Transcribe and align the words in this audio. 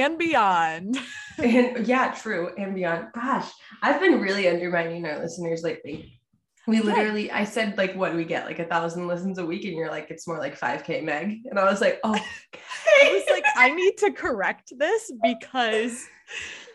And 0.00 0.18
beyond. 0.18 0.98
And- 1.38 1.86
yeah, 1.86 2.12
true, 2.12 2.50
and 2.56 2.74
beyond. 2.74 3.08
Gosh, 3.14 3.50
I've 3.82 4.00
been 4.00 4.20
really 4.20 4.48
undermining 4.48 5.04
our 5.06 5.18
listeners 5.18 5.62
lately. 5.62 6.20
We 6.66 6.80
literally, 6.80 7.30
I 7.30 7.44
said, 7.44 7.78
like, 7.78 7.94
what 7.94 8.12
do 8.12 8.18
we 8.18 8.26
get? 8.26 8.44
Like 8.44 8.58
a 8.58 8.64
thousand 8.66 9.06
listens 9.06 9.38
a 9.38 9.46
week, 9.46 9.64
and 9.64 9.72
you're 9.72 9.90
like, 9.90 10.10
it's 10.10 10.28
more 10.28 10.38
like 10.38 10.58
5K 10.58 11.02
Meg. 11.02 11.38
And 11.46 11.58
I 11.58 11.64
was 11.64 11.80
like, 11.80 11.98
oh, 12.04 12.14
I 12.54 13.10
was 13.10 13.24
like, 13.30 13.44
I 13.56 13.70
need 13.70 13.96
to 13.98 14.12
correct 14.12 14.74
this 14.76 15.10
because 15.22 16.04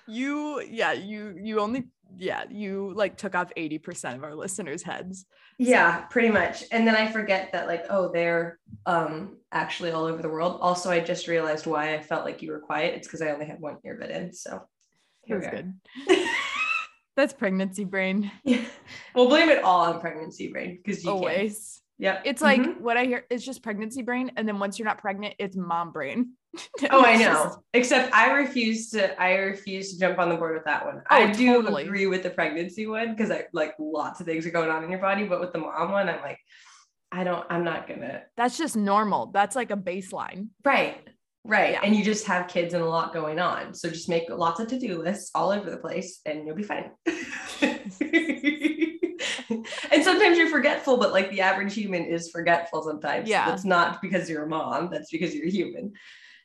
you, 0.08 0.62
yeah, 0.62 0.94
you 0.94 1.38
you 1.40 1.60
only 1.60 1.86
yeah, 2.18 2.44
you 2.50 2.94
like 2.96 3.18
took 3.18 3.36
off 3.36 3.52
80% 3.56 4.16
of 4.16 4.24
our 4.24 4.36
listeners' 4.36 4.84
heads. 4.84 5.26
Yeah, 5.58 6.02
pretty 6.10 6.30
much. 6.30 6.64
And 6.72 6.88
then 6.88 6.96
I 6.96 7.12
forget 7.12 7.52
that, 7.52 7.68
like, 7.68 7.86
oh, 7.90 8.12
they're 8.12 8.60
um 8.86 9.38
actually 9.52 9.92
all 9.92 10.06
over 10.06 10.22
the 10.22 10.30
world. 10.30 10.60
Also, 10.62 10.90
I 10.90 11.00
just 11.00 11.28
realized 11.28 11.66
why 11.66 11.94
I 11.94 12.02
felt 12.02 12.26
like 12.26 12.42
you 12.42 12.52
were 12.52 12.60
quiet. 12.60 12.96
It's 12.96 13.08
because 13.08 13.22
I 13.22 13.32
only 13.32 13.46
had 13.46 13.60
one 13.60 13.78
earbud 13.86 14.10
in. 14.10 14.34
So 14.34 14.62
here 15.24 15.38
was 15.38 15.46
we 15.46 15.52
good. 15.52 15.74
That's 17.16 17.34
pregnancy 17.34 17.84
brain. 17.86 18.32
Yeah. 18.44 18.64
We'll 19.16 19.30
blame 19.30 19.50
it 19.50 19.64
all 19.64 19.82
on 19.82 20.02
pregnancy 20.02 20.52
brain 20.52 20.80
because 20.84 21.04
you. 21.04 21.12
Always. 21.12 21.83
Yep. 22.04 22.22
It's 22.26 22.42
like 22.42 22.60
Mhm. 22.62 22.82
what 22.82 22.98
I 22.98 23.06
hear 23.06 23.26
is 23.30 23.46
just 23.46 23.64
pregnancy 23.64 24.02
brain. 24.02 24.32
And 24.36 24.46
then 24.48 24.60
once 24.60 24.78
you're 24.78 24.86
not 24.86 24.98
pregnant, 24.98 25.36
it's 25.40 25.56
mom 25.56 25.92
brain. 25.94 26.34
Oh, 26.92 27.04
I 27.04 27.16
know. 27.16 27.24
just- 27.46 27.60
Except 27.74 28.14
I 28.14 28.32
refuse 28.34 28.90
to. 28.92 29.20
I 29.20 29.36
refuse 29.38 29.94
to 29.94 30.00
jump 30.00 30.20
on 30.20 30.28
the 30.30 30.36
board 30.36 30.54
with 30.56 30.66
that 30.66 30.86
one. 30.86 30.98
Oh, 31.10 31.16
I 31.16 31.32
do 31.32 31.48
totally. 31.54 31.84
agree 31.86 32.06
with 32.08 32.22
the 32.22 32.30
pregnancy 32.30 32.86
one 32.86 33.16
because 33.16 33.32
I 33.32 33.46
like 33.54 33.74
lots 33.80 34.20
of 34.20 34.26
things 34.28 34.46
are 34.46 34.52
going 34.52 34.70
on 34.70 34.84
in 34.84 34.90
your 34.92 35.00
body. 35.00 35.24
But 35.26 35.40
with 35.40 35.54
the 35.54 35.60
mom 35.60 35.92
one, 35.94 36.10
I'm 36.10 36.22
like, 36.22 36.38
I 37.12 37.24
don't. 37.24 37.46
I'm 37.50 37.64
not 37.64 37.88
gonna. 37.88 38.24
that's 38.38 38.58
just 38.58 38.76
normal. 38.76 39.28
That's 39.28 39.56
like 39.56 39.72
a 39.72 39.78
baseline. 39.78 40.50
Right. 40.66 40.98
Right. 41.46 41.72
Yeah. 41.72 41.82
And 41.84 41.96
you 41.96 42.04
just 42.04 42.26
have 42.28 42.48
kids 42.48 42.74
and 42.74 42.84
a 42.84 42.88
lot 42.88 43.14
going 43.14 43.40
on. 43.40 43.74
So 43.74 43.90
just 43.90 44.08
make 44.08 44.30
lots 44.30 44.60
of 44.60 44.68
to 44.70 44.80
do 44.80 45.02
lists 45.02 45.32
all 45.36 45.52
over 45.52 45.70
the 45.70 45.78
place, 45.78 46.20
and 46.26 46.46
you'll 46.46 46.56
be 46.56 46.64
fine. 46.64 46.92
and 49.94 50.04
sometimes 50.04 50.38
you're 50.38 50.50
forgetful, 50.50 50.98
but 50.98 51.12
like 51.12 51.30
the 51.30 51.42
average 51.42 51.74
human 51.74 52.04
is 52.06 52.30
forgetful 52.32 52.84
sometimes. 52.84 53.30
Yeah. 53.30 53.48
That's 53.50 53.64
not 53.66 54.02
because 54.02 54.30
you're 54.30 54.44
a 54.44 54.48
mom. 54.48 54.90
That's 54.92 55.12
because 55.12 55.34
you're 55.36 55.48
human. 55.48 55.94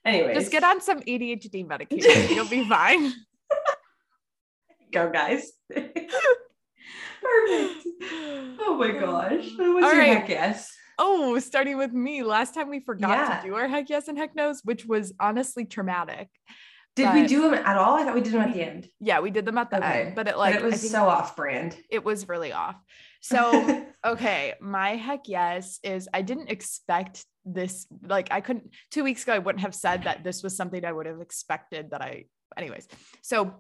Anyway. 0.04 0.34
Just 0.34 0.50
get 0.52 0.64
on 0.64 0.80
some 0.80 1.00
ADHD 1.00 1.66
medication. 1.66 2.30
You'll 2.34 2.48
be 2.48 2.68
fine. 2.68 3.12
go, 4.92 5.10
guys. 5.10 5.50
Perfect. 7.20 7.86
Oh 8.60 8.76
my 8.78 8.92
gosh. 8.92 9.48
That 9.58 9.68
was 9.68 9.84
All 9.84 9.92
your 9.92 9.98
right. 10.00 10.18
heck 10.18 10.28
yes. 10.28 10.72
Oh, 10.98 11.38
starting 11.38 11.76
with 11.78 11.92
me. 11.92 12.22
Last 12.22 12.54
time 12.54 12.68
we 12.70 12.80
forgot 12.80 13.10
Yeah. 13.10 13.40
to 13.40 13.46
do 13.48 13.54
our 13.54 13.68
heck 13.68 13.88
yes 13.88 14.08
and 14.08 14.18
heck 14.18 14.34
no's, 14.34 14.60
which 14.64 14.84
was 14.86 15.12
honestly 15.20 15.64
traumatic. 15.64 16.28
Did 16.96 17.14
we 17.14 17.26
do 17.28 17.42
them 17.42 17.54
at 17.54 17.76
all? 17.76 17.94
I 17.94 18.04
thought 18.04 18.14
we 18.16 18.20
did 18.22 18.32
them 18.32 18.40
at 18.40 18.52
the 18.52 18.60
end. 18.62 18.88
Yeah, 18.98 19.20
we 19.20 19.30
did 19.30 19.44
them 19.44 19.56
at 19.56 19.70
the 19.70 19.76
Okay. 19.78 20.06
end, 20.06 20.14
but 20.16 20.26
it 20.26 20.32
But 20.32 20.38
like 20.38 20.54
it 20.56 20.62
was 20.64 20.90
so 20.90 21.04
off 21.06 21.36
brand. 21.36 21.76
it 21.90 22.04
was 22.04 22.26
really 22.28 22.50
off. 22.52 22.74
So 23.20 23.86
okay, 24.06 24.54
my 24.60 24.96
heck 24.96 25.28
yes 25.28 25.80
is 25.82 26.08
I 26.12 26.22
didn't 26.22 26.50
expect 26.50 27.24
this. 27.44 27.86
Like 28.02 28.28
I 28.30 28.40
couldn't 28.40 28.72
two 28.90 29.04
weeks 29.04 29.22
ago, 29.22 29.34
I 29.34 29.38
wouldn't 29.38 29.62
have 29.62 29.74
said 29.74 30.04
that 30.04 30.24
this 30.24 30.42
was 30.42 30.56
something 30.56 30.84
I 30.84 30.92
would 30.92 31.06
have 31.06 31.20
expected 31.20 31.90
that 31.90 32.02
I 32.02 32.24
anyways. 32.56 32.88
So 33.22 33.54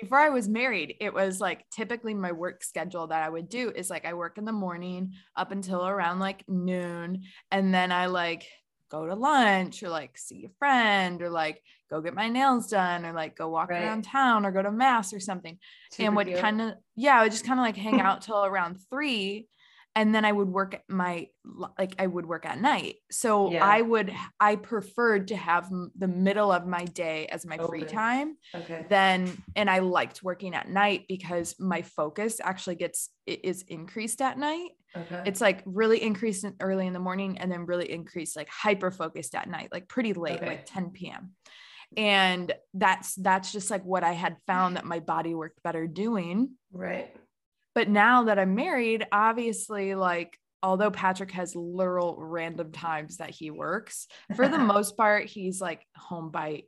before 0.00 0.18
I 0.18 0.30
was 0.30 0.48
married, 0.48 0.96
it 1.00 1.12
was 1.12 1.40
like 1.40 1.68
typically 1.70 2.14
my 2.14 2.32
work 2.32 2.64
schedule 2.64 3.06
that 3.08 3.22
I 3.22 3.28
would 3.28 3.48
do 3.48 3.70
is 3.70 3.90
like 3.90 4.06
I 4.06 4.14
work 4.14 4.38
in 4.38 4.44
the 4.44 4.52
morning 4.52 5.12
up 5.36 5.52
until 5.52 5.86
around 5.86 6.18
like 6.18 6.44
noon, 6.48 7.22
and 7.50 7.72
then 7.74 7.92
I 7.92 8.06
like 8.06 8.46
go 8.92 9.06
to 9.06 9.14
lunch 9.14 9.82
or 9.82 9.88
like 9.88 10.18
see 10.18 10.44
a 10.44 10.48
friend 10.58 11.22
or 11.22 11.30
like 11.30 11.62
go 11.90 12.00
get 12.02 12.14
my 12.14 12.28
nails 12.28 12.68
done 12.68 13.06
or 13.06 13.12
like 13.12 13.34
go 13.36 13.48
walk 13.48 13.70
Right. 13.70 13.82
around 13.82 14.02
town 14.04 14.44
or 14.44 14.52
go 14.52 14.62
to 14.62 14.70
mass 14.70 15.14
or 15.14 15.20
something 15.20 15.58
Super 15.90 16.06
and 16.06 16.16
would 16.16 16.34
kind 16.34 16.60
of 16.60 16.74
yeah 16.94 17.18
i 17.18 17.22
would 17.22 17.32
just 17.32 17.46
kind 17.46 17.58
of 17.58 17.64
like 17.64 17.76
hang 17.76 18.00
out 18.08 18.20
till 18.20 18.44
around 18.44 18.76
three 18.90 19.48
and 19.96 20.14
then 20.14 20.24
i 20.26 20.32
would 20.32 20.48
work 20.48 20.74
at 20.74 20.82
my 20.88 21.26
like 21.78 21.94
i 21.98 22.06
would 22.06 22.26
work 22.26 22.44
at 22.44 22.60
night 22.60 22.96
so 23.10 23.50
Yeah. 23.50 23.64
i 23.64 23.80
would 23.80 24.12
i 24.40 24.56
preferred 24.56 25.28
to 25.28 25.36
have 25.36 25.70
the 25.96 26.08
middle 26.08 26.52
of 26.52 26.66
my 26.66 26.84
day 26.84 27.26
as 27.26 27.46
my 27.46 27.56
free 27.58 27.86
time 27.86 28.36
Okay. 28.54 28.86
then 28.90 29.38
and 29.56 29.70
i 29.70 29.78
liked 29.78 30.22
working 30.22 30.54
at 30.54 30.68
night 30.68 31.06
because 31.08 31.54
my 31.58 31.80
focus 31.82 32.40
actually 32.42 32.76
gets 32.76 33.08
it 33.26 33.40
is 33.44 33.64
increased 33.68 34.20
at 34.20 34.38
night 34.38 34.72
Okay. 34.96 35.22
it's 35.24 35.40
like 35.40 35.62
really 35.64 36.02
increased 36.02 36.44
in 36.44 36.54
early 36.60 36.86
in 36.86 36.92
the 36.92 36.98
morning 36.98 37.38
and 37.38 37.50
then 37.50 37.66
really 37.66 37.90
increased 37.90 38.36
like 38.36 38.48
hyper 38.48 38.90
focused 38.90 39.34
at 39.34 39.48
night 39.48 39.68
like 39.72 39.88
pretty 39.88 40.12
late 40.12 40.36
Okay. 40.36 40.46
like 40.46 40.64
10 40.66 40.90
p.m 40.90 41.32
and 41.96 42.52
that's 42.74 43.14
that's 43.16 43.52
just 43.52 43.70
like 43.70 43.84
what 43.84 44.04
i 44.04 44.12
had 44.12 44.36
found 44.46 44.76
that 44.76 44.84
my 44.84 44.98
body 45.00 45.34
worked 45.34 45.62
better 45.62 45.86
doing 45.86 46.50
right. 46.72 47.14
but 47.74 47.88
now 47.88 48.24
that 48.24 48.38
i'm 48.38 48.54
married 48.54 49.06
obviously 49.12 49.94
like 49.94 50.38
although 50.62 50.90
patrick 50.90 51.30
has 51.32 51.54
literal 51.56 52.16
random 52.18 52.72
times 52.72 53.18
that 53.18 53.30
he 53.30 53.50
works 53.50 54.06
for 54.36 54.48
the 54.48 54.58
most 54.74 54.96
part 54.96 55.26
he's 55.26 55.60
like 55.60 55.86
home 55.96 56.30
by 56.30 56.62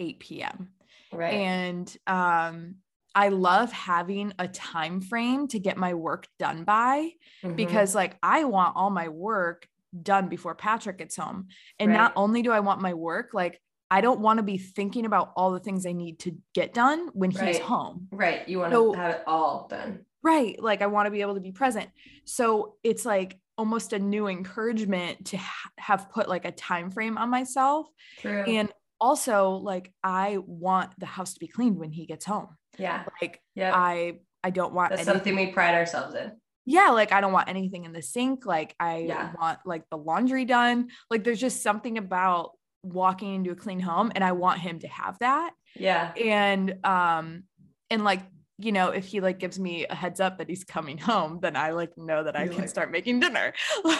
8 0.00 0.20
p.m 0.20 0.68
Right. 1.12 1.34
and 1.34 1.96
um 2.06 2.76
i 3.14 3.28
love 3.28 3.70
having 3.72 4.32
a 4.38 4.48
time 4.48 5.00
frame 5.00 5.46
to 5.48 5.58
get 5.58 5.76
my 5.76 5.94
work 5.94 6.26
done 6.38 6.64
by 6.64 7.10
Mhm. 7.44 7.56
because 7.56 7.94
like 7.94 8.16
I 8.22 8.44
want 8.44 8.76
all 8.76 8.90
my 8.90 9.08
work 9.08 9.66
done 10.00 10.28
before 10.28 10.54
Patrick 10.54 10.96
gets 10.98 11.16
home. 11.16 11.48
And 11.78 11.90
Right. 11.90 11.96
not 11.98 12.12
only 12.16 12.40
do 12.42 12.50
I 12.52 12.60
want 12.60 12.80
my 12.80 12.94
work, 12.94 13.30
like 13.34 13.60
I 13.90 14.00
don't 14.00 14.20
want 14.20 14.38
to 14.38 14.42
be 14.42 14.56
thinking 14.56 15.04
about 15.04 15.32
all 15.36 15.50
the 15.50 15.58
things 15.60 15.84
I 15.84 15.92
need 15.92 16.18
to 16.20 16.38
get 16.54 16.72
done 16.72 17.08
when 17.12 17.30
he's 17.30 17.40
Right. 17.42 17.60
home. 17.60 18.08
right. 18.10 18.48
You 18.48 18.60
want 18.60 18.70
to 18.70 18.76
So- 18.76 18.92
have 18.94 19.14
it 19.16 19.22
all 19.26 19.66
done. 19.68 20.06
Right. 20.22 20.58
Like 20.62 20.80
I 20.80 20.86
want 20.86 21.06
to 21.06 21.10
be 21.10 21.20
able 21.20 21.34
to 21.34 21.40
be 21.40 21.52
present. 21.52 21.90
So 22.24 22.76
it's 22.82 23.04
like 23.04 23.38
almost 23.58 23.92
a 23.92 23.98
new 23.98 24.28
encouragement 24.28 25.26
to 25.26 25.36
ha- 25.36 25.70
have 25.78 26.08
put 26.10 26.26
like 26.28 26.44
a 26.46 26.52
time 26.52 26.90
frame 26.90 27.18
on 27.18 27.28
myself 27.28 27.86
True. 28.20 28.44
and 28.44 28.72
also 29.00 29.50
like 29.56 29.92
I 30.02 30.38
want 30.38 30.92
the 30.98 31.06
house 31.06 31.34
to 31.34 31.40
be 31.40 31.48
cleaned 31.48 31.76
when 31.78 31.90
he 31.90 32.06
gets 32.06 32.24
home. 32.24 32.56
Yeah. 32.78 33.04
Like 33.20 33.40
Yeah. 33.54 33.72
I 33.74 34.18
I 34.44 34.50
don't 34.50 34.72
want 34.74 34.90
That's 34.90 35.02
anything- 35.02 35.14
something 35.14 35.36
we 35.36 35.52
pride 35.52 35.74
ourselves 35.74 36.14
in. 36.14 36.32
yeah 36.64 36.88
like 36.90 37.10
i 37.12 37.20
don't 37.20 37.32
want 37.32 37.48
anything 37.48 37.84
in 37.84 37.92
the 37.92 38.02
sink 38.02 38.46
like 38.46 38.74
i 38.80 38.98
Yeah. 38.98 39.32
want 39.40 39.58
like 39.64 39.82
the 39.90 39.96
laundry 39.96 40.44
done 40.44 40.88
like 41.10 41.24
there's 41.24 41.40
just 41.40 41.62
something 41.62 41.98
about 41.98 42.50
walking 42.84 43.34
into 43.34 43.50
a 43.50 43.56
clean 43.56 43.80
home 43.80 44.10
and 44.14 44.22
i 44.24 44.32
want 44.32 44.60
him 44.60 44.78
to 44.80 44.88
have 44.88 45.18
that 45.20 45.50
Yeah. 45.76 46.12
and 46.14 46.74
um 46.84 47.44
and 47.90 48.04
like 48.04 48.20
you 48.58 48.70
know 48.72 48.90
if 48.90 49.04
he 49.06 49.20
like 49.20 49.38
gives 49.40 49.58
me 49.58 49.86
a 49.86 49.94
heads 49.94 50.20
up 50.20 50.38
that 50.38 50.48
he's 50.48 50.62
coming 50.64 50.98
home 50.98 51.38
then 51.42 51.56
i 51.56 51.70
like 51.70 51.92
know 51.96 52.22
that 52.24 52.36
i 52.36 52.44
You're 52.44 52.52
can 52.52 52.60
like- 52.62 52.70
start 52.70 52.90
making 52.92 53.18
dinner 53.20 53.52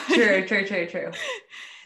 True. 0.09 0.45
True. 0.47 0.65
True. 0.67 0.87
True. 0.87 1.11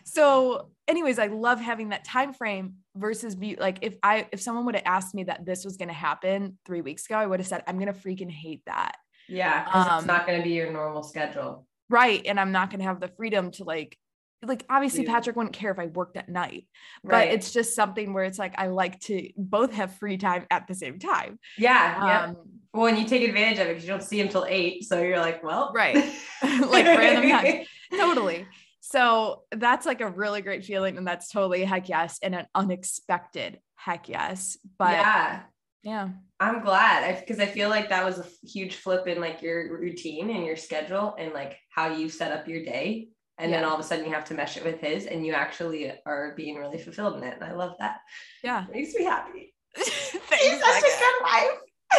so 0.04 0.70
anyways 0.88 1.18
i 1.18 1.26
love 1.26 1.60
having 1.60 1.90
that 1.90 2.04
time 2.04 2.32
frame 2.32 2.74
versus 2.96 3.34
be 3.34 3.56
like 3.56 3.78
if 3.82 3.96
i 4.02 4.26
if 4.32 4.40
someone 4.40 4.64
would 4.66 4.74
have 4.74 4.84
asked 4.86 5.14
me 5.14 5.24
that 5.24 5.44
this 5.44 5.64
was 5.64 5.76
going 5.76 5.88
to 5.88 5.94
happen 5.94 6.58
three 6.64 6.80
weeks 6.80 7.06
ago 7.06 7.16
i 7.16 7.26
would 7.26 7.40
have 7.40 7.46
said 7.46 7.62
i'm 7.66 7.78
going 7.78 7.92
to 7.92 7.98
freaking 7.98 8.30
hate 8.30 8.62
that 8.66 8.96
Yeah. 9.28 9.64
Because 9.64 9.86
Um, 9.88 9.98
it's 9.98 10.06
not 10.06 10.26
going 10.26 10.38
to 10.38 10.44
be 10.44 10.50
your 10.54 10.72
normal 10.72 11.02
schedule. 11.02 11.66
right 11.90 12.22
and 12.26 12.38
i'm 12.40 12.52
not 12.52 12.70
going 12.70 12.80
to 12.80 12.86
have 12.86 13.00
the 13.00 13.08
freedom 13.08 13.50
to 13.52 13.64
like 13.64 13.96
like 14.44 14.64
obviously 14.68 15.04
Yeah. 15.04 15.12
patrick 15.14 15.36
wouldn't 15.36 15.54
care 15.54 15.70
if 15.72 15.78
i 15.78 15.86
worked 15.86 16.16
at 16.16 16.28
night 16.28 16.66
but 17.02 17.12
Right. 17.12 17.32
it's 17.32 17.52
just 17.52 17.74
something 17.74 18.12
where 18.12 18.24
it's 18.24 18.38
like 18.38 18.54
i 18.58 18.66
like 18.68 19.00
to 19.00 19.28
both 19.36 19.72
have 19.72 19.94
free 19.94 20.16
time 20.18 20.46
at 20.50 20.66
the 20.68 20.74
same 20.74 20.98
time 20.98 21.38
yeah. 21.58 22.06
Yeah. 22.06 22.24
um 22.24 22.36
well, 22.74 22.86
and 22.88 22.98
you 22.98 23.06
take 23.06 23.26
advantage 23.26 23.58
of 23.58 23.68
it 23.68 23.70
because 23.70 23.84
you 23.84 23.88
don't 23.90 24.02
see 24.02 24.20
him 24.20 24.28
till 24.28 24.44
eight. 24.46 24.84
So 24.84 25.00
you're 25.00 25.18
like, 25.18 25.42
well, 25.42 25.72
Right. 25.74 25.96
Like 26.42 26.84
random 26.84 27.30
times. 27.30 27.66
totally 27.96 28.44
so 28.88 29.42
that's 29.52 29.84
like 29.84 30.00
a 30.00 30.08
really 30.08 30.42
great 30.42 30.64
feeling 30.64 30.96
and 30.96 31.06
that's 31.06 31.30
totally 31.30 31.64
heck 31.64 31.88
yes 31.88 32.18
and 32.22 32.34
an 32.34 32.46
unexpected 32.54 33.58
heck 33.76 34.08
yes 34.08 34.56
but 34.78 34.92
yeah. 34.92 35.42
Yeah. 35.86 36.08
I'm 36.40 36.62
glad 36.64 37.20
because 37.20 37.38
I, 37.38 37.46
feel 37.46 37.68
like 37.68 37.90
that 37.90 38.04
was 38.04 38.18
a 38.18 38.26
huge 38.44 38.74
flip 38.74 39.06
in 39.06 39.20
like 39.20 39.40
your 39.40 39.78
routine 39.78 40.30
and 40.30 40.44
your 40.44 40.56
schedule 40.56 41.14
and 41.16 41.32
like 41.32 41.58
how 41.70 41.94
you 41.94 42.08
set 42.08 42.32
up 42.32 42.48
your 42.48 42.64
day. 42.64 43.10
And 43.38 43.52
then 43.52 43.62
all 43.62 43.74
of 43.74 43.80
a 43.80 43.84
sudden 43.84 44.04
you 44.04 44.12
have 44.12 44.24
to 44.24 44.34
mesh 44.34 44.56
it 44.56 44.64
with 44.64 44.80
his 44.80 45.06
and 45.06 45.24
you 45.24 45.32
actually 45.32 45.92
are 46.04 46.34
being 46.36 46.56
really 46.56 46.78
fulfilled 46.78 47.18
in 47.18 47.22
it. 47.22 47.34
And 47.34 47.44
I 47.44 47.52
love 47.52 47.76
that. 47.78 48.00
Yeah. 48.42 48.64
It 48.64 48.74
makes 48.74 48.94
me 48.94 49.04
happy. 49.04 49.54
Thanks, 49.76 50.64
such 50.64 50.82
a 50.82 50.98
good 50.98 51.22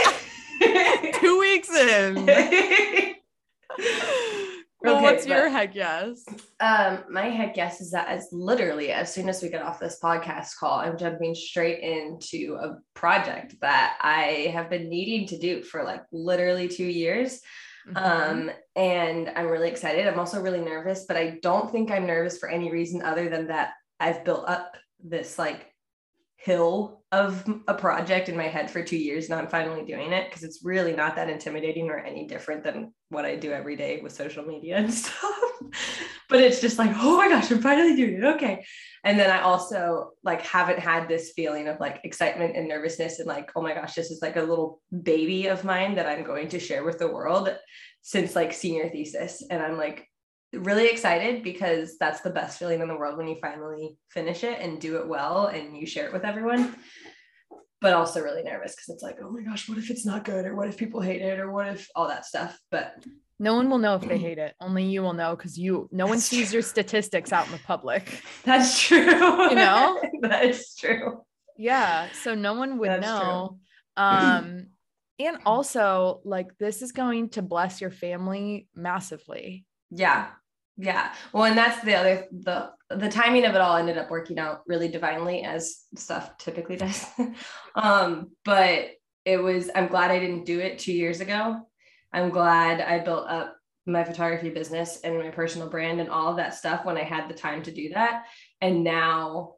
life. 0.04 1.20
Two 1.22 1.40
weeks 1.40 1.70
in. 1.70 2.28
well, 4.82 4.96
Okay, 4.98 5.04
what's 5.04 5.26
your 5.26 5.44
but- 5.44 5.52
heck 5.52 5.76
yes? 5.76 6.24
Um, 6.60 7.04
my 7.10 7.30
heck 7.30 7.58
yes 7.58 7.82
is 7.82 7.92
that 7.92 8.08
as 8.08 8.28
literally 8.32 8.92
as 8.92 9.14
soon 9.14 9.28
as 9.30 9.42
we 9.42 9.50
get 9.50 9.62
off 9.62 9.80
this 9.80 10.00
podcast 10.02 10.58
call, 10.60 10.80
I'm 10.80 10.98
jumping 10.98 11.34
straight 11.34 11.80
into 11.80 12.58
a 12.62 12.78
project 12.94 13.56
that 13.62 13.98
I 14.02 14.52
have 14.54 14.70
been 14.70 14.90
needing 14.90 15.28
to 15.30 15.40
do 15.40 15.64
for 15.64 15.84
like 15.84 16.04
literally 16.12 16.68
two 16.68 16.86
years. 16.86 17.42
Mm-hmm. 17.90 17.98
Um, 17.98 18.52
and 18.76 19.32
I'm 19.36 19.48
really 19.48 19.70
excited. 19.70 20.08
I'm 20.08 20.20
also 20.20 20.42
really 20.42 20.62
nervous, 20.62 21.06
but 21.08 21.18
I 21.18 21.40
don't 21.42 21.72
think 21.72 21.90
I'm 21.90 22.06
nervous 22.06 22.38
for 22.38 22.50
any 22.50 22.72
reason 22.72 23.02
other 23.02 23.30
than 23.30 23.48
that 23.48 23.74
I've 24.00 24.26
built 24.26 24.48
up 24.48 24.76
this 25.04 25.40
like 25.40 25.74
hill 26.36 26.97
of 27.12 27.46
a 27.70 27.74
project 27.74 28.28
in 28.28 28.36
my 28.36 28.48
head 28.48 28.70
for 28.70 28.84
two 28.84 28.98
years. 28.98 29.30
Now 29.30 29.38
I'm 29.38 29.48
finally 29.48 29.86
doing 29.86 30.12
it 30.12 30.30
because 30.30 30.44
it's 30.44 30.66
really 30.66 30.94
not 30.94 31.16
that 31.16 31.30
intimidating 31.30 31.90
or 31.90 31.98
any 31.98 32.28
different 32.28 32.64
than 32.64 32.94
what 33.10 33.24
I 33.24 33.38
do 33.38 33.54
every 33.54 33.78
day 33.78 34.02
with 34.02 34.12
social 34.12 34.44
media 34.44 34.78
and 34.78 34.94
stuff. 34.94 35.32
but 36.28 36.42
it's 36.42 36.60
just 36.60 36.78
like, 36.78 36.92
oh 36.98 37.18
my 37.18 37.30
gosh, 37.30 37.50
I'm 37.50 37.62
finally 37.62 37.96
doing 37.96 38.16
it. 38.16 38.26
Okay. 38.36 38.66
And 39.06 39.18
then 39.18 39.32
I 39.32 39.42
also 39.42 40.12
like 40.24 40.42
haven't 40.42 40.80
had 40.80 41.08
this 41.08 41.32
feeling 41.34 41.70
of 41.70 41.80
like 41.80 42.02
excitement 42.04 42.58
and 42.58 42.68
nervousness 42.68 43.20
and 43.20 43.28
like, 43.28 43.52
oh 43.56 43.62
my 43.62 43.74
gosh, 43.74 43.96
this 43.96 44.12
is 44.12 44.22
like 44.22 44.36
a 44.36 44.42
little 44.42 44.82
baby 45.04 45.48
of 45.48 45.64
mine 45.64 45.96
that 45.96 46.08
I'm 46.08 46.26
going 46.26 46.50
to 46.50 46.60
share 46.60 46.84
with 46.84 47.00
the 47.00 47.08
world 47.08 47.56
since 48.02 48.36
like 48.36 48.52
senior 48.52 48.90
thesis. 48.90 49.46
And 49.50 49.64
I'm 49.64 49.78
like 49.78 50.10
really 50.54 50.88
excited 50.88 51.44
because 51.44 51.98
that's 51.98 52.22
the 52.22 52.30
best 52.30 52.58
feeling 52.58 52.82
in 52.82 52.88
the 52.88 52.96
world 52.96 53.18
when 53.18 53.28
you 53.28 53.38
finally 53.42 53.98
finish 54.10 54.44
it 54.44 54.60
and 54.60 54.80
do 54.80 54.98
it 54.98 55.08
well 55.08 55.48
and 55.48 55.76
you 55.78 55.86
share 55.86 56.08
it 56.08 56.14
with 56.14 56.24
everyone. 56.24 56.76
But 57.80 57.94
also 57.94 58.22
really 58.22 58.42
nervous 58.44 58.74
because 58.76 58.90
it's 58.90 59.04
like, 59.04 59.18
oh 59.22 59.30
my 59.30 59.42
gosh, 59.42 59.70
what 59.70 59.78
if 59.78 59.92
it's 59.92 60.06
not 60.06 60.26
good? 60.26 60.46
Or 60.46 60.56
what 60.56 60.68
if 60.68 60.78
people 60.78 61.00
hate 61.00 61.22
it? 61.22 61.40
Or 61.40 61.52
what 61.52 61.68
if 61.68 61.88
all 61.96 62.08
that 62.08 62.26
stuff? 62.26 62.58
But 62.72 62.96
No 63.38 63.54
one 63.54 63.70
will 63.70 63.78
know 63.78 63.94
if 63.96 64.02
they 64.02 64.18
hate 64.18 64.40
it. 64.40 64.56
Only 64.60 64.86
you 64.86 65.04
will 65.04 65.14
know 65.14 65.36
because 65.36 65.60
you 65.60 65.88
no 65.92 66.08
one 66.08 66.20
sees 66.20 66.52
your 66.52 66.64
statistics 66.64 67.32
out 67.32 67.46
in 67.46 67.52
the 67.52 67.60
public. 67.60 68.24
that's 68.44 68.82
true. 68.82 68.98
You 69.50 69.56
know? 69.56 70.02
that 70.22 70.46
is 70.46 70.74
true. 70.74 71.22
Yeah. 71.56 72.08
So 72.24 72.34
no 72.34 72.56
one 72.56 72.80
would 72.80 72.90
That's 72.90 73.06
true. 73.06 73.20
know. 73.20 73.60
Um 73.96 74.68
and 75.20 75.38
also 75.46 76.22
like 76.24 76.58
this 76.58 76.82
is 76.82 76.92
going 76.94 77.30
to 77.30 77.44
bless 77.44 77.80
your 77.80 77.92
family 77.92 78.68
massively. 78.74 79.67
Yeah. 79.90 80.28
Yeah. 80.78 81.14
Well, 81.34 81.46
and 81.46 81.58
that's 81.58 81.84
the 81.84 81.96
other 81.96 82.28
the 82.32 82.72
the 82.90 83.10
timing 83.10 83.46
of 83.46 83.56
it 83.56 83.62
all 83.62 83.76
ended 83.76 83.98
up 83.98 84.10
working 84.10 84.40
out 84.40 84.62
really 84.68 84.88
divinely 84.88 85.44
as 85.44 85.84
stuff 85.96 86.38
typically 86.38 86.78
does. 86.78 87.06
um, 87.76 88.32
but 88.46 88.92
it 89.26 89.38
was 89.38 89.70
I'm 89.74 89.88
glad 89.88 90.12
I 90.12 90.20
didn't 90.20 90.46
do 90.46 90.60
it 90.60 90.80
2 90.80 90.94
years 90.94 91.20
ago. 91.20 91.68
I'm 92.14 92.30
glad 92.30 92.80
I 92.80 93.00
built 93.00 93.28
up 93.28 93.58
my 93.86 94.04
photography 94.04 94.50
business 94.50 95.00
and 95.04 95.18
my 95.18 95.30
personal 95.30 95.70
brand 95.70 96.00
and 96.00 96.10
all 96.10 96.30
of 96.30 96.38
that 96.38 96.54
stuff 96.54 96.86
when 96.86 96.98
I 96.98 97.04
had 97.04 97.30
the 97.30 97.34
time 97.34 97.64
to 97.64 97.72
do 97.72 97.90
that. 97.90 98.26
And 98.62 98.84
now 98.84 99.56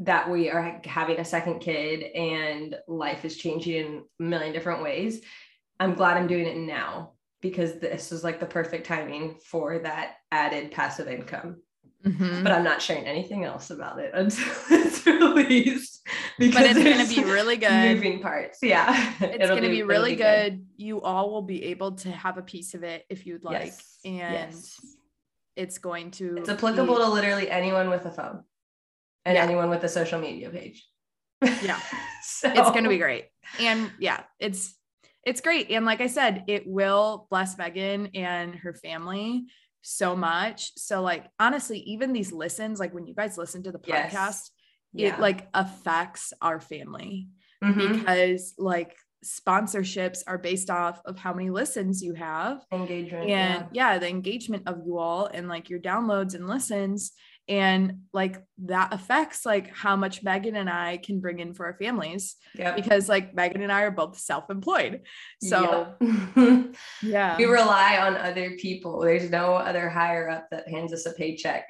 that 0.00 0.30
we 0.30 0.50
are 0.50 0.80
having 0.84 1.18
a 1.18 1.24
second 1.24 1.60
kid 1.60 2.02
and 2.02 2.76
life 2.86 3.24
is 3.24 3.36
changing 3.36 3.74
in 3.74 4.04
a 4.20 4.22
million 4.22 4.52
different 4.52 4.82
ways, 4.82 5.22
I'm 5.80 5.94
glad 5.94 6.16
I'm 6.16 6.26
doing 6.26 6.46
it 6.46 6.56
now 6.56 7.12
because 7.42 7.78
this 7.80 8.10
was 8.10 8.24
like 8.24 8.40
the 8.40 8.46
perfect 8.46 8.86
timing 8.86 9.36
for 9.44 9.80
that 9.80 10.14
added 10.30 10.70
passive 10.72 11.08
income. 11.08 11.60
Mhm. 12.06 12.42
But 12.42 12.50
I'm 12.52 12.64
not 12.64 12.80
sharing 12.82 13.04
anything 13.04 13.44
else 13.44 13.70
about 13.70 13.98
it 14.00 14.10
until 14.14 14.44
it's 14.70 15.04
released. 15.06 16.00
But 16.38 16.48
it's 16.56 16.78
gonna 17.14 17.24
be 17.24 17.30
really 17.30 17.56
good. 17.58 17.94
Moving 17.96 18.20
parts. 18.20 18.58
Yeah. 18.62 18.88
It's 19.20 19.48
gonna 19.48 19.60
be, 19.60 19.78
it'll 19.80 19.88
really 19.88 20.16
good. 20.16 20.64
You 20.76 21.02
all 21.02 21.30
will 21.30 21.42
be 21.42 21.64
able 21.66 21.92
to 21.96 22.10
have 22.10 22.38
a 22.38 22.42
piece 22.42 22.74
of 22.74 22.82
it 22.82 23.04
if 23.10 23.26
you'd 23.26 23.44
like. 23.44 23.66
Yes. 23.66 23.98
And 24.04 24.14
Yes. 24.16 24.80
it's 25.54 25.78
going 25.78 26.10
to 26.12 26.36
It's 26.38 26.48
applicable 26.48 26.96
be- 26.96 27.02
to 27.02 27.08
literally 27.08 27.50
anyone 27.50 27.90
with 27.90 28.04
a 28.06 28.10
phone 28.10 28.42
and 29.24 29.36
Yeah. 29.36 29.44
anyone 29.44 29.70
with 29.70 29.84
a 29.84 29.88
social 29.88 30.20
media 30.20 30.48
page. 30.50 30.88
Yeah. 31.42 31.78
so, 32.22 32.48
it's 32.50 32.70
going 32.70 32.84
to 32.84 32.90
be 32.90 32.98
great. 32.98 33.26
And 33.60 33.90
yeah, 34.00 34.22
it's 34.40 34.74
it's 35.24 35.40
great. 35.40 35.70
And 35.70 35.84
like 35.84 36.00
I 36.00 36.06
said, 36.08 36.44
it 36.48 36.66
will 36.66 37.26
bless 37.30 37.56
Megan 37.58 38.08
and 38.14 38.54
her 38.56 38.74
family 38.74 39.44
so 39.82 40.14
much. 40.16 40.72
So 40.76 41.02
like 41.02 41.26
honestly, 41.38 41.78
even 41.80 42.12
these 42.12 42.32
listens, 42.32 42.78
like 42.80 42.92
when 42.94 43.06
you 43.06 43.14
guys 43.14 43.36
listen 43.38 43.62
to 43.64 43.72
the 43.72 43.80
Yes. 43.86 44.12
podcast, 44.14 44.50
Yeah. 44.92 45.14
it 45.14 45.20
like 45.20 45.48
affects 45.54 46.32
our 46.40 46.60
family 46.60 47.28
Mhm. 47.62 47.98
because 48.00 48.54
like 48.58 48.96
sponsorships 49.24 50.22
are 50.26 50.38
based 50.38 50.70
off 50.70 51.00
of 51.04 51.16
how 51.18 51.32
many 51.32 51.50
listens 51.50 52.02
you 52.02 52.14
have 52.14 52.64
engagement. 52.72 53.30
and 53.30 53.66
yeah. 53.72 53.98
the 53.98 54.08
engagement 54.08 54.64
of 54.66 54.78
you 54.84 54.98
all 54.98 55.26
and 55.26 55.48
like 55.48 55.70
your 55.70 55.78
downloads 55.80 56.34
and 56.34 56.48
listens 56.48 57.12
and 57.48 58.02
like 58.12 58.40
that 58.64 58.94
affects 58.94 59.44
like 59.44 59.68
how 59.74 59.96
much 59.96 60.22
Megan 60.22 60.54
and 60.56 60.70
I 60.70 60.98
can 60.98 61.20
bring 61.20 61.40
in 61.40 61.54
for 61.54 61.66
our 61.66 61.74
families 61.74 62.36
yeah. 62.54 62.68
Yep. 62.68 62.76
because 62.76 63.08
like 63.08 63.34
Megan 63.34 63.62
and 63.62 63.72
I 63.72 63.82
are 63.82 63.90
both 63.90 64.16
self-employed. 64.18 65.02
So 65.42 65.94
Yeah. 66.00 66.62
yeah. 67.02 67.36
we 67.36 67.44
rely 67.46 67.98
on 67.98 68.16
other 68.16 68.52
people. 68.58 69.00
There's 69.00 69.28
no 69.30 69.54
other 69.54 69.88
higher 69.88 70.28
up 70.28 70.48
that 70.50 70.68
hands 70.68 70.92
us 70.92 71.06
a 71.06 71.12
paycheck. 71.12 71.66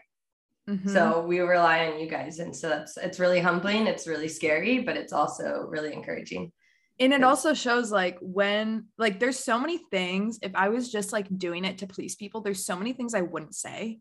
Mhm. 0.69 0.89
So 0.91 1.25
we 1.27 1.41
rely 1.41 1.87
on 1.89 1.99
you 1.99 2.09
guys. 2.09 2.39
And 2.39 2.55
so 2.55 2.69
that's 2.69 2.97
it's 2.99 3.19
really 3.19 3.41
humbling. 3.41 3.87
It's 3.87 4.07
really 4.07 4.29
scary, 4.29 4.81
but 4.81 4.97
it's 4.97 5.13
also 5.13 5.67
really 5.69 5.93
encouraging. 5.93 6.53
and 7.01 7.13
it 7.13 7.25
also 7.25 7.55
shows 7.55 7.91
like 7.91 8.19
when 8.21 8.87
like 8.99 9.19
there's 9.19 9.39
so 9.39 9.59
many 9.59 9.79
things 9.91 10.39
if 10.43 10.55
I 10.55 10.69
was 10.69 10.93
just 10.93 11.13
like 11.13 11.27
doing 11.37 11.65
it 11.65 11.79
to 11.79 11.87
please 11.87 12.15
people, 12.15 12.43
there's 12.43 12.65
so 12.65 12.77
many 12.77 12.93
things 12.93 13.15
I 13.15 13.23
wouldn't 13.23 13.55
say. 13.55 13.99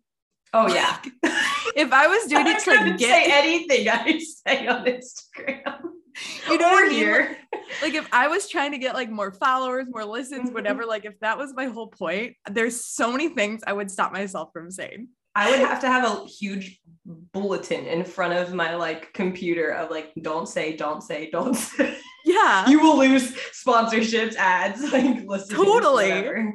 Oh 0.53 0.67
yeah. 0.67 1.00
If 1.75 1.91
I 1.91 2.07
was 2.07 2.27
doing 2.29 2.47
I 2.47 2.51
it 2.51 2.59
to 2.63 2.69
like 2.71 2.97
get 2.97 3.07
say 3.25 3.31
anything 3.31 3.88
I 3.89 4.19
say 4.19 4.68
on 4.68 4.85
Instagram. 4.85 5.79
You 6.50 6.57
know 6.57 6.68
what 6.69 6.83
Or 6.83 6.85
I 6.85 6.89
mean? 6.89 6.97
here. 6.97 7.38
like 7.81 7.93
if 7.93 8.07
I 8.12 8.27
was 8.27 8.50
trying 8.50 8.72
to 8.74 8.77
get 8.77 8.93
like 8.95 9.10
more 9.10 9.31
followers, 9.31 9.88
more 9.89 10.03
listens, 10.05 10.50
Mhm. 10.50 10.53
whatever, 10.53 10.86
like 10.86 11.05
if 11.05 11.17
that 11.22 11.38
was 11.38 11.53
my 11.55 11.65
whole 11.65 11.88
point, 11.88 12.36
there's 12.50 12.84
so 12.86 13.12
many 13.12 13.29
things 13.29 13.62
I 13.65 13.72
would 13.74 13.89
stop 13.89 14.12
myself 14.12 14.50
from 14.51 14.69
saying. 14.72 15.07
I 15.36 15.50
would 15.50 15.60
have 15.60 15.79
to 15.79 15.88
have 15.88 16.03
a 16.03 16.25
huge 16.25 16.81
bulletin 17.05 17.86
in 17.86 18.03
front 18.03 18.34
of 18.34 18.53
my 18.53 18.75
like 18.75 19.13
computer 19.13 19.69
of 19.72 19.89
like 19.89 20.12
don't 20.22 20.48
say, 20.50 20.75
don't 20.75 21.01
say, 21.01 21.29
don't 21.31 21.53
say. 21.67 21.98
Yeah. 22.25 22.67
you 22.69 22.81
will 22.81 22.98
lose 23.00 23.34
sponsorships, 23.65 24.36
ads, 24.36 24.91
like 24.91 25.24
listen. 25.25 25.55
Totally. 25.55 26.53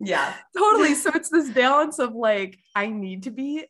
Yeah. 0.00 0.34
totally. 0.56 0.94
So 0.94 1.10
it's 1.14 1.28
this 1.28 1.50
balance 1.50 1.98
of 1.98 2.14
like, 2.14 2.58
I 2.74 2.86
need 2.88 3.24
to 3.24 3.30
be 3.30 3.64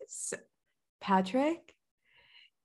Patrick. 1.04 1.74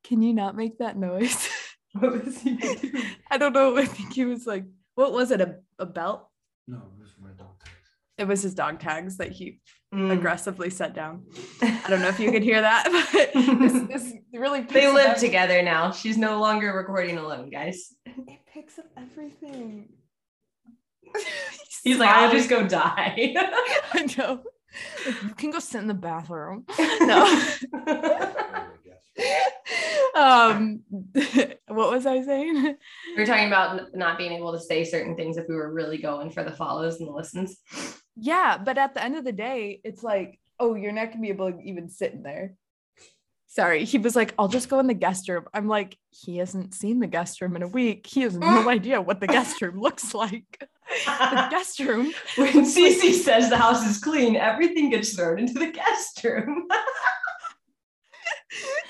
Can 0.05 0.21
you 0.21 0.33
not 0.33 0.55
make 0.55 0.77
that 0.79 0.97
noise? 0.97 1.49
What 1.93 2.23
was 2.23 2.37
he 2.41 2.55
doing? 2.55 3.01
I 3.31 3.39
don't 3.39 3.51
know. 3.51 3.75
I 3.75 3.83
think 3.83 4.13
he 4.13 4.23
was 4.23 4.45
like, 4.45 4.63
what 4.93 5.11
was 5.11 5.31
it? 5.31 5.41
A, 5.41 5.55
a 5.79 5.87
belt? 5.87 6.29
No, 6.67 6.77
it 6.77 6.83
was 7.01 7.09
my 7.19 7.29
dog 7.31 7.57
tags. 7.65 7.77
It 8.19 8.27
was 8.27 8.43
his 8.43 8.53
dog 8.53 8.79
tags 8.79 9.17
that 9.17 9.31
he 9.31 9.59
Mm. 9.91 10.11
aggressively 10.11 10.69
set 10.69 10.93
down. 10.93 11.23
I 11.63 11.85
don't 11.89 11.99
know 12.03 12.09
if 12.09 12.19
you 12.19 12.31
could 12.31 12.43
hear 12.43 12.61
that, 12.61 12.83
but 13.33 13.59
this, 13.59 13.73
this 14.03 14.13
really 14.31 14.59
They 14.61 14.67
picks 14.67 14.85
up 14.85 14.93
live 14.93 15.07
every- 15.15 15.27
together 15.27 15.63
now. 15.63 15.89
She's 15.91 16.15
no 16.15 16.39
longer 16.39 16.71
recording 16.73 17.17
alone, 17.17 17.49
guys. 17.49 17.91
It 18.05 18.39
picks 18.53 18.77
up 18.77 18.85
everything. 18.95 19.89
He's 21.83 21.97
like, 21.97 22.09
I'll 22.09 22.31
just 22.31 22.49
go 22.51 22.67
die. 22.67 23.33
I 23.93 24.07
know. 24.15 24.43
You 25.05 25.33
can 25.35 25.51
go 25.51 25.59
sit 25.59 25.81
in 25.81 25.87
the 25.87 25.93
bathroom. 25.93 26.65
No. 27.01 27.25
Um, 30.15 30.81
what 31.67 31.91
was 31.91 32.05
I 32.05 32.21
saying? 32.23 32.55
we 32.55 33.15
were 33.17 33.25
talking 33.25 33.47
about 33.47 33.95
not 33.95 34.17
being 34.17 34.33
able 34.33 34.51
to 34.53 34.59
say 34.59 34.83
certain 34.83 35.15
things 35.15 35.37
if 35.37 35.47
we 35.47 35.55
were 35.55 35.71
really 35.71 35.97
going 35.97 36.29
for 36.29 36.43
the 36.43 36.51
follows 36.51 36.99
and 36.99 37.07
the 37.07 37.11
listens. 37.13 37.57
Yeah, 38.15 38.57
but 38.57 38.77
at 38.77 38.93
the 38.93 39.03
end 39.03 39.15
of 39.15 39.23
the 39.23 39.31
day, 39.31 39.79
it's 39.83 40.03
like, 40.03 40.39
oh, 40.59 40.75
you're 40.75 40.91
not 40.91 41.09
gonna 41.09 41.21
be 41.21 41.29
able 41.29 41.51
to 41.51 41.61
even 41.61 41.89
sit 41.89 42.13
in 42.13 42.23
there. 42.23 42.55
Sorry, 43.47 43.85
he 43.85 43.97
was 43.97 44.15
like, 44.15 44.33
I'll 44.37 44.47
just 44.47 44.69
go 44.69 44.79
in 44.79 44.87
the 44.87 44.93
guest 44.93 45.27
room. 45.27 45.45
I'm 45.53 45.67
like, 45.67 45.97
he 46.11 46.37
hasn't 46.37 46.73
seen 46.73 46.99
the 46.99 47.07
guest 47.07 47.41
room 47.41 47.55
in 47.55 47.63
a 47.63 47.67
week. 47.67 48.05
He 48.05 48.21
has 48.21 48.37
no 48.37 48.69
idea 48.69 49.01
what 49.01 49.19
the 49.19 49.27
guest 49.27 49.61
room 49.61 49.79
looks 49.79 50.13
like. 50.13 50.69
The 51.29 51.47
guest 51.49 51.79
room. 51.79 52.11
when 52.35 52.65
Cece 52.65 53.13
says 53.13 53.49
the 53.49 53.57
house 53.57 53.85
is 53.87 53.99
clean, 53.99 54.35
everything 54.35 54.89
gets 54.89 55.15
thrown 55.15 55.39
into 55.39 55.53
the 55.53 55.71
guest 55.71 56.23
room. 56.23 56.67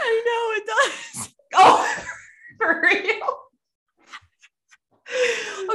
I 0.01 0.23
know 0.25 0.53
it 0.57 0.65
does. 0.65 1.33
oh, 1.55 2.05
for 2.57 2.81
real. 2.81 3.37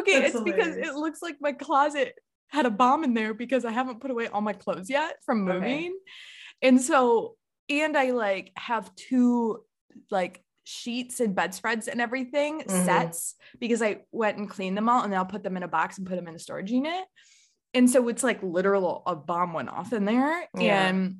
Okay, 0.00 0.20
That's 0.20 0.34
it's 0.34 0.44
because 0.44 0.76
it 0.76 0.94
looks 0.94 1.20
like 1.22 1.36
my 1.40 1.52
closet 1.52 2.14
had 2.48 2.66
a 2.66 2.70
bomb 2.70 3.02
in 3.04 3.14
there 3.14 3.34
because 3.34 3.64
I 3.64 3.72
haven't 3.72 4.00
put 4.00 4.10
away 4.10 4.28
all 4.28 4.40
my 4.40 4.52
clothes 4.52 4.88
yet 4.88 5.16
from 5.24 5.48
Okay. 5.48 5.58
moving. 5.58 5.98
And 6.62 6.80
so, 6.80 7.36
and 7.68 7.96
I 7.96 8.10
like 8.12 8.52
have 8.56 8.94
two 8.94 9.64
like 10.10 10.43
sheets 10.64 11.20
and 11.20 11.34
bedspreads 11.34 11.88
and 11.88 12.00
everything 12.00 12.60
Mhm. 12.62 12.84
sets 12.84 13.34
because 13.60 13.82
I 13.82 14.00
went 14.10 14.38
and 14.38 14.48
cleaned 14.48 14.76
them 14.76 14.88
all 14.88 15.02
and 15.02 15.12
then 15.12 15.18
I'll 15.18 15.26
put 15.26 15.42
them 15.42 15.56
in 15.56 15.62
a 15.62 15.68
box 15.68 15.98
and 15.98 16.06
put 16.06 16.16
them 16.16 16.26
in 16.26 16.34
a 16.34 16.38
storage 16.38 16.70
unit. 16.70 17.04
And 17.74 17.90
so 17.90 18.08
it's 18.08 18.22
like 18.22 18.42
literal 18.42 19.02
a 19.06 19.14
bomb 19.14 19.52
went 19.52 19.68
off 19.68 19.92
in 19.92 20.04
there. 20.04 20.48
Yeah. 20.56 20.86
And 20.88 21.16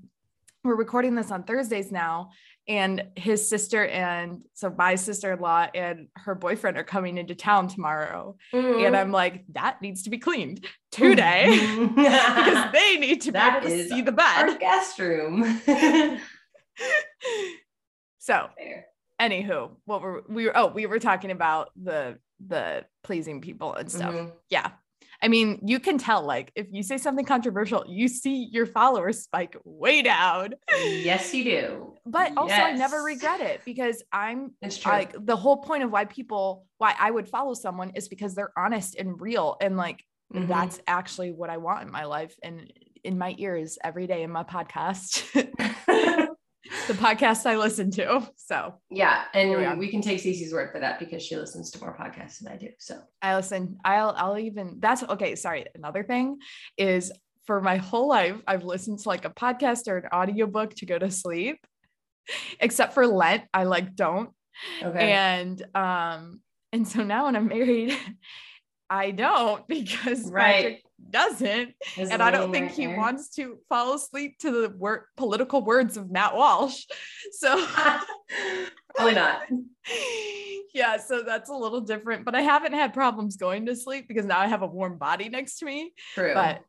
we're 0.62 0.76
recording 0.76 1.14
this 1.14 1.30
on 1.30 1.42
Thursdays 1.44 1.92
now. 1.92 2.30
And 2.66 3.08
his 3.16 3.46
sister 3.46 3.84
and 3.86 4.40
so 4.54 4.70
my 4.70 4.94
sister-in-law 4.94 5.66
and 5.74 6.08
her 6.16 6.34
boyfriend 6.34 6.78
are 6.78 6.84
coming 6.84 7.18
into 7.18 7.34
town 7.34 7.68
tomorrow. 7.68 8.36
Mm-hmm. 8.54 8.86
And 8.86 8.96
I'm 8.96 9.10
like, 9.12 9.44
that 9.52 9.82
needs 9.82 10.04
to 10.04 10.10
be 10.10 10.16
cleaned 10.16 10.64
today 10.90 11.48
because 11.94 12.72
they 12.72 12.96
need 12.98 13.20
to 13.22 13.32
be 13.32 13.32
That 13.32 13.62
able 13.66 13.68
to 13.76 13.88
see 13.90 14.00
the 14.00 14.12
bed. 14.12 14.48
our 14.48 14.56
guest 14.56 14.98
room. 14.98 15.60
so 18.18 18.48
Fair. 18.56 18.86
Anywho, 19.20 19.70
what 19.84 20.02
were 20.02 20.22
we 20.28 20.46
were 20.46 20.56
oh, 20.56 20.66
we 20.68 20.86
were 20.86 20.98
talking 20.98 21.30
about 21.30 21.70
the 21.80 22.18
the 22.44 22.84
pleasing 23.02 23.40
people 23.40 23.74
and 23.74 23.90
stuff. 23.90 24.14
Mhm. 24.14 24.32
Yeah. 24.50 24.70
I 25.22 25.28
mean, 25.28 25.60
you 25.64 25.80
can 25.80 25.96
tell 25.96 26.22
like 26.22 26.52
if 26.54 26.66
you 26.70 26.82
say 26.82 26.98
something 26.98 27.24
controversial, 27.24 27.84
you 27.88 28.08
see 28.08 28.48
your 28.52 28.66
followers 28.66 29.22
spike 29.22 29.56
way 29.64 30.02
down. 30.02 30.54
Yes, 30.76 31.32
you 31.32 31.44
do. 31.44 31.94
But 32.04 32.36
also 32.36 32.54
I 32.54 32.72
never 32.72 33.02
regret 33.02 33.40
it 33.40 33.62
because 33.64 34.02
I'm 34.12 34.50
It's 34.60 34.76
true. 34.76 34.92
like 34.92 35.14
the 35.24 35.36
whole 35.36 35.58
point 35.58 35.82
of 35.84 35.90
why 35.90 36.04
people 36.04 36.66
why 36.78 36.94
I 36.98 37.10
would 37.10 37.28
follow 37.28 37.54
someone 37.54 37.92
is 37.94 38.08
because 38.08 38.34
they're 38.34 38.52
honest 38.58 38.96
and 38.96 39.18
real 39.20 39.56
and 39.60 39.76
like 39.76 40.04
Mhm. 40.34 40.48
that's 40.48 40.80
actually 40.86 41.32
what 41.32 41.48
I 41.48 41.58
want 41.58 41.82
in 41.84 41.90
my 41.92 42.04
life 42.04 42.34
and 42.42 42.70
in 43.04 43.16
my 43.16 43.34
ears 43.38 43.78
every 43.84 44.06
day 44.06 44.22
in 44.24 44.30
my 44.30 44.42
podcast. 44.42 45.22
the 46.86 46.94
podcast 46.94 47.46
I 47.46 47.56
listen 47.56 47.90
to. 47.92 48.28
So 48.36 48.74
yeah, 48.90 49.24
and 49.32 49.78
we 49.78 49.88
can 49.88 50.00
take 50.00 50.20
Cece's 50.20 50.52
word 50.52 50.70
for 50.72 50.80
that 50.80 50.98
because 50.98 51.22
she 51.22 51.36
listens 51.36 51.70
to 51.72 51.80
more 51.80 51.96
podcasts 51.96 52.38
than 52.40 52.52
I 52.52 52.56
do. 52.56 52.68
So 52.78 53.00
I 53.22 53.36
listen, 53.36 53.78
I'll 53.84 54.14
I'll 54.16 54.38
even 54.38 54.78
that's 54.80 55.02
okay. 55.02 55.34
Sorry. 55.34 55.66
Another 55.74 56.02
thing 56.02 56.38
is 56.76 57.12
for 57.46 57.60
my 57.60 57.76
whole 57.76 58.08
life, 58.08 58.36
I've 58.46 58.64
listened 58.64 59.00
to 59.00 59.08
like 59.08 59.24
a 59.24 59.30
podcast 59.30 59.88
or 59.88 59.98
an 59.98 60.08
audiobook 60.12 60.74
to 60.76 60.86
go 60.86 60.98
to 60.98 61.10
sleep. 61.10 61.58
Except 62.58 62.94
for 62.94 63.06
Lent, 63.06 63.44
I 63.52 63.64
like 63.64 63.94
don't. 63.94 64.30
okay. 64.82 65.12
And 65.12 65.62
um, 65.74 66.40
and 66.72 66.88
so 66.88 67.02
now 67.02 67.26
when 67.26 67.36
I'm 67.36 67.48
married, 67.48 67.96
I 68.90 69.10
don't 69.10 69.66
because 69.68 70.30
Right. 70.30 70.54
Patrick 70.54 70.83
doesn't. 71.10 71.74
And 71.96 72.22
I 72.22 72.30
don't 72.30 72.52
think 72.52 72.72
he 72.72 72.86
nightmare. 72.86 73.00
wants 73.00 73.30
to 73.36 73.58
fall 73.68 73.94
asleep 73.94 74.38
to 74.40 74.50
the 74.50 74.70
word 74.76 75.04
political 75.16 75.62
words 75.64 75.96
of 75.96 76.10
Matt 76.10 76.34
Walsh. 76.36 76.84
So 77.32 77.64
Probably 78.94 79.14
not. 79.14 79.42
yeah, 80.74 80.98
so 80.98 81.22
that's 81.22 81.50
a 81.50 81.54
little 81.54 81.80
different. 81.80 82.24
But 82.24 82.34
I 82.34 82.42
haven't 82.42 82.74
had 82.74 82.94
problems 82.94 83.36
going 83.36 83.66
to 83.66 83.74
sleep 83.76 84.06
because 84.08 84.24
now 84.24 84.38
I 84.40 84.46
have 84.46 84.62
a 84.62 84.66
warm 84.66 84.98
body 84.98 85.28
next 85.28 85.58
to 85.58 85.64
me. 85.66 85.92
True. 86.14 86.32
But 86.34 86.62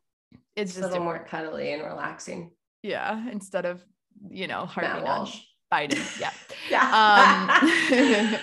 it's 0.56 0.72
it's 0.72 0.77
a 0.77 0.82
little 0.82 1.06
different. 1.06 1.06
more 1.06 1.27
cuddly 1.27 1.74
and 1.74 1.84
relaxing. 1.84 2.51
yeah, 2.84 3.30
instead 3.32 3.65
of 3.65 3.84
you 4.30 4.48
know 4.48 4.62
Matt 4.62 4.70
harping 4.70 5.08
on 5.08 5.20
Walsh. 5.20 5.39
Biden. 5.72 6.20
Yeah. 6.20 6.32
Yeah. 6.70 8.32
Um 8.32 8.38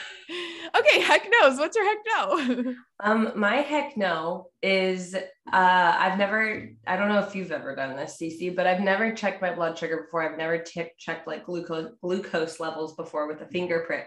okay, 0.86 1.00
heck 1.00 1.26
knows. 1.40 1.58
What's 1.58 1.76
your 1.76 1.84
heck 1.84 1.98
no? 2.06 2.74
Um, 3.04 3.32
my 3.34 3.56
heck 3.56 3.96
no 3.96 4.50
is 4.62 5.14
uh 5.14 5.20
I've 5.52 6.18
never 6.18 6.68
I 6.86 6.96
don't 6.96 7.08
know 7.08 7.18
if 7.18 7.34
you've 7.34 7.50
ever 7.50 7.74
done 7.74 7.96
this, 7.96 8.16
Cece, 8.20 8.54
but 8.54 8.66
I've 8.66 8.80
never 8.80 9.12
checked 9.12 9.42
my 9.42 9.52
blood 9.52 9.76
sugar 9.76 10.04
before. 10.04 10.22
I've 10.22 10.38
never 10.38 10.58
t- 10.58 10.92
checked 10.98 11.26
like 11.26 11.46
glucose 11.46 11.92
glucose 12.00 12.60
levels 12.60 12.94
before 12.94 13.26
with 13.26 13.40
a 13.40 13.46
finger 13.46 13.84
prick. 13.86 14.06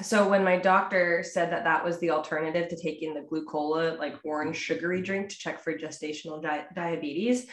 So 0.00 0.28
when 0.28 0.42
my 0.42 0.56
doctor 0.56 1.22
said 1.22 1.52
that 1.52 1.64
that 1.64 1.84
was 1.84 1.98
the 1.98 2.10
alternative 2.10 2.68
to 2.68 2.80
taking 2.80 3.12
the 3.12 3.20
glucola, 3.20 3.98
like 3.98 4.16
orange 4.24 4.56
sugary 4.56 5.02
drink 5.02 5.28
to 5.28 5.38
check 5.38 5.60
for 5.62 5.76
gestational 5.76 6.42
di- 6.42 6.64
diabetes, 6.74 7.46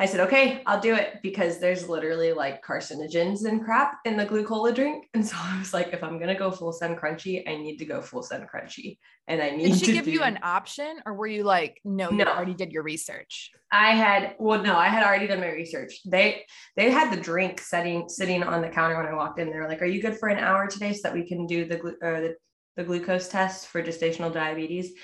I 0.00 0.06
said, 0.06 0.20
okay, 0.20 0.62
I'll 0.64 0.80
do 0.80 0.94
it 0.94 1.18
because 1.22 1.60
there's 1.60 1.86
literally 1.86 2.32
like 2.32 2.64
carcinogens 2.64 3.44
and 3.44 3.62
crap 3.62 3.98
in 4.06 4.16
the 4.16 4.24
glucola 4.24 4.74
drink. 4.74 5.04
And 5.12 5.26
so 5.26 5.36
I 5.38 5.58
was 5.58 5.74
like, 5.74 5.88
if 5.92 6.02
I'm 6.02 6.18
gonna 6.18 6.38
go 6.38 6.50
full 6.50 6.72
send 6.72 6.96
crunchy, 6.98 7.46
I 7.46 7.56
need 7.58 7.76
to 7.76 7.84
go 7.84 8.00
full 8.00 8.22
send 8.22 8.48
crunchy. 8.48 8.96
And 9.28 9.42
I 9.42 9.50
need 9.50 9.72
Did 9.72 9.78
she 9.80 9.86
to 9.86 9.92
give 9.92 10.08
you 10.08 10.22
an 10.22 10.38
option 10.42 11.00
or 11.04 11.12
were 11.12 11.26
you 11.26 11.44
like, 11.44 11.82
no, 11.84 12.10
you 12.10 12.16
No. 12.16 12.24
already 12.24 12.54
did 12.54 12.72
your 12.72 12.82
research? 12.82 13.50
I 13.70 13.90
had 13.90 14.36
well, 14.38 14.62
no, 14.62 14.74
I 14.74 14.88
had 14.88 15.04
already 15.06 15.26
done 15.26 15.40
my 15.40 15.50
research. 15.52 16.00
They 16.06 16.46
they 16.76 16.90
had 16.90 17.12
the 17.12 17.20
drink 17.20 17.60
setting 17.60 18.08
sitting 18.08 18.42
on 18.42 18.62
the 18.62 18.70
counter 18.70 18.96
when 18.96 19.04
I 19.06 19.14
walked 19.14 19.38
in. 19.38 19.50
They 19.50 19.58
were 19.58 19.68
like, 19.68 19.82
"Are 19.82 19.86
you 19.86 20.00
good 20.00 20.18
for 20.18 20.30
an 20.30 20.38
hour 20.38 20.66
today 20.66 20.94
so 20.94 21.00
that 21.04 21.12
we 21.14 21.28
can 21.28 21.46
do 21.46 21.66
the 21.66 21.76
glu- 21.76 21.98
or 22.00 22.20
the, 22.22 22.34
the 22.76 22.84
glucose 22.84 23.28
test 23.28 23.66
for 23.66 23.82
gestational 23.82 24.32
diabetes?" 24.32 24.94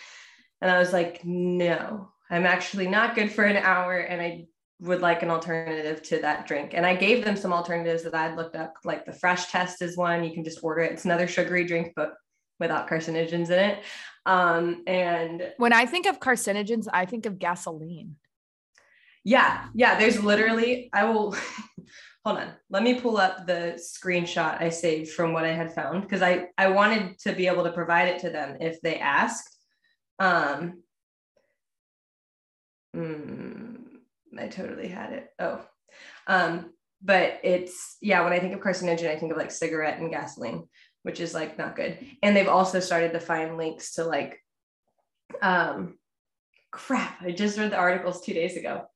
And 0.62 0.70
I 0.70 0.78
was 0.78 0.94
like, 0.94 1.20
"No, 1.22 2.08
I'm 2.30 2.46
actually 2.46 2.88
not 2.88 3.14
good 3.14 3.30
for 3.30 3.44
an 3.44 3.58
hour, 3.58 3.98
and 3.98 4.22
I 4.22 4.46
would 4.80 5.00
like 5.00 5.22
an 5.22 5.30
alternative 5.30 6.02
to 6.04 6.18
that 6.20 6.46
drink." 6.46 6.72
And 6.74 6.84
I 6.86 6.94
gave 6.94 7.24
them 7.24 7.36
some 7.36 7.52
alternatives 7.52 8.02
that 8.04 8.14
I'd 8.14 8.36
looked 8.36 8.56
up, 8.56 8.74
like 8.84 9.04
the 9.04 9.12
Fresh 9.12 9.50
Test 9.50 9.82
is 9.82 9.96
one. 9.96 10.24
You 10.24 10.32
can 10.32 10.44
just 10.44 10.62
order 10.62 10.82
it. 10.82 10.92
It's 10.92 11.04
another 11.04 11.28
sugary 11.28 11.64
drink, 11.64 11.92
but 11.96 12.14
without 12.58 12.88
carcinogens 12.88 13.50
in 13.50 13.58
it. 13.58 13.84
Um, 14.24 14.82
and 14.86 15.52
When 15.58 15.72
I 15.72 15.86
think 15.86 16.06
of 16.06 16.20
carcinogens, 16.20 16.86
I 16.92 17.06
think 17.06 17.26
of 17.26 17.38
gasoline. 17.38 18.16
Yeah, 19.24 19.66
yeah, 19.74 19.98
there's 19.98 20.22
literally, 20.22 20.88
I 20.92 21.04
will 21.04 21.36
hold 22.24 22.38
on. 22.38 22.52
Let 22.70 22.82
me 22.82 23.00
pull 23.00 23.16
up 23.16 23.46
the 23.46 23.76
screenshot 23.76 24.60
I 24.60 24.68
saved 24.68 25.10
from 25.10 25.32
what 25.32 25.44
I 25.44 25.52
had 25.52 25.74
found 25.74 26.02
because 26.02 26.22
I 26.22 26.48
I 26.58 26.68
wanted 26.68 27.18
to 27.20 27.32
be 27.32 27.46
able 27.46 27.64
to 27.64 27.72
provide 27.72 28.08
it 28.08 28.20
to 28.20 28.30
them 28.30 28.56
if 28.60 28.80
they 28.82 28.98
asked. 28.98 29.56
Um 30.18 30.82
mm, 32.96 33.65
I 34.38 34.48
totally 34.48 34.88
had 34.88 35.12
it. 35.12 35.28
Oh. 35.38 35.64
Um 36.26 36.72
but 37.02 37.40
it's 37.44 37.96
yeah, 38.00 38.22
when 38.24 38.32
I 38.32 38.40
think 38.40 38.54
of 38.54 38.60
carcinogen, 38.60 39.08
I 39.08 39.18
think 39.18 39.32
of 39.32 39.38
like 39.38 39.50
cigarette 39.50 39.98
and 39.98 40.10
gasoline, 40.10 40.68
which 41.02 41.20
is 41.20 41.34
like 41.34 41.58
not 41.58 41.76
good. 41.76 41.98
And 42.22 42.36
they've 42.36 42.48
also 42.48 42.80
started 42.80 43.12
to 43.12 43.20
find 43.20 43.56
links 43.56 43.94
to 43.94 44.04
like 44.04 44.40
um 45.42 45.98
crap, 46.70 47.22
I 47.22 47.32
just 47.32 47.58
read 47.58 47.72
the 47.72 47.76
articles 47.76 48.24
2 48.24 48.34
days 48.34 48.56
ago 48.56 48.86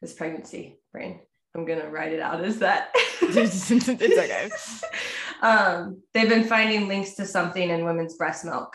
this 0.00 0.12
pregnancy 0.12 0.78
brain. 0.92 1.20
I'm 1.54 1.64
gonna 1.64 1.88
write 1.88 2.12
it 2.12 2.20
out 2.20 2.44
as 2.44 2.58
that. 2.58 2.90
it's 3.22 3.70
okay. 3.72 4.50
um, 5.42 6.02
they've 6.12 6.28
been 6.28 6.44
finding 6.44 6.88
links 6.88 7.14
to 7.14 7.26
something 7.26 7.70
in 7.70 7.84
women's 7.84 8.16
breast 8.16 8.44
milk 8.44 8.74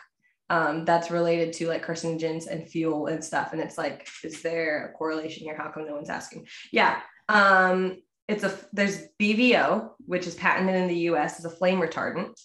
um, 0.49 0.85
that's 0.85 1.11
related 1.11 1.53
to 1.53 1.67
like 1.67 1.85
carcinogens 1.85 2.47
and 2.47 2.67
fuel 2.67 3.07
and 3.07 3.23
stuff. 3.23 3.53
And 3.53 3.61
it's 3.61 3.77
like, 3.77 4.07
is 4.23 4.41
there 4.41 4.87
a 4.87 4.97
correlation 4.97 5.43
here? 5.43 5.55
How 5.55 5.69
come 5.69 5.85
no 5.85 5.95
one's 5.95 6.09
asking? 6.09 6.47
Yeah. 6.71 7.01
Um, 7.27 7.97
it's 8.27 8.43
a 8.43 8.57
there's 8.73 9.07
BVO, 9.19 9.91
which 10.05 10.27
is 10.27 10.35
patented 10.35 10.75
in 10.75 10.87
the 10.87 10.99
US 11.11 11.39
as 11.39 11.45
a 11.45 11.49
flame 11.49 11.79
retardant. 11.79 12.39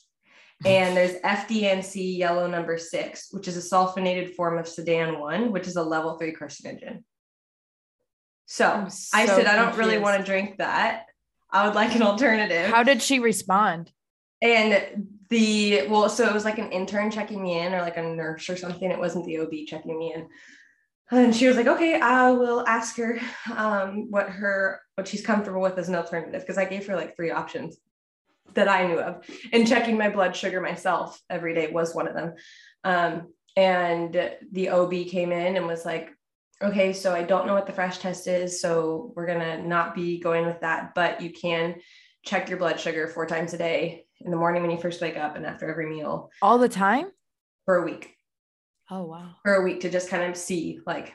And 0.65 0.97
there's 0.97 1.21
FD&C 1.23 2.17
yellow 2.17 2.47
number 2.47 2.79
six, 2.79 3.29
which 3.31 3.49
is 3.49 3.57
a 3.57 3.75
sulfonated 3.75 4.35
form 4.35 4.59
of 4.59 4.69
Sudan 4.69 5.19
1, 5.19 5.53
which 5.53 5.67
is 5.67 5.77
a 5.77 5.83
level 5.83 6.19
three 6.19 6.35
carcinogen. 6.35 7.03
So 8.47 8.71
I'm 8.71 8.87
I 9.15 9.27
so 9.27 9.37
said, 9.37 9.47
I 9.47 9.57
don't 9.57 9.77
really 9.77 9.99
want 9.99 10.19
to 10.19 10.25
drink 10.25 10.59
that. 10.59 11.07
I 11.51 11.67
would 11.67 11.75
like 11.75 11.95
an 11.95 12.03
alternative. 12.03 12.69
How 12.69 12.83
did 12.83 13.01
she 13.01 13.19
respond? 13.19 13.91
and 14.45 15.09
the, 15.29 15.87
well, 15.89 16.09
so 16.09 16.27
it 16.27 16.35
was 16.35 16.45
like 16.45 16.59
an 16.59 16.73
intern 16.73 17.11
checking 17.11 17.43
me 17.43 17.59
in 17.61 17.75
or 17.75 17.81
like 17.81 17.97
a 17.97 18.03
nurse 18.03 18.49
or 18.49 18.57
something. 18.57 18.91
It 18.91 18.99
wasn't 18.99 19.25
the 19.27 19.39
OB 19.39 19.53
checking 19.67 19.99
me 19.99 20.13
in. 20.15 20.29
And 21.11 21.35
she 21.35 21.47
was 21.47 21.57
like, 21.57 21.67
okay, 21.67 22.01
I 22.01 22.31
will 22.31 22.67
ask 22.67 22.97
her 22.97 23.19
um, 23.55 24.11
what 24.11 24.29
her, 24.29 24.81
what 24.95 25.07
she's 25.07 25.25
comfortable 25.25 25.61
with 25.61 25.79
as 25.79 25.89
an 25.89 25.95
alternative. 25.95 26.41
Because 26.41 26.59
I 26.59 26.65
gave 26.65 26.87
her 26.87 26.97
like 26.97 27.15
three 27.15 27.31
options 27.31 27.77
that 28.55 28.69
I 28.69 28.87
knew 28.87 29.01
of. 29.01 29.29
And 29.53 29.69
checking 29.69 29.99
my 29.99 30.09
blood 30.09 30.35
sugar 30.35 30.61
myself 30.61 31.21
every 31.29 31.55
day 31.55 31.71
was 31.71 31.95
one 31.95 32.09
of 32.09 32.15
them. 32.15 32.35
Um, 32.85 33.33
and 33.57 34.33
the 34.53 34.71
OB 34.71 34.93
came 35.07 35.31
in 35.31 35.57
and 35.57 35.67
was 35.67 35.85
like, 35.85 36.11
okay, 36.63 36.93
so 36.93 37.15
I 37.15 37.23
don't 37.23 37.47
know 37.47 37.55
what 37.55 37.67
the 37.67 37.73
fresh 37.73 37.99
test 37.99 38.27
is. 38.27 38.61
So 38.61 39.13
we're 39.15 39.27
going 39.27 39.41
to 39.41 39.67
not 39.67 39.95
be 39.95 40.19
going 40.19 40.47
with 40.47 40.61
that, 40.61 40.95
but 40.95 41.21
you 41.21 41.31
can 41.31 41.77
check 42.25 42.49
your 42.49 42.59
blood 42.59 42.81
sugar 42.81 43.07
four 43.07 43.27
times 43.27 43.53
a 43.53 43.59
day 43.59 44.04
in 44.25 44.31
the 44.31 44.37
morning 44.37 44.63
when 44.63 44.71
you 44.71 44.79
first 44.79 45.01
wake 45.01 45.17
up 45.17 45.37
and 45.37 45.47
after 45.47 45.71
every 45.71 45.87
meal 45.89 46.31
All 46.43 46.59
the 46.59 46.69
time? 46.69 47.07
for 47.65 47.77
a 47.77 47.85
week 47.85 48.11
Oh 48.91 49.05
wow. 49.05 49.31
for 49.43 49.55
a 49.55 49.63
week 49.63 49.81
to 49.81 49.91
just 49.91 50.09
kind 50.11 50.23
of 50.31 50.37
see 50.37 50.81
like 50.87 51.13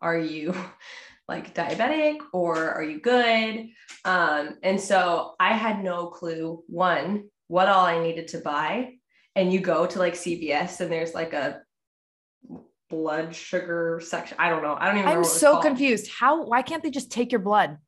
are 0.00 0.16
you 0.18 0.54
like 1.28 1.54
diabetic 1.54 2.18
or 2.32 2.70
are 2.70 2.82
you 2.82 3.00
good 3.00 3.66
um 4.04 4.56
and 4.62 4.80
so 4.80 5.34
i 5.40 5.52
had 5.54 5.82
no 5.82 6.06
clue 6.08 6.62
one 6.68 7.24
what 7.48 7.68
all 7.68 7.84
i 7.84 8.02
needed 8.02 8.28
to 8.28 8.38
buy 8.38 8.92
and 9.36 9.52
you 9.52 9.60
go 9.60 9.86
to 9.86 9.98
like 9.98 10.14
cvs 10.14 10.80
and 10.80 10.90
there's 10.92 11.14
like 11.14 11.32
a 11.32 11.60
blood 12.90 13.34
sugar 13.34 14.00
section. 14.04 14.36
I 14.38 14.50
don't 14.50 14.62
know. 14.62 14.76
I 14.78 14.86
don't 14.86 14.98
even 14.98 15.10
know. 15.10 15.16
I'm 15.16 15.24
so 15.24 15.52
called. 15.52 15.64
confused. 15.64 16.10
How? 16.16 16.44
Why 16.44 16.60
can't 16.62 16.82
they 16.82 16.90
just 16.90 17.10
take 17.10 17.32
your 17.32 17.40
blood? 17.40 17.78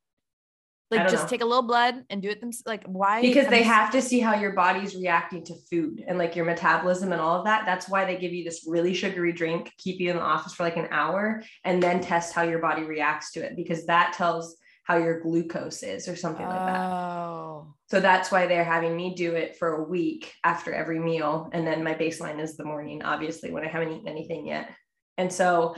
Like 0.89 1.09
just 1.09 1.23
know. 1.23 1.29
take 1.29 1.41
a 1.41 1.45
little 1.45 1.63
blood 1.63 2.05
and 2.09 2.21
do 2.21 2.29
it 2.29 2.39
them. 2.39 2.51
Like 2.65 2.85
why? 2.85 3.21
because 3.21 3.47
they 3.47 3.63
have 3.63 3.91
to 3.91 4.01
see 4.01 4.19
how 4.19 4.35
your 4.35 4.53
body's 4.53 4.95
reacting 4.95 5.43
to 5.45 5.55
food 5.69 6.03
and 6.07 6.17
like 6.17 6.35
your 6.35 6.45
metabolism 6.45 7.11
and 7.11 7.19
all 7.19 7.39
of 7.39 7.45
that. 7.45 7.65
That's 7.65 7.89
why 7.89 8.05
they 8.05 8.17
give 8.17 8.31
you 8.31 8.45
this 8.45 8.65
really 8.67 8.93
sugary 8.93 9.33
drink, 9.33 9.73
keep 9.77 9.99
you 9.99 10.09
in 10.09 10.15
the 10.15 10.21
office 10.21 10.53
for 10.53 10.63
like 10.63 10.77
an 10.77 10.87
hour, 10.91 11.43
and 11.65 11.83
then 11.83 11.99
test 11.99 12.33
how 12.33 12.43
your 12.43 12.59
body 12.59 12.83
reacts 12.83 13.33
to 13.33 13.41
it 13.41 13.55
because 13.57 13.85
that 13.87 14.13
tells 14.13 14.55
how 14.87 14.95
your 14.97 15.19
glucose 15.19 15.83
is 15.83 16.07
or 16.07 16.15
something 16.15 16.45
like 16.45 16.65
that. 16.65 16.79
Oh. 16.79 17.73
So 17.89 17.99
that's 17.99 18.31
why 18.31 18.47
they're 18.47 18.63
having 18.63 18.95
me 18.95 19.15
do 19.15 19.35
it 19.35 19.57
for 19.57 19.75
a 19.75 19.83
week 19.83 20.33
after 20.45 20.73
every 20.73 20.99
meal. 20.99 21.49
And 21.51 21.67
then 21.67 21.83
my 21.83 21.93
baseline 21.93 22.39
is 22.39 22.55
the 22.55 22.63
morning, 22.63 23.03
obviously, 23.03 23.51
when 23.51 23.65
I 23.65 23.67
haven't 23.67 23.91
eaten 23.91 24.07
anything 24.07 24.47
yet. 24.47 24.69
And 25.17 25.31
so 25.31 25.75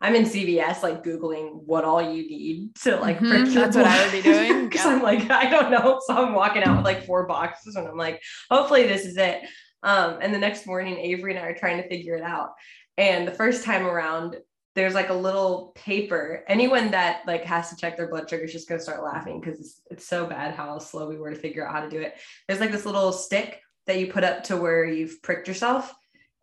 I'm 0.00 0.14
in 0.14 0.24
CVS, 0.24 0.82
like 0.82 1.02
Googling 1.02 1.62
what 1.64 1.84
all 1.84 2.02
you 2.02 2.22
need 2.28 2.74
to 2.82 2.96
like 2.96 3.18
Mhm, 3.18 3.28
prick 3.30 3.54
that's 3.54 3.76
what 3.76 3.86
I 3.86 4.02
would 4.02 4.12
be 4.12 4.22
doing, 4.22 4.64
Because 4.68 4.84
yeah. 4.84 4.92
I'm 4.92 5.02
like, 5.02 5.30
I 5.30 5.48
don't 5.48 5.70
know. 5.70 6.00
So 6.06 6.14
I'm 6.14 6.34
walking 6.34 6.62
out 6.62 6.76
with 6.76 6.84
like 6.84 7.06
four 7.06 7.26
boxes 7.26 7.76
and 7.76 7.88
I'm 7.88 7.96
like, 7.96 8.20
hopefully 8.50 8.86
this 8.86 9.06
is 9.06 9.16
it. 9.16 9.42
Um, 9.82 10.18
and 10.20 10.34
the 10.34 10.38
next 10.38 10.66
morning, 10.66 10.98
Avery 10.98 11.34
and 11.34 11.42
I 11.42 11.48
are 11.48 11.54
trying 11.58 11.82
to 11.82 11.88
figure 11.88 12.14
it 12.16 12.22
out. 12.22 12.50
And 12.98 13.26
the 13.26 13.32
first 13.32 13.64
time 13.64 13.86
around, 13.86 14.36
there's 14.74 14.94
like 14.94 15.08
a 15.08 15.14
little 15.14 15.72
paper. 15.74 16.44
Anyone 16.48 16.90
that 16.90 17.22
like 17.26 17.44
has 17.44 17.70
to 17.70 17.76
check 17.76 17.96
their 17.96 18.08
blood 18.08 18.28
sugar 18.28 18.44
is 18.44 18.52
just 18.52 18.68
gonna 18.68 18.80
start 18.80 19.02
laughing 19.02 19.40
because 19.40 19.58
it's, 19.58 19.80
it's 19.90 20.06
so 20.06 20.26
bad 20.26 20.54
how 20.54 20.78
slow 20.78 21.08
we 21.08 21.16
were 21.16 21.30
to 21.30 21.40
figure 21.40 21.66
out 21.66 21.74
how 21.74 21.80
to 21.80 21.88
do 21.88 22.00
it. 22.00 22.14
There's 22.46 22.60
like 22.60 22.72
this 22.72 22.84
little 22.84 23.12
stick 23.12 23.60
that 23.86 23.98
you 23.98 24.12
put 24.12 24.24
up 24.24 24.44
to 24.44 24.56
where 24.56 24.84
you've 24.84 25.22
pricked 25.22 25.48
yourself 25.48 25.94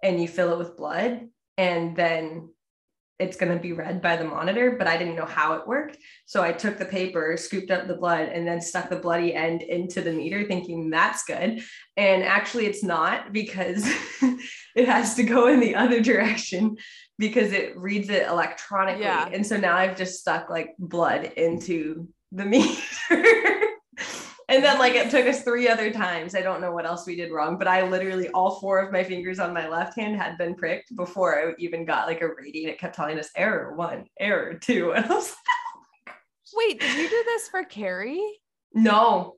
and 0.02 0.20
you 0.20 0.28
fill 0.28 0.54
it 0.54 0.58
with 0.58 0.78
blood 0.78 1.28
and 1.58 1.96
then 1.96 2.50
it's 3.20 3.38
going 3.38 3.52
to 3.52 3.62
be 3.62 3.74
read 3.74 4.02
by 4.02 4.16
the 4.16 4.24
monitor 4.24 4.76
but 4.78 4.88
i 4.88 4.98
didn't 4.98 5.16
know 5.16 5.26
how 5.26 5.54
it 5.54 5.68
worked. 5.68 5.98
So 6.26 6.42
i 6.42 6.52
took 6.52 6.78
the 6.78 6.86
paper 6.86 7.38
scooped 7.38 7.72
up 7.72 7.88
the 7.88 7.96
blood 7.96 8.30
and 8.30 8.48
then 8.48 8.62
stuck 8.62 8.90
the 8.90 8.98
bloody 8.98 9.34
end 9.34 9.62
into 9.62 10.02
the 10.02 10.12
meter 10.12 10.46
thinking 10.46 10.90
that's 10.90 11.24
good. 11.24 11.62
And 11.96 12.24
actually 12.24 12.66
it's 12.66 12.84
not 12.84 13.32
because 13.32 13.86
it 14.76 14.88
has 14.88 15.16
to 15.16 15.24
go 15.24 15.48
in 15.48 15.60
the 15.60 15.76
other 15.76 16.02
direction 16.02 16.78
because 17.20 17.52
it 17.52 17.78
reads 17.78 18.10
it 18.10 18.28
electronically. 18.28 19.04
Yeah. 19.04 19.30
and 19.32 19.46
so 19.46 19.58
now 19.58 19.78
i've 19.78 19.98
just 19.98 20.20
stuck 20.20 20.50
like 20.50 20.76
blood 20.80 21.26
into 21.38 22.08
the 22.32 22.46
meter 22.54 23.63
and 24.54 24.64
then 24.64 24.78
like 24.78 24.94
it 24.94 25.10
took 25.10 25.26
us 25.26 25.42
three 25.42 25.68
other 25.68 25.92
times. 25.92 26.36
I 26.36 26.42
don't 26.42 26.62
know 26.62 26.72
what 26.72 26.86
else 26.86 27.08
we 27.08 27.16
did 27.16 27.32
wrong, 27.32 27.58
but 27.58 27.68
I 27.68 27.88
literally 27.88 28.30
all 28.30 28.60
four 28.60 28.80
of 28.80 28.92
my 28.92 29.04
fingers 29.04 29.40
on 29.40 29.54
my 29.54 29.68
left 29.68 29.98
hand 29.98 30.16
had 30.16 30.38
been 30.38 30.54
pricked 30.54 30.96
before 30.96 31.40
I 31.40 31.54
even 31.58 31.86
got 31.86 32.08
like 32.08 32.22
a 32.22 32.30
reading. 32.34 32.68
It 32.68 32.80
kept 32.80 32.96
telling 32.96 33.18
us 33.18 33.30
error 33.36 33.76
one, 33.76 34.06
error 34.20 34.54
two. 34.54 34.94
And 34.96 35.06
I 35.06 35.10
was 35.10 35.30
like, 35.30 35.38
oh 36.10 36.14
Wait, 36.56 36.80
did 36.80 36.96
you 36.98 37.10
do 37.10 37.24
this 37.26 37.48
for 37.48 37.64
Carrie? 37.64 38.24
no. 38.74 39.36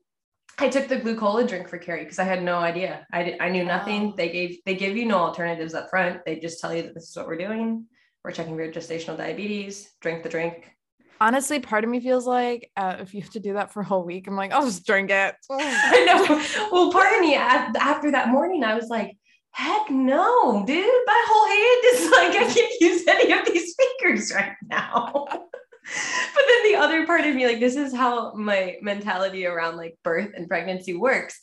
I 0.57 0.69
took 0.69 0.87
the 0.87 0.95
glucola 0.95 1.45
drink 1.45 1.67
for 1.67 1.77
Carrie 1.77 2.03
because 2.03 2.17
I 2.17 2.23
had 2.23 2.41
no 2.41 2.59
idea. 2.59 3.05
I, 3.11 3.23
did, 3.23 3.41
I 3.41 3.49
knew 3.49 3.63
oh. 3.63 3.67
nothing. 3.67 4.11
Oh. 4.11 4.13
They 4.15 4.29
gave 4.29 4.59
they 4.65 4.75
give 4.75 4.95
you 4.95 5.05
no 5.05 5.17
alternatives 5.17 5.73
up 5.73 5.89
front. 5.89 6.21
They 6.25 6.39
just 6.39 6.61
tell 6.61 6.73
you 6.73 6.83
that 6.83 6.93
this 6.93 7.09
is 7.09 7.15
what 7.17 7.27
we're 7.27 7.37
doing. 7.37 7.85
We're 8.23 8.31
checking 8.31 8.55
for 8.55 8.71
gestational 8.71 9.17
diabetes. 9.17 9.91
Drink 9.99 10.23
the 10.23 10.29
drink. 10.29 10.74
Honestly, 11.21 11.59
part 11.59 11.83
of 11.83 11.89
me 11.89 11.99
feels 11.99 12.27
like 12.27 12.71
uh, 12.75 12.97
if 12.99 13.13
you 13.13 13.21
have 13.21 13.31
to 13.31 13.39
do 13.39 13.53
that 13.53 13.71
for 13.71 13.81
a 13.81 13.85
whole 13.85 14.03
week, 14.03 14.27
I'm 14.27 14.35
like, 14.35 14.51
I'll 14.51 14.65
just 14.65 14.85
drink 14.85 15.09
it. 15.11 15.35
I 15.51 16.05
know. 16.27 16.69
Well, 16.71 16.91
part 16.91 17.13
of 17.13 17.21
me 17.21 17.35
after 17.35 18.11
that 18.11 18.29
morning, 18.29 18.63
I 18.63 18.75
was 18.75 18.89
like, 18.89 19.17
heck 19.51 19.89
no, 19.89 20.65
dude. 20.65 20.85
My 21.05 21.23
whole 21.27 21.47
hand 21.47 21.81
is 21.95 22.11
like, 22.11 22.49
I 22.49 22.53
can't 22.53 22.81
use 22.81 23.07
any 23.07 23.31
of 23.31 23.45
these 23.45 23.73
speakers 23.73 24.33
right 24.33 24.55
now. 24.69 25.25
but 25.29 26.43
then 26.47 26.71
the 26.71 26.75
other 26.77 27.05
part 27.05 27.21
of 27.25 27.33
me, 27.33 27.45
like, 27.47 27.59
this 27.59 27.77
is 27.77 27.95
how 27.95 28.33
my 28.33 28.75
mentality 28.81 29.45
around 29.45 29.77
like 29.77 29.97
birth 30.03 30.31
and 30.35 30.47
pregnancy 30.47 30.93
works. 30.93 31.39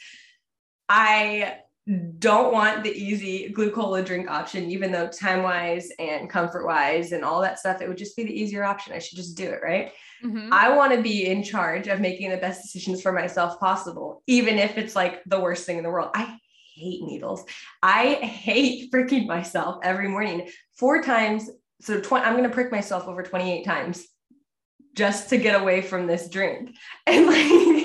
I 0.89 1.57
don't 2.19 2.53
want 2.53 2.85
the 2.85 2.93
easy 2.93 3.53
glucola 3.53 4.05
drink 4.05 4.31
option, 4.31 4.71
even 4.71 4.93
though 4.93 5.09
time 5.09 5.43
wise 5.43 5.91
and 5.99 6.31
comfort 6.31 6.65
wise 6.65 7.11
and 7.11 7.25
all 7.25 7.41
that 7.41 7.59
stuff, 7.59 7.81
it 7.81 7.89
would 7.89 7.99
just 7.99 8.17
be 8.17 8.23
the 8.23 8.33
easier 8.33 8.63
option. 8.63 8.93
I 8.93 9.01
should 9.01 9.17
just 9.17 9.37
do 9.37 9.51
it, 9.51 9.61
right? 9.63 9.93
Mhm. 10.25 10.51
I 10.53 10.77
want 10.77 10.95
to 10.95 11.03
be 11.03 11.27
in 11.27 11.43
charge 11.43 11.89
of 11.89 11.99
making 12.01 12.31
the 12.31 12.37
best 12.37 12.63
decisions 12.63 13.03
for 13.03 13.11
myself 13.11 13.59
possible, 13.59 14.23
even 14.29 14.59
if 14.59 14.79
it's 14.79 14.95
like 14.95 15.23
the 15.27 15.41
worst 15.41 15.67
thing 15.67 15.79
in 15.79 15.83
the 15.83 15.91
world. 15.91 16.11
I 16.15 16.39
hate 16.77 17.03
needles. 17.03 17.45
I 17.83 18.15
hate 18.15 18.93
pricking 18.93 19.27
myself 19.27 19.79
every 19.83 20.07
morning 20.07 20.49
four 20.77 21.03
times. 21.03 21.51
So 21.81 22.01
20, 22.01 22.25
I'm 22.25 22.35
going 22.37 22.49
to 22.49 22.55
prick 22.55 22.71
myself 22.71 23.09
over 23.09 23.25
28 23.25 23.65
times 23.65 24.07
just 24.95 25.31
to 25.31 25.39
get 25.39 25.61
away 25.61 25.81
from 25.83 26.07
this 26.07 26.29
drink. 26.29 26.77
And 27.07 27.27
like, 27.27 27.37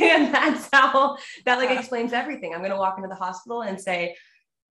and 0.01 0.33
that's 0.33 0.69
how 0.71 1.17
that 1.45 1.57
like 1.57 1.71
explains 1.77 2.13
everything. 2.13 2.53
I'm 2.53 2.59
going 2.59 2.71
to 2.71 2.77
walk 2.77 2.97
into 2.97 3.09
the 3.09 3.15
hospital 3.15 3.61
and 3.63 3.79
say, 3.81 4.15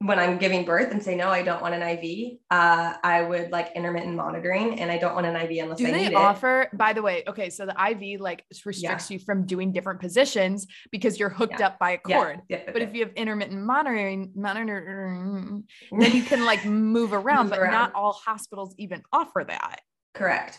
when 0.00 0.18
I'm 0.18 0.36
giving 0.36 0.66
birth 0.66 0.90
and 0.92 1.02
say, 1.02 1.16
no, 1.16 1.30
I 1.30 1.42
don't 1.42 1.62
want 1.62 1.74
an 1.74 1.80
IV, 1.82 2.36
uh, 2.50 2.94
I 3.02 3.22
would 3.22 3.50
like 3.50 3.72
intermittent 3.74 4.14
monitoring 4.14 4.78
and 4.78 4.90
I 4.90 4.98
don't 4.98 5.14
want 5.14 5.26
an 5.26 5.34
IV 5.36 5.62
unless 5.64 5.78
Do 5.78 5.86
I 5.86 5.90
they 5.90 5.96
need 6.04 6.12
it. 6.12 6.14
offer, 6.14 6.68
by 6.74 6.92
the 6.92 7.00
way, 7.00 7.24
okay, 7.26 7.48
so 7.48 7.64
the 7.64 7.74
IV 7.90 8.20
like 8.20 8.44
restricts 8.66 9.10
you 9.10 9.18
from 9.18 9.46
doing 9.46 9.72
different 9.72 10.00
positions 10.00 10.66
because 10.92 11.18
you're 11.18 11.30
hooked 11.30 11.60
Yeah. 11.60 11.68
up 11.68 11.78
by 11.78 11.92
a 11.92 11.98
cord. 11.98 12.42
yep, 12.50 12.72
But 12.74 12.82
if 12.82 12.94
you 12.94 13.04
have 13.06 13.14
intermittent 13.14 13.62
monitoring, 13.64 14.32
monitoring, 14.34 15.64
then 15.90 16.12
you 16.14 16.22
can 16.22 16.44
like 16.44 16.64
move 16.66 17.12
around, 17.20 17.44
Move 17.44 17.50
but 17.50 17.58
around. 17.60 17.72
not 17.72 17.92
all 17.94 18.12
hospitals 18.12 18.74
even 18.78 19.02
offer 19.12 19.44
that. 19.48 19.80
Correct. 20.14 20.58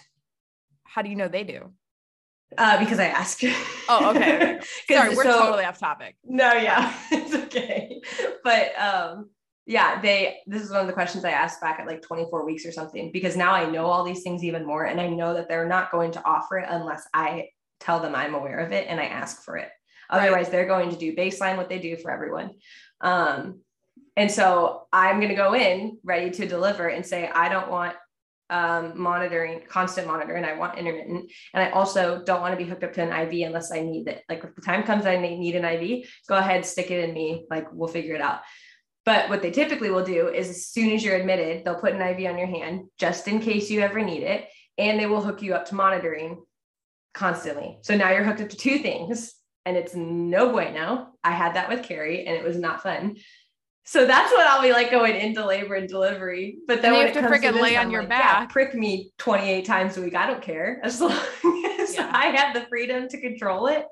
How 0.87 1.01
do 1.01 1.09
you 1.09 1.15
know 1.15 1.27
they 1.27 1.43
do? 1.43 1.71
Uh, 2.57 2.79
because 2.79 2.99
I 2.99 3.07
asked. 3.07 3.43
Oh, 3.89 4.11
okay, 4.15 4.59
Sorry, 4.89 5.15
we're 5.15 5.23
so- 5.23 5.39
totally 5.39 5.65
off 5.65 5.79
topic. 5.79 6.15
No, 6.23 6.53
yeah, 6.53 6.93
it's 7.11 7.35
okay. 7.35 8.01
But 8.43 8.77
um, 8.79 9.29
yeah, 9.65 10.01
they. 10.01 10.37
This 10.47 10.61
is 10.61 10.71
one 10.71 10.79
of 10.79 10.87
the 10.87 10.93
questions 10.93 11.25
I 11.25 11.31
asked 11.31 11.59
back 11.59 11.79
at 11.79 11.87
like 11.87 12.01
24 12.01 12.45
weeks 12.45 12.65
or 12.65 12.71
something 12.71 13.11
because 13.11 13.35
now 13.35 13.51
I 13.51 13.69
know 13.69 13.87
all 13.87 14.03
these 14.03 14.23
things 14.23 14.43
even 14.43 14.65
more, 14.65 14.85
and 14.85 15.01
I 15.01 15.07
know 15.07 15.33
that 15.33 15.49
they're 15.49 15.67
not 15.67 15.91
going 15.91 16.11
to 16.11 16.25
offer 16.25 16.59
it 16.59 16.67
unless 16.69 17.05
I 17.13 17.49
tell 17.79 17.99
them 17.99 18.15
I'm 18.15 18.33
aware 18.33 18.59
of 18.59 18.71
it 18.71 18.87
and 18.87 18.99
I 18.99 19.05
ask 19.05 19.43
for 19.43 19.57
it. 19.57 19.69
Right. 20.09 20.21
Otherwise, 20.21 20.49
they're 20.49 20.65
going 20.65 20.89
to 20.89 20.95
do 20.95 21.15
baseline 21.15 21.57
what 21.57 21.69
they 21.69 21.79
do 21.79 21.97
for 21.97 22.11
everyone. 22.11 22.51
Um, 23.01 23.59
and 24.15 24.31
so 24.31 24.87
I'm 24.91 25.17
going 25.17 25.29
to 25.29 25.35
go 25.35 25.53
in 25.53 25.99
ready 26.03 26.31
to 26.31 26.47
deliver 26.47 26.87
and 26.87 27.05
say 27.05 27.29
I 27.29 27.49
don't 27.49 27.69
want 27.69 27.95
um, 28.49 28.99
monitoring, 28.99 29.61
constant 29.67 30.07
monitoring. 30.07 30.45
I 30.45 30.53
want 30.53 30.77
intermittent. 30.77 31.31
And 31.53 31.63
I 31.63 31.71
also 31.71 32.23
don't 32.23 32.41
want 32.41 32.57
to 32.57 32.63
be 32.63 32.69
hooked 32.69 32.83
up 32.83 32.93
to 32.93 33.01
an 33.01 33.27
IV 33.27 33.47
unless 33.47 33.71
I 33.71 33.81
need 33.81 34.07
it. 34.07 34.23
Like 34.29 34.43
if 34.43 34.55
the 34.55 34.61
time 34.61 34.83
comes 34.83 35.05
I 35.05 35.17
need 35.17 35.39
need 35.39 35.55
an 35.55 35.65
IV, 35.65 36.07
go 36.27 36.35
ahead, 36.35 36.65
stick 36.65 36.91
it 36.91 37.07
in 37.07 37.13
me. 37.13 37.45
Like 37.49 37.67
we'll 37.71 37.87
figure 37.87 38.15
it 38.15 38.21
out. 38.21 38.41
But 39.05 39.29
what 39.29 39.41
they 39.41 39.51
typically 39.51 39.89
will 39.89 40.03
do 40.03 40.27
is 40.27 40.49
as 40.49 40.67
soon 40.67 40.91
as 40.91 41.03
you're 41.03 41.15
admitted, 41.15 41.63
they'll 41.63 41.79
put 41.79 41.93
an 41.93 42.01
IV 42.01 42.29
on 42.29 42.37
your 42.37 42.47
hand 42.47 42.87
just 42.97 43.27
in 43.27 43.39
case 43.39 43.69
you 43.69 43.81
ever 43.81 44.01
need 44.01 44.23
it. 44.23 44.47
And 44.77 44.99
they 44.99 45.05
will 45.05 45.21
hook 45.21 45.41
you 45.41 45.55
up 45.55 45.65
to 45.67 45.75
monitoring 45.75 46.43
constantly. 47.13 47.77
So 47.81 47.95
now 47.95 48.11
you're 48.11 48.23
hooked 48.23 48.41
up 48.41 48.49
to 48.49 48.57
two 48.57 48.79
things 48.79 49.33
and 49.65 49.75
it's 49.75 49.95
no 49.95 50.51
bueno. 50.51 51.13
I 51.23 51.31
had 51.31 51.55
that 51.55 51.69
with 51.69 51.83
Carrie 51.83 52.25
and 52.25 52.35
it 52.35 52.43
was 52.43 52.57
not 52.57 52.83
fun. 52.83 53.17
So 53.89 54.05
that's 54.05 54.33
what 54.33 54.45
I'll 54.45 54.61
be 54.61 54.73
like 54.73 54.91
going 54.91 55.15
into 55.15 55.45
labor 55.45 55.75
and 55.75 55.87
delivery. 55.87 56.57
But 56.67 56.81
then 56.81 56.91
you 56.91 56.97
when 56.99 57.07
have 57.07 57.15
it 57.15 57.21
to 57.21 57.27
freaking 57.27 57.53
this, 57.53 57.61
lay 57.61 57.77
on 57.77 57.85
I'm 57.85 57.91
your 57.91 58.01
like, 58.01 58.09
yeah, 58.09 58.39
back. 58.41 58.49
prick 58.49 58.75
me 58.75 59.13
28 59.17 59.63
times 59.63 59.95
a 59.95 60.01
week. 60.01 60.13
I 60.13 60.27
don't 60.27 60.41
care 60.41 60.81
as 60.83 60.99
long 60.99 61.13
as 61.79 61.95
Yeah. 61.95 62.11
I 62.13 62.25
have 62.27 62.53
the 62.53 62.65
freedom 62.67 63.07
to 63.07 63.21
control 63.21 63.67
it. 63.67 63.85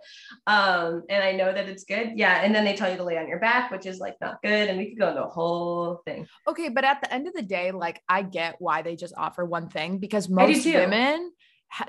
Um, 0.48 1.04
and 1.10 1.24
I 1.24 1.32
know 1.32 1.54
that 1.54 1.70
it's 1.70 1.86
good. 1.86 2.12
Yeah. 2.16 2.42
And 2.44 2.54
then 2.54 2.66
they 2.66 2.76
tell 2.76 2.92
you 2.92 2.98
to 2.98 3.06
lay 3.06 3.18
on 3.18 3.30
your 3.30 3.40
back, 3.40 3.72
which 3.72 3.86
is 3.86 4.00
like 4.00 4.16
not 4.20 4.42
good. 4.44 4.68
And 4.68 4.78
we 4.78 4.90
could 4.90 5.00
go 5.00 5.08
into 5.12 5.24
a 5.24 5.30
whole 5.30 6.02
thing. 6.06 6.28
Okay, 6.46 6.68
but 6.68 6.84
at 6.84 7.02
the 7.02 7.14
end 7.14 7.28
of 7.30 7.34
the 7.34 7.42
day, 7.42 7.72
like 7.72 8.02
I 8.10 8.22
get 8.22 8.56
why 8.60 8.82
they 8.82 8.98
just 8.98 9.14
offer 9.16 9.46
one 9.46 9.70
thing 9.70 10.00
because 10.00 10.28
most 10.28 10.66
women 10.66 11.32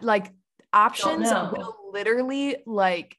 like 0.01 0.33
options 0.73 1.29
will 1.29 1.75
literally 1.92 2.57
like 2.66 3.16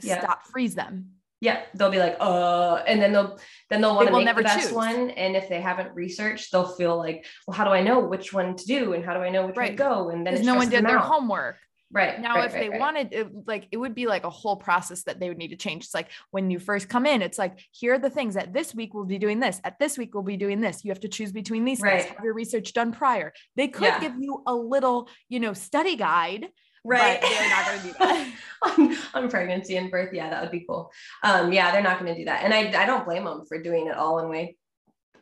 Yeah. 0.00 0.20
stop 0.20 0.46
freeze 0.46 0.76
them. 0.76 1.14
Yeah, 1.40 1.62
they'll 1.74 1.90
be 1.90 1.98
like, 1.98 2.16
uh, 2.20 2.82
and 2.86 3.00
then 3.00 3.12
they'll 3.12 3.38
then 3.70 3.80
they'll 3.80 3.94
want 3.94 4.08
to 4.08 4.12
make 4.14 4.24
never 4.24 4.40
the 4.40 4.44
best 4.44 4.68
choose. 4.68 4.72
one. 4.72 5.10
And 5.10 5.36
if 5.36 5.48
they 5.48 5.60
haven't 5.60 5.94
researched, 5.94 6.50
they'll 6.50 6.74
feel 6.74 6.96
like, 6.96 7.26
well, 7.46 7.56
how 7.56 7.64
do 7.64 7.70
I 7.70 7.80
know 7.82 8.00
which 8.00 8.32
one 8.32 8.56
to 8.56 8.64
do, 8.66 8.94
and 8.94 9.04
how 9.04 9.14
do 9.14 9.20
I 9.20 9.28
know 9.28 9.46
which 9.46 9.56
one 9.56 9.64
Right. 9.66 9.70
to 9.70 9.76
go? 9.76 10.08
And 10.10 10.26
then 10.26 10.44
no 10.44 10.56
one 10.56 10.68
did 10.68 10.84
their 10.84 10.98
out. 10.98 11.04
homework. 11.04 11.56
Right 11.90 12.20
Now, 12.20 12.34
right, 12.34 12.44
if 12.44 12.52
right, 12.52 12.60
they 12.60 12.68
right. 12.68 12.78
wanted, 12.78 13.14
it, 13.14 13.28
like, 13.46 13.66
it 13.72 13.78
would 13.78 13.94
be 13.94 14.06
like 14.06 14.24
a 14.24 14.28
whole 14.28 14.56
process 14.56 15.04
that 15.04 15.20
they 15.20 15.30
would 15.30 15.38
need 15.38 15.48
to 15.48 15.56
change. 15.56 15.84
It's 15.84 15.94
like 15.94 16.10
when 16.30 16.50
you 16.50 16.58
first 16.58 16.86
come 16.90 17.06
in, 17.06 17.22
it's 17.22 17.38
like, 17.38 17.58
here 17.70 17.94
are 17.94 17.98
the 17.98 18.10
things 18.10 18.34
that 18.34 18.52
this 18.52 18.74
week 18.74 18.92
we'll 18.92 19.06
be 19.06 19.16
doing 19.16 19.40
this. 19.40 19.58
At 19.64 19.78
this 19.78 19.96
week, 19.96 20.12
we'll 20.12 20.22
be 20.22 20.36
doing 20.36 20.60
this. 20.60 20.84
You 20.84 20.90
have 20.90 21.00
to 21.00 21.08
choose 21.08 21.32
between 21.32 21.64
these 21.64 21.80
Right. 21.80 22.02
things. 22.02 22.14
Have 22.14 22.22
your 22.22 22.34
research 22.34 22.74
done 22.74 22.92
prior. 22.92 23.32
They 23.56 23.68
could 23.68 23.84
Yeah. 23.84 24.00
give 24.00 24.16
you 24.20 24.42
a 24.46 24.54
little, 24.54 25.08
you 25.30 25.40
know, 25.40 25.54
study 25.54 25.96
guide, 25.96 26.48
right, 26.84 27.20
but 27.20 27.30
they're 27.30 27.50
not 27.50 27.66
going 27.66 27.80
to 27.80 27.86
do 27.86 27.94
that. 27.98 28.34
on, 28.62 28.96
on 29.14 29.30
pregnancy 29.30 29.76
and 29.76 29.90
birth, 29.90 30.12
yeah, 30.12 30.30
that 30.30 30.42
would 30.42 30.50
be 30.50 30.64
cool. 30.68 30.90
Um, 31.22 31.52
yeah, 31.52 31.70
they're 31.70 31.82
not 31.82 32.00
going 32.00 32.12
to 32.12 32.18
do 32.18 32.24
that, 32.26 32.44
and 32.44 32.52
I 32.52 32.82
I 32.82 32.86
don't 32.86 33.04
blame 33.04 33.24
them 33.24 33.44
for 33.46 33.60
doing 33.60 33.86
it 33.86 33.96
all 33.96 34.18
in 34.20 34.28
way 34.28 34.56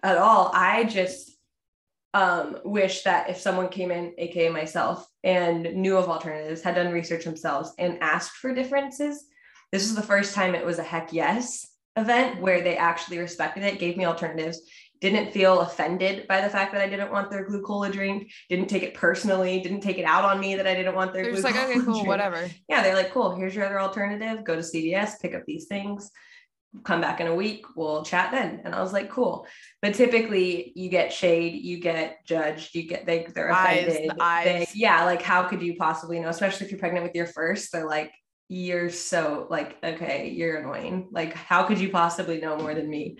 at 0.02 0.18
all. 0.18 0.50
I 0.54 0.84
just 0.84 1.32
um, 2.14 2.58
wish 2.64 3.02
that 3.02 3.28
if 3.28 3.38
someone 3.38 3.68
came 3.68 3.90
in, 3.90 4.14
aka 4.18 4.48
myself, 4.48 5.06
and 5.22 5.74
knew 5.74 5.96
of 5.96 6.08
alternatives, 6.08 6.62
had 6.62 6.76
done 6.76 6.92
research 6.92 7.24
themselves, 7.24 7.72
and 7.78 7.98
asked 8.00 8.36
for 8.36 8.54
differences, 8.54 9.24
this 9.72 9.82
was 9.82 9.94
the 9.94 10.02
first 10.02 10.34
time 10.34 10.54
it 10.54 10.64
was 10.64 10.78
a 10.78 10.84
heck 10.84 11.12
yes 11.12 11.66
event 11.96 12.40
where 12.40 12.60
they 12.60 12.76
actually 12.76 13.18
respected 13.18 13.62
it, 13.62 13.78
gave 13.78 13.96
me 13.96 14.04
alternatives, 14.04 14.60
didn't 15.00 15.32
feel 15.32 15.60
offended 15.60 16.26
by 16.26 16.40
the 16.40 16.48
fact 16.48 16.72
that 16.72 16.80
I 16.82 16.88
didn't 16.88 17.10
want 17.12 17.30
their 17.30 17.48
glucola 17.48 17.92
drink, 17.92 18.30
didn't 18.48 18.68
take 18.68 18.82
it 18.82 18.94
personally, 18.94 19.60
didn't 19.60 19.80
take 19.80 19.98
it 19.98 20.04
out 20.04 20.24
on 20.24 20.40
me 20.40 20.54
that 20.56 20.66
I 20.66 20.74
didn't 20.74 20.94
want 20.94 21.12
their 21.12 21.24
They're 21.24 21.32
just 21.32 21.44
like, 21.44 21.56
okay, 21.56 21.74
cool, 21.80 21.94
drink. 21.94 22.08
whatever. 22.08 22.48
Yeah, 22.68 22.82
they're 22.82 22.94
like, 22.94 23.12
cool, 23.12 23.34
here's 23.36 23.54
your 23.54 23.64
other 23.66 23.80
alternative. 23.80 24.44
Go 24.44 24.54
to 24.54 24.62
CVS, 24.62 25.20
pick 25.20 25.34
up 25.34 25.42
these 25.46 25.66
things, 25.66 26.10
come 26.84 27.00
back 27.00 27.20
in 27.20 27.26
a 27.26 27.34
week, 27.34 27.64
we'll 27.76 28.02
chat 28.04 28.30
then. 28.32 28.62
And 28.64 28.74
I 28.74 28.80
was 28.82 28.92
like, 28.92 29.10
cool. 29.10 29.46
But 29.82 29.94
typically 29.94 30.72
you 30.76 30.88
get 30.88 31.12
shade, 31.12 31.54
you 31.54 31.78
get 31.80 32.18
judged, 32.26 32.74
you 32.74 32.84
get 32.84 33.06
they 33.06 33.26
they're 33.34 33.52
Eyes, 33.52 33.84
the 33.86 33.90
offended. 33.92 34.10
They- 34.10 34.24
eyes. 34.24 34.76
yeah, 34.76 35.04
like 35.04 35.22
how 35.22 35.44
could 35.44 35.62
you 35.62 35.76
possibly 35.76 36.20
know, 36.20 36.28
especially 36.28 36.66
if 36.66 36.72
you're 36.72 36.80
pregnant 36.80 37.04
with 37.04 37.14
your 37.14 37.26
first, 37.26 37.72
they're 37.72 37.86
like, 37.86 38.12
you're 38.48 38.90
so 38.90 39.46
like, 39.50 39.76
okay, 39.82 40.28
you're 40.30 40.58
annoying. 40.58 41.08
Like, 41.10 41.32
how 41.34 41.64
could 41.64 41.80
you 41.80 41.88
possibly 41.88 42.40
know 42.40 42.56
more 42.56 42.74
than 42.74 42.88
me? 42.88 43.18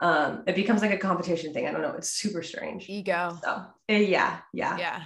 Um, 0.00 0.42
it 0.46 0.54
becomes 0.54 0.82
like 0.82 0.92
a 0.92 0.98
competition 0.98 1.52
thing. 1.54 1.66
I 1.66 1.72
don't 1.72 1.82
know. 1.82 1.94
It's 1.96 2.10
super 2.10 2.42
strange. 2.42 2.88
Ego. 2.88 3.38
So 3.42 3.62
eh, 3.88 3.98
yeah, 4.00 4.38
yeah. 4.52 4.76
Yeah. 4.78 5.02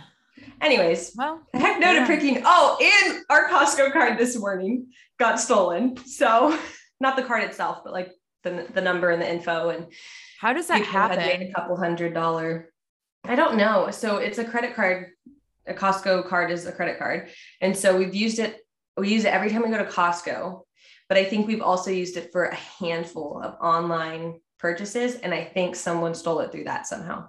Anyways, 0.61 1.13
Well, 1.17 1.41
Heck 1.55 1.79
no 1.81 1.93
Yeah. 1.93 2.01
to 2.01 2.07
pricking. 2.07 2.43
Oh, 2.45 2.79
and 3.05 3.23
our 3.31 3.49
Costco 3.49 3.93
card 3.93 4.19
this 4.19 4.37
morning 4.39 4.89
got 5.19 5.39
stolen. 5.39 5.97
So 6.07 6.59
not 7.01 7.17
the 7.17 7.23
card 7.23 7.45
itself, 7.45 7.83
but 7.85 7.93
like 7.93 8.13
the, 8.43 8.67
the 8.73 8.81
number 8.81 9.11
and 9.11 9.21
the 9.21 9.31
info 9.31 9.69
and 9.69 9.87
how 10.41 10.53
does 10.55 10.67
that 10.69 10.79
people 10.79 10.93
had 11.01 11.19
made 11.19 11.31
happen? 11.33 11.49
a 11.49 11.53
couple 11.53 11.77
hundred 11.77 12.15
dollar. 12.15 12.73
I 13.25 13.35
don't 13.35 13.57
know. 13.57 13.91
So 13.91 14.17
it's 14.17 14.39
a 14.39 14.45
credit 14.45 14.75
card. 14.75 15.11
A 15.67 15.75
Costco 15.75 16.27
card 16.27 16.51
is 16.51 16.65
a 16.67 16.73
credit 16.73 16.99
card. 16.99 17.29
And 17.61 17.77
so 17.77 17.97
we've 17.99 18.15
used 18.15 18.39
it. 18.39 18.57
We 18.97 19.11
use 19.11 19.25
it 19.27 19.29
every 19.35 19.51
time 19.51 19.63
we 19.63 19.69
go 19.69 19.77
to 19.79 19.85
Costco, 19.91 20.63
but 21.09 21.19
I 21.19 21.25
think 21.25 21.47
we've 21.47 21.61
also 21.63 21.91
used 21.91 22.17
it 22.17 22.33
for 22.33 22.47
a 22.47 22.55
handful 22.55 23.41
of 23.43 23.55
online 23.61 24.41
purchases. 24.61 25.17
And 25.17 25.33
I 25.35 25.45
think 25.45 25.75
someone 25.75 26.15
stole 26.15 26.41
it 26.41 26.53
through 26.53 26.65
that 26.65 26.87
somehow. 26.87 27.29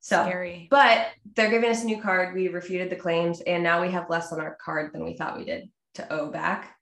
So 0.00 0.22
Scary. 0.24 0.66
but 0.70 1.08
they're 1.36 1.50
giving 1.50 1.70
us 1.70 1.82
a 1.82 1.86
new 1.86 2.00
card. 2.02 2.34
We 2.34 2.48
refuted 2.48 2.90
the 2.90 2.96
claims, 2.96 3.40
and 3.42 3.62
now 3.62 3.80
we 3.80 3.90
have 3.92 4.10
less 4.10 4.32
on 4.32 4.40
our 4.40 4.56
card 4.64 4.92
than 4.92 5.04
we 5.04 5.14
thought 5.14 5.38
we 5.38 5.44
did 5.44 5.70
to 5.94 6.12
owe 6.12 6.28
back 6.30 6.74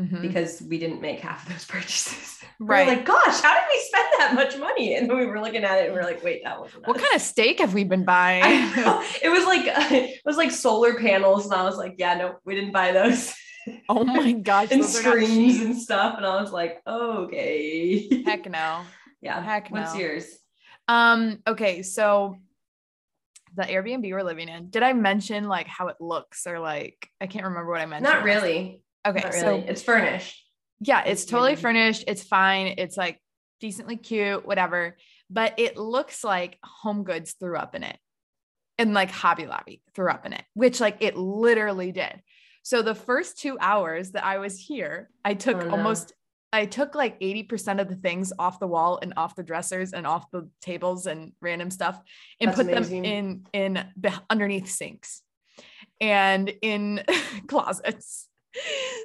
Mhm. 0.00 0.22
because 0.22 0.62
we 0.62 0.78
didn't 0.78 1.00
make 1.02 1.20
half 1.20 1.44
of 1.46 1.52
those 1.52 1.64
purchases. 1.74 2.38
We 2.58 2.64
were 2.66 2.72
Right. 2.72 2.88
like, 2.88 3.04
gosh, 3.04 3.40
how 3.42 3.52
did 3.54 3.64
we 3.70 3.80
spend 3.80 4.08
that 4.18 4.32
much 4.34 4.56
money? 4.56 4.94
And 4.94 5.10
then 5.10 5.16
we 5.18 5.26
were 5.26 5.40
looking 5.40 5.62
at 5.64 5.78
it 5.80 5.84
and 5.86 5.92
we 5.94 6.00
are 6.00 6.04
like, 6.04 6.24
wait, 6.24 6.42
that 6.44 6.58
wasn't 6.58 6.86
what 6.86 6.96
us. 6.96 7.02
kind 7.02 7.14
of 7.14 7.20
steak 7.20 7.58
have 7.60 7.74
we 7.74 7.84
been 7.84 8.04
buying? 8.04 8.42
It 9.22 9.28
was 9.28 9.44
like 9.44 9.62
it 9.92 10.20
was 10.24 10.36
like 10.38 10.50
solar 10.50 10.94
panels, 10.94 11.44
and 11.44 11.54
I 11.54 11.64
was 11.64 11.76
like, 11.76 11.96
yeah, 11.98 12.14
no, 12.14 12.36
we 12.46 12.54
didn't 12.54 12.72
buy 12.72 12.92
those. 12.92 13.34
Oh 13.88 14.04
my 14.04 14.32
gosh. 14.50 14.68
and 14.70 14.82
those 14.82 14.98
are 15.00 15.02
not 15.02 15.12
screens 15.12 15.58
cheap. 15.58 15.64
and 15.66 15.76
stuff. 15.78 16.14
And 16.16 16.26
I 16.26 16.40
was 16.40 16.52
like, 16.52 16.80
okay. 16.86 18.22
Heck 18.24 18.46
no. 18.50 18.82
yeah. 19.20 19.42
heck 19.42 19.70
no. 19.70 19.80
What's 19.80 19.96
yours? 19.96 20.26
Um, 20.88 21.38
okay, 21.46 21.82
so 21.82 22.36
the 23.56 23.62
Airbnb 23.62 24.10
we're 24.10 24.22
living 24.22 24.48
in, 24.48 24.68
did 24.70 24.82
I 24.82 24.92
mention 24.92 25.44
like 25.48 25.66
how 25.66 25.88
it 25.88 25.96
looks 26.00 26.46
or 26.46 26.58
like 26.58 27.08
I 27.20 27.26
can't 27.26 27.44
remember 27.44 27.70
what 27.70 27.80
I 27.80 27.86
mentioned. 27.86 28.12
Not 28.12 28.24
really. 28.24 28.82
Okay, 29.06 29.20
Not 29.22 29.34
so 29.34 29.56
it's 29.66 29.82
furnished. 29.82 30.42
yeah, 30.80 31.04
it's 31.04 31.24
totally 31.24 31.56
furnished. 31.56 32.04
It's 32.06 32.22
fine. 32.22 32.74
It's 32.78 32.96
like 32.96 33.20
decently 33.60 33.96
cute, 33.96 34.46
whatever. 34.46 34.96
But 35.30 35.54
it 35.58 35.76
looks 35.76 36.24
like 36.24 36.58
Home 36.62 37.04
Goods 37.04 37.34
threw 37.38 37.56
up 37.56 37.74
in 37.74 37.82
it. 37.82 37.96
And 38.76 38.92
like 38.92 39.10
Hobby 39.10 39.46
Lobby 39.46 39.80
threw 39.94 40.10
up 40.10 40.26
in 40.26 40.32
it, 40.32 40.42
which 40.54 40.80
like 40.80 40.96
it 41.00 41.16
literally 41.16 41.92
did. 41.92 42.20
So 42.64 42.82
the 42.82 42.94
first 42.94 43.38
two 43.38 43.56
hours 43.60 44.10
that 44.12 44.24
I 44.24 44.38
was 44.38 44.58
here, 44.58 45.10
I 45.24 45.34
took 45.34 45.56
Oh, 45.58 45.66
no. 45.66 45.70
almost 45.70 46.12
I 46.52 46.66
took 46.66 46.94
like 46.94 47.20
80% 47.20 47.80
of 47.80 47.88
the 47.88 47.96
things 47.96 48.32
off 48.38 48.58
the 48.60 48.66
wall 48.68 48.98
and 49.02 49.12
off 49.16 49.34
the 49.36 49.42
dressers 49.42 49.92
and 49.92 50.06
off 50.06 50.30
the 50.30 50.48
tables 50.60 51.06
and 51.06 51.32
random 51.40 51.70
stuff 51.70 52.00
and 52.40 52.48
That's 52.48 52.56
put 52.62 52.72
amazing. 52.72 53.02
them 53.02 53.46
in 53.52 53.76
in 53.76 53.84
underneath 54.30 54.68
sinks 54.70 55.22
and 56.00 56.48
in 56.62 57.02
closets. 57.48 58.28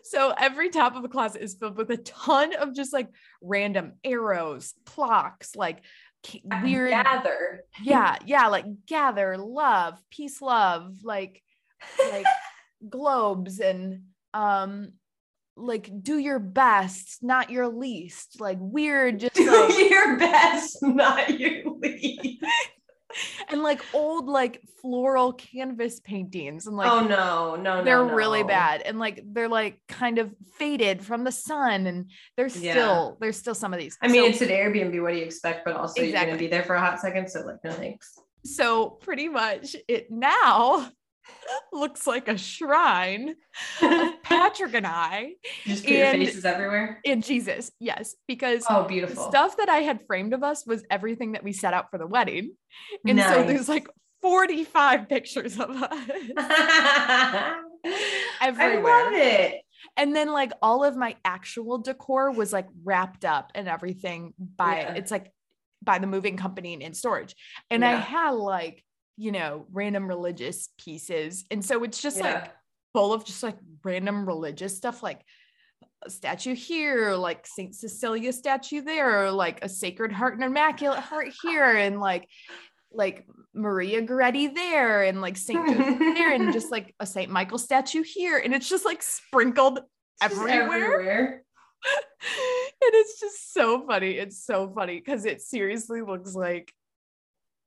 So 0.03 0.31
every 0.37 0.69
top 0.69 0.95
of 0.95 1.03
a 1.03 1.09
closet 1.09 1.41
is 1.41 1.55
filled 1.55 1.75
with 1.75 1.89
a 1.89 1.97
ton 1.97 2.53
of 2.55 2.73
just 2.75 2.93
like 2.93 3.09
random 3.41 3.93
arrows, 4.03 4.73
clocks, 4.85 5.55
like 5.55 5.79
ki- 6.23 6.43
uh, 6.51 6.61
weird 6.63 6.91
gather. 6.91 7.61
yeah 7.81 8.17
yeah 8.25 8.47
like 8.47 8.65
gather 8.85 9.37
love 9.37 9.97
peace 10.11 10.39
love 10.41 10.97
like 11.03 11.41
like 12.11 12.25
globes 12.87 13.59
and 13.59 14.03
um 14.33 14.93
like 15.57 15.89
do 16.01 16.17
your 16.17 16.39
best 16.39 17.17
not 17.21 17.49
your 17.49 17.67
least 17.67 18.39
like 18.39 18.57
weird 18.61 19.19
just 19.19 19.35
Do 19.35 19.51
like 19.51 19.77
your 19.89 20.17
best, 20.17 20.77
not 20.81 21.37
your 21.39 21.63
least. 21.79 22.37
and 23.49 23.63
like 23.63 23.81
old 23.93 24.27
like 24.27 24.61
floral 24.81 25.33
canvas 25.33 25.99
paintings 25.99 26.67
and 26.67 26.77
like 26.77 26.89
oh 26.89 27.01
no, 27.01 27.55
no, 27.55 27.79
no. 27.79 27.83
they're 27.83 28.03
really 28.03 28.43
no. 28.43 28.47
bad 28.47 28.81
and 28.83 28.99
like 28.99 29.21
they're 29.33 29.49
like 29.49 29.81
kind 29.89 30.19
of 30.19 30.31
faded 30.59 31.03
from 31.03 31.23
the 31.23 31.31
sun 31.31 31.87
and 31.87 32.11
there's 32.37 32.55
Yeah. 32.55 32.73
still 32.73 33.17
there's 33.19 33.35
still 33.37 33.55
some 33.55 33.73
of 33.73 33.79
these 33.79 33.97
I 34.01 34.07
mean, 34.07 34.21
So- 34.23 34.29
it's 34.29 34.41
an 34.41 34.49
Airbnb. 34.49 35.01
What 35.01 35.11
do 35.11 35.17
you 35.17 35.25
expect? 35.25 35.65
But 35.65 35.75
also, 35.75 36.01
you're 36.01 36.13
gonna 36.13 36.37
be 36.37 36.47
there 36.47 36.63
for 36.63 36.75
a 36.75 36.79
hot 36.79 36.99
second. 37.01 37.29
So, 37.29 37.41
like, 37.41 37.57
no 37.63 37.71
thanks. 37.71 38.13
so 38.45 38.91
pretty 38.91 39.27
much 39.27 39.75
it 39.87 40.09
now 40.11 40.89
looks 41.73 42.05
like 42.07 42.27
a 42.27 42.37
shrine 42.37 43.35
Patrick 44.23 44.73
and 44.73 44.85
I 44.87 45.33
Just 45.65 45.83
put 45.85 45.93
your 45.93 46.11
faces 46.11 46.45
everywhere. 46.45 46.99
and 47.05 47.23
Jesus. 47.23 47.71
Yes, 47.79 48.15
because 48.27 48.65
Oh, 48.69 48.83
beautiful. 48.83 49.29
stuff 49.29 49.57
that 49.57 49.69
I 49.69 49.77
had 49.77 49.99
framed 50.07 50.33
of 50.33 50.43
us 50.43 50.65
was 50.65 50.83
everything 50.89 51.31
that 51.33 51.43
we 51.43 51.53
set 51.53 51.73
out 51.73 51.89
for 51.91 51.97
the 51.97 52.07
wedding. 52.07 52.53
And 53.07 53.19
so 53.19 53.43
there's 53.43 53.69
like 53.69 53.87
45 54.21 55.07
pictures 55.09 55.59
of 55.59 55.69
us. 55.71 56.09
everywhere. 58.41 58.93
I 58.93 59.03
love 59.03 59.13
it. 59.13 59.61
And 59.95 60.15
then 60.15 60.29
like 60.31 60.51
all 60.61 60.83
of 60.83 60.95
my 60.97 61.15
actual 61.23 61.77
decor 61.77 62.31
was 62.31 62.51
like 62.51 62.67
wrapped 62.83 63.25
up 63.25 63.51
and 63.55 63.67
everything 63.67 64.33
by 64.37 64.79
Yeah. 64.79 64.93
it's 64.95 65.11
like 65.11 65.31
by 65.81 65.99
the 65.99 66.07
moving 66.07 66.35
company 66.35 66.73
and 66.73 66.81
in 66.81 66.93
storage. 66.93 67.35
And 67.69 67.85
I 67.85 67.95
had 67.95 68.31
like, 68.31 68.83
you 69.19 69.33
know, 69.33 69.65
random 69.73 70.07
religious 70.07 70.69
pieces. 70.77 71.43
And 71.51 71.63
so 71.63 71.83
it's 71.83 72.01
just 72.01 72.21
like 72.21 72.53
full 72.93 73.11
of 73.11 73.25
just 73.25 73.43
like 73.43 73.57
random 73.83 74.25
religious 74.25 74.77
stuff 74.77 75.03
like 75.03 75.21
a 76.05 76.09
statue 76.09 76.55
here 76.55 77.13
like 77.13 77.45
saint 77.45 77.75
cecilia 77.75 78.31
statue 78.31 78.81
there 78.81 79.29
like 79.31 79.63
a 79.63 79.69
sacred 79.69 80.11
heart 80.11 80.33
and 80.33 80.43
immaculate 80.43 80.99
heart 80.99 81.27
here 81.43 81.75
and 81.75 81.99
like 81.99 82.27
like 82.91 83.27
maria 83.53 84.01
goretti 84.01 84.53
there 84.55 85.03
and 85.03 85.21
like 85.21 85.37
saint 85.37 85.67
there 85.67 86.33
and 86.33 86.53
just 86.53 86.71
like 86.71 86.95
a 86.99 87.05
saint 87.05 87.29
michael 87.29 87.57
statue 87.57 88.01
here 88.01 88.37
and 88.37 88.55
it's 88.55 88.69
just 88.69 88.85
like 88.85 89.03
sprinkled 89.03 89.79
Just 90.21 90.31
everywhere. 90.33 90.63
everywhere. 90.63 91.43
and 91.83 92.93
it's 92.93 93.19
just 93.19 93.53
so 93.53 93.85
funny 93.85 94.11
it's 94.11 94.43
so 94.43 94.71
funny 94.73 94.97
because 94.97 95.25
it 95.25 95.41
seriously 95.41 96.01
looks 96.01 96.33
like 96.33 96.71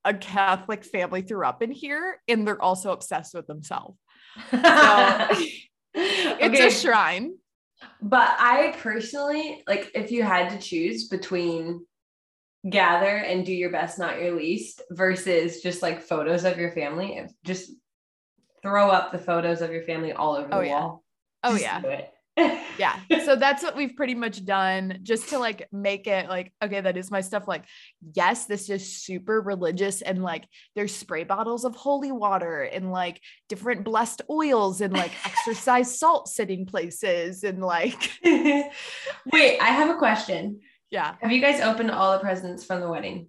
a 0.04 0.14
catholic 0.14 0.84
family 0.84 1.22
threw 1.22 1.44
up 1.44 1.62
in 1.62 1.70
here 1.70 2.20
and 2.28 2.46
they're 2.46 2.60
also 2.62 2.92
obsessed 2.92 3.34
with 3.34 3.46
themselves 3.46 3.98
it's 4.52 5.68
Okay, 5.94 6.66
a 6.66 6.70
shrine 6.70 7.34
But 8.00 8.34
I 8.38 8.74
personally, 8.78 9.62
like, 9.66 9.90
if 9.94 10.10
you 10.10 10.22
had 10.22 10.50
to 10.50 10.58
choose 10.58 11.08
between 11.08 11.84
gather 12.68 13.08
and 13.16 13.44
do 13.44 13.52
your 13.52 13.70
best, 13.70 13.98
not 13.98 14.20
your 14.20 14.36
least, 14.36 14.82
versus 14.90 15.60
just 15.62 15.82
like 15.82 16.00
photos 16.02 16.44
of 16.44 16.58
your 16.58 16.70
family, 16.72 17.20
just 17.44 17.72
throw 18.62 18.88
up 18.88 19.10
the 19.12 19.18
photos 19.18 19.60
of 19.62 19.72
your 19.72 19.82
family 19.82 20.12
all 20.12 20.36
over 20.36 20.48
Oh, 20.52 20.60
the 20.60 20.66
yeah. 20.66 20.80
wall. 20.80 21.04
oh 21.42 21.52
Just 21.52 21.62
yeah. 21.64 21.80
Yeah 22.36 22.98
so 23.24 23.36
that's 23.36 23.62
what 23.62 23.76
we've 23.76 23.94
pretty 23.96 24.14
much 24.14 24.44
done 24.44 24.98
just 25.02 25.28
to 25.30 25.38
like 25.38 25.68
make 25.72 26.06
it 26.06 26.28
like 26.28 26.52
okay 26.62 26.80
that 26.80 26.96
is 26.96 27.10
my 27.10 27.20
stuff 27.20 27.46
like 27.46 27.64
yes 28.14 28.46
this 28.46 28.68
is 28.68 29.02
super 29.02 29.40
religious 29.40 30.02
and 30.02 30.22
like 30.22 30.46
there's 30.74 30.94
spray 30.94 31.24
bottles 31.24 31.64
of 31.64 31.74
holy 31.74 32.12
water 32.12 32.62
and 32.62 32.90
like 32.90 33.20
different 33.48 33.84
blessed 33.84 34.22
oils 34.30 34.80
and 34.80 34.92
like 34.92 35.12
exorcised 35.24 35.96
salt 35.98 36.28
sitting 36.28 36.66
places 36.66 37.44
and 37.44 37.60
like 37.60 38.10
Wait, 38.24 39.58
I 39.60 39.66
have 39.66 39.90
a 39.90 39.98
question. 39.98 40.60
yeah 40.90 41.14
Have 41.20 41.32
you 41.32 41.40
guys 41.40 41.60
opened 41.60 41.90
all 41.90 42.12
the 42.12 42.18
presents 42.18 42.64
from 42.64 42.80
the 42.80 42.88
wedding? 42.88 43.28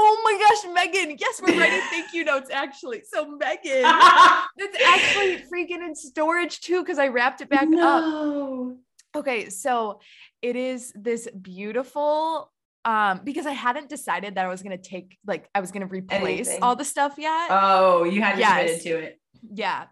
Oh 0.00 0.20
my 0.24 0.34
gosh 0.38 0.72
megan 0.74 1.16
yes 1.18 1.40
we're 1.42 1.58
writing 1.58 1.80
thank 1.90 2.12
you 2.14 2.24
notes 2.24 2.50
actually 2.50 3.02
so 3.12 3.26
megan 3.36 3.82
that's 4.58 4.78
actually 4.86 5.36
freaking 5.52 5.84
in 5.86 5.94
storage 5.94 6.60
too 6.60 6.82
because 6.82 6.98
i 6.98 7.08
wrapped 7.08 7.40
it 7.40 7.48
back 7.50 7.64
up 7.64 8.04
no. 8.04 8.76
Okay, 9.16 9.48
so 9.48 10.00
it 10.42 10.54
is 10.54 10.92
this 10.94 11.26
beautiful 11.30 12.52
um 12.84 13.22
because 13.24 13.46
I 13.46 13.52
hadn't 13.52 13.88
decided 13.88 14.34
that 14.36 14.44
I 14.44 14.48
was 14.48 14.62
gonna 14.62 14.76
take 14.94 15.16
like 15.26 15.48
I 15.54 15.60
was 15.60 15.72
gonna 15.72 15.86
replace 15.86 16.46
Anything. 16.48 16.62
all 16.62 16.76
the 16.76 16.84
stuff 16.84 17.14
yet. 17.18 17.48
Oh, 17.50 18.04
you 18.04 18.20
hadn't 18.22 18.38
Yes. 18.40 18.52
committed 18.52 18.80
to 18.82 18.92
it. 19.06 19.20
yeah. 19.64 19.86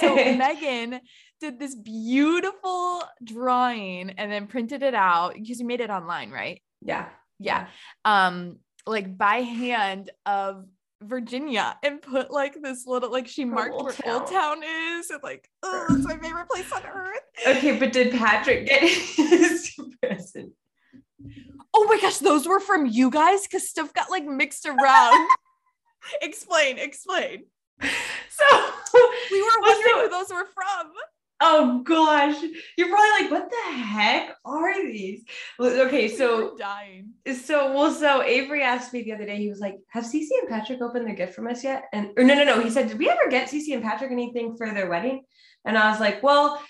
So 0.00 0.14
Megan 0.44 1.00
did 1.40 1.58
this 1.58 1.74
beautiful 1.74 3.02
drawing 3.24 4.10
and 4.10 4.30
then 4.30 4.46
printed 4.46 4.82
it 4.82 4.94
out 4.94 5.34
because 5.34 5.58
you 5.58 5.66
made 5.66 5.80
it 5.80 5.90
online, 5.90 6.30
right? 6.30 6.62
yeah. 6.82 7.08
Yeah. 7.40 7.66
Um, 8.04 8.58
like 8.86 9.16
by 9.16 9.36
hand 9.38 10.10
of 10.26 10.66
Virginia 11.02 11.76
and 11.82 12.00
put 12.00 12.30
like 12.30 12.56
this 12.62 12.86
little 12.86 13.10
like 13.10 13.26
she 13.28 13.44
marked 13.44 13.74
Old 13.74 13.92
where 14.04 14.14
Old 14.14 14.26
Town 14.26 14.62
is 14.62 15.10
and 15.10 15.22
like 15.22 15.48
oh 15.62 15.86
it's 15.90 16.06
my 16.06 16.16
favorite 16.16 16.48
place 16.48 16.70
on 16.72 16.82
earth. 16.86 17.20
Okay, 17.46 17.78
but 17.78 17.92
did 17.92 18.12
Patrick 18.14 18.66
get 18.66 18.82
his 18.88 19.74
present? 20.02 20.52
Oh 21.74 21.84
my 21.88 21.98
gosh, 22.00 22.18
those 22.18 22.46
were 22.46 22.60
from 22.60 22.86
you 22.86 23.10
guys 23.10 23.42
because 23.46 23.68
stuff 23.68 23.92
got 23.92 24.10
like 24.10 24.24
mixed 24.24 24.64
around. 24.66 25.28
explain, 26.22 26.78
explain. 26.78 27.44
So 27.80 28.44
We 29.30 29.42
were 29.42 29.60
wondering 29.60 29.92
so- 29.94 30.02
who 30.02 30.08
those 30.10 30.30
were 30.30 30.46
from. 30.46 30.92
Oh 31.40 31.82
gosh, 31.84 32.36
you're 32.78 32.88
probably 32.88 33.10
like, 33.22 33.30
what 33.30 33.50
the 33.50 33.72
heck 33.76 34.36
are 34.44 34.82
these? 34.86 35.24
Okay, 35.60 36.02
We 36.08 36.16
so 36.16 36.56
dying. 36.56 37.10
so 37.42 37.72
well, 37.74 37.92
so 37.92 38.22
Avery 38.22 38.62
asked 38.62 38.92
me 38.92 39.02
the 39.02 39.12
other 39.12 39.26
day. 39.26 39.36
He 39.36 39.48
was 39.50 39.58
like, 39.60 39.76
"Have 39.88 40.04
Cece 40.04 40.28
and 40.40 40.48
Patrick 40.48 40.80
opened 40.80 41.06
their 41.06 41.14
gift 41.14 41.34
from 41.34 41.48
us 41.48 41.64
yet?" 41.64 41.84
And 41.92 42.10
or 42.16 42.24
no, 42.24 42.34
no, 42.34 42.44
no. 42.44 42.60
He 42.60 42.70
said, 42.70 42.88
"Did 42.88 42.98
we 42.98 43.08
ever 43.10 43.28
get 43.28 43.48
Cece 43.50 43.74
and 43.74 43.82
Patrick 43.82 44.12
anything 44.12 44.56
for 44.56 44.72
their 44.72 44.88
wedding?" 44.88 45.24
And 45.64 45.76
I 45.76 45.90
was 45.90 45.98
like, 46.00 46.22
"Well, 46.22 46.62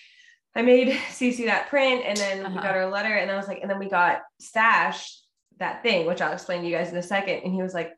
I 0.57 0.63
made 0.63 0.89
Cece 1.11 1.45
that 1.45 1.69
print, 1.69 2.03
and 2.05 2.17
then 2.17 2.39
we 2.39 2.45
Uh-huh. 2.47 2.63
got 2.63 2.75
her 2.75 2.83
a 2.83 2.91
letter, 2.91 3.15
and 3.15 3.31
I 3.31 3.37
was 3.37 3.47
like, 3.47 3.61
and 3.61 3.71
then 3.71 3.79
we 3.79 3.89
got 3.89 4.23
Stash 4.41 5.15
that 5.59 5.83
thing, 5.83 6.07
which 6.07 6.21
I'll 6.23 6.33
explain 6.33 6.63
to 6.63 6.67
you 6.69 6.75
guys 6.77 6.91
in 6.91 6.97
a 6.97 7.03
second. 7.03 7.43
And 7.45 7.53
he 7.55 7.63
was 7.63 7.75
like, 7.75 7.93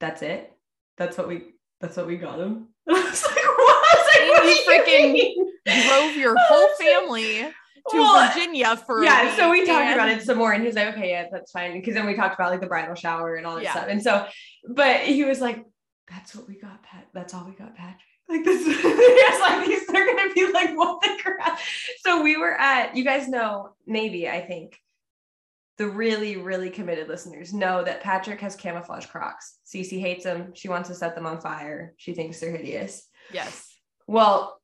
"That's 0.00 0.22
it? 0.22 0.50
That's 0.96 1.18
what 1.18 1.28
we? 1.28 1.52
That's 1.80 1.96
what 1.96 2.06
we 2.06 2.16
got 2.16 2.40
him?" 2.40 2.68
I 2.88 2.92
was 2.92 3.24
like, 3.24 3.36
"What?" 3.36 3.86
I 3.86 3.94
was 3.98 4.08
like, 4.16 4.28
"What 4.30 4.42
do 4.42 4.48
you 4.48 5.02
freaking 5.04 5.12
mean?" 5.12 5.52
Drove 5.66 6.16
your 6.16 6.36
whole 6.48 6.68
family 6.78 7.38
to 7.90 7.96
Well, 7.98 8.28
Virginia 8.28 8.76
for 8.76 9.04
yeah 9.04 9.34
so 9.36 9.50
we 9.50 9.64
talked 9.66 9.84
and- 9.84 9.94
about 9.94 10.08
it 10.08 10.22
some 10.22 10.38
more 10.38 10.52
and 10.52 10.64
he's 10.64 10.74
like 10.74 10.88
okay 10.88 11.10
yeah 11.10 11.26
that's 11.30 11.52
fine 11.52 11.72
because 11.72 11.94
then 11.94 12.06
we 12.06 12.14
talked 12.14 12.34
about 12.34 12.50
like 12.50 12.60
the 12.60 12.66
bridal 12.66 12.94
shower 12.96 13.36
and 13.36 13.46
all 13.46 13.54
that 13.56 13.62
Yeah. 13.64 13.72
stuff 13.72 13.86
and 13.88 14.02
so 14.02 14.26
but 14.68 15.00
he 15.02 15.24
was 15.24 15.40
like 15.40 15.64
that's 16.10 16.34
what 16.34 16.48
we 16.48 16.58
got 16.58 16.82
pat 16.82 17.06
that's 17.14 17.32
all 17.34 17.44
we 17.44 17.52
got 17.52 17.74
patrick. 17.76 18.00
Like 18.28 18.44
this 18.44 18.66
was 18.66 19.40
like 19.40 19.66
these 19.66 19.86
they're 19.86 20.06
gonna 20.06 20.32
be 20.34 20.50
like 20.52 20.76
what 20.76 21.00
the 21.00 21.16
crap? 21.22 21.60
So 22.04 22.22
we 22.22 22.36
were 22.36 22.54
at 22.54 22.96
you 22.96 23.04
guys 23.04 23.28
know 23.28 23.70
maybe 23.86 24.28
i 24.28 24.40
think 24.40 24.76
the 25.78 25.86
really 25.88 26.36
really 26.36 26.70
committed 26.70 27.06
listeners 27.06 27.52
know 27.54 27.84
that 27.84 28.00
patrick 28.02 28.40
has 28.40 28.56
camouflage 28.56 29.06
crocs. 29.06 29.58
Cece 29.66 30.00
hates 30.00 30.24
them 30.24 30.52
she 30.54 30.68
wants 30.68 30.88
to 30.88 30.94
set 30.96 31.14
them 31.14 31.26
on 31.26 31.40
fire. 31.40 31.94
She 31.98 32.14
thinks 32.14 32.40
they're 32.40 32.50
hideous. 32.56 33.06
Yes. 33.32 33.68
well, 34.08 34.55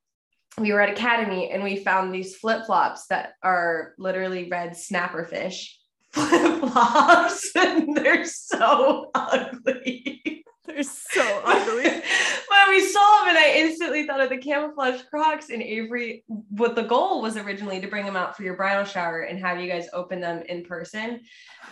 we 0.59 0.73
were 0.73 0.81
at 0.81 0.91
Academy 0.91 1.51
and 1.51 1.62
we 1.62 1.77
found 1.77 2.12
these 2.12 2.37
flip 2.37 2.67
flops 2.67 3.07
that 3.07 3.35
are 3.43 3.95
literally 3.99 4.49
red 4.49 4.77
snapper 4.77 5.25
fish 5.25 5.79
flip 6.12 6.61
flops, 6.61 7.51
and 7.57 7.97
they're 7.97 8.27
so 8.27 9.11
ugly. 9.15 10.45
They're 10.67 10.83
so 10.83 11.43
ugly. 11.45 11.85
but 12.51 12.69
we 12.69 12.81
saw 12.81 13.21
them 13.21 13.31
and 13.31 13.38
I 13.38 13.55
instantly 13.57 14.07
thought 14.07 14.21
of 14.21 14.29
the 14.29 14.37
camouflage 14.37 15.03
Crocs 15.11 15.49
and 15.49 15.62
Avery. 15.62 16.23
What 16.27 16.77
the 16.77 16.83
goal 16.83 17.23
was 17.23 17.37
originally 17.38 17.81
to 17.81 17.88
bring 17.88 18.05
them 18.05 18.17
out 18.17 18.37
for 18.37 18.43
your 18.43 18.57
bridal 18.57 18.85
shower 18.85 19.23
and 19.23 19.38
have 19.41 19.59
you 19.59 19.69
guys 19.69 19.88
open 19.95 20.21
them 20.21 20.43
in 20.49 20.65
person, 20.65 21.21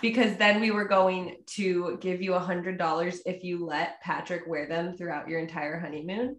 because 0.01 0.37
then 0.37 0.61
we 0.61 0.71
were 0.71 0.87
going 0.87 1.37
to 1.49 1.99
give 2.01 2.23
you 2.23 2.35
a 2.35 2.41
hundred 2.41 2.79
dollars 2.79 3.21
if 3.27 3.45
you 3.45 3.65
let 3.65 4.01
Patrick 4.01 4.47
wear 4.47 4.67
them 4.67 4.97
throughout 4.97 5.29
your 5.29 5.39
entire 5.39 5.79
honeymoon, 5.79 6.37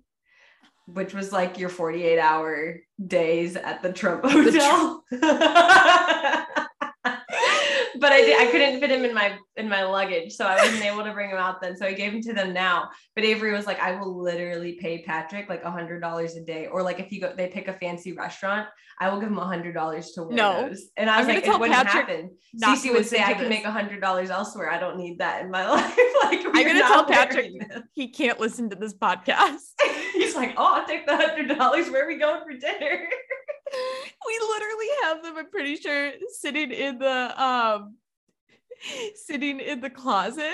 which 0.85 1.13
was 1.13 1.31
like 1.31 1.57
your 1.59 1.69
48 1.69 2.19
hour 2.19 2.77
days 3.05 3.55
at 3.55 3.81
the 3.81 3.91
Trump 3.93 4.23
hotel. 4.25 5.03
but 7.99 8.11
I 8.11 8.21
did, 8.21 8.39
I 8.41 8.49
couldn't 8.51 8.79
fit 8.79 8.91
him 8.91 9.03
in 9.05 9.13
my 9.13 9.37
in 9.57 9.67
my 9.69 9.83
luggage, 9.83 10.33
so 10.33 10.45
I 10.45 10.55
wasn't 10.55 10.83
able 10.85 11.03
to 11.03 11.13
bring 11.13 11.29
him 11.29 11.37
out 11.37 11.61
then. 11.61 11.75
So 11.77 11.85
I 11.85 11.93
gave 11.93 12.13
him 12.13 12.21
to 12.23 12.33
them 12.33 12.53
now. 12.53 12.89
But 13.15 13.23
Avery 13.25 13.51
was 13.51 13.65
like, 13.67 13.79
I 13.79 13.99
will 13.99 14.21
literally 14.21 14.77
pay 14.81 15.03
Patrick 15.03 15.49
like 15.49 15.63
a 15.63 15.71
hundred 15.71 15.99
dollars 16.01 16.35
a 16.35 16.43
day, 16.43 16.67
or 16.67 16.83
like 16.83 16.99
if 16.99 17.11
you 17.11 17.21
go, 17.21 17.33
they 17.35 17.47
pick 17.47 17.67
a 17.67 17.73
fancy 17.73 18.13
restaurant, 18.13 18.67
I 18.99 19.09
will 19.09 19.19
give 19.19 19.29
him 19.29 19.37
a 19.37 19.45
hundred 19.45 19.73
dollars 19.73 20.11
to 20.11 20.23
wear 20.23 20.35
No. 20.35 20.67
those. 20.69 20.85
And 20.97 21.09
I 21.09 21.19
was 21.19 21.27
I'm 21.27 21.35
like, 21.35 21.45
it 21.45 21.59
wouldn't 21.59 21.73
Patrick 21.73 22.07
happen. 22.07 22.31
Cece 22.61 22.91
would 22.93 23.05
say, 23.05 23.21
I 23.21 23.33
can 23.33 23.41
this. 23.43 23.49
make 23.49 23.65
a 23.65 23.71
hundred 23.71 24.01
dollars 24.01 24.29
elsewhere. 24.29 24.69
I 24.71 24.79
don't 24.79 24.97
need 24.97 25.19
that 25.19 25.43
in 25.43 25.51
my 25.51 25.67
life. 25.69 25.97
like 26.23 26.39
I'm 26.45 26.51
gonna 26.65 26.79
tell 26.79 27.05
Patrick 27.05 27.51
them. 27.59 27.83
he 27.93 28.09
can't 28.09 28.39
listen 28.39 28.69
to 28.71 28.75
this 28.75 28.93
podcast. 28.93 29.59
He's 30.31 30.37
like, 30.37 30.53
oh, 30.57 30.75
I'll 30.79 30.87
take 30.87 31.05
the 31.05 31.15
hundred 31.17 31.57
dollars. 31.57 31.89
Where 31.89 32.05
are 32.05 32.07
we 32.07 32.17
going 32.17 32.41
for 32.43 32.53
dinner? 32.53 33.07
we 34.27 34.39
literally 34.39 34.87
have 35.03 35.23
them, 35.23 35.37
I'm 35.37 35.49
pretty 35.49 35.75
sure, 35.75 36.11
sitting 36.39 36.71
in 36.71 36.99
the 36.99 37.43
um 37.43 37.95
sitting 39.15 39.59
in 39.59 39.79
the 39.81 39.89
closet. 39.89 40.53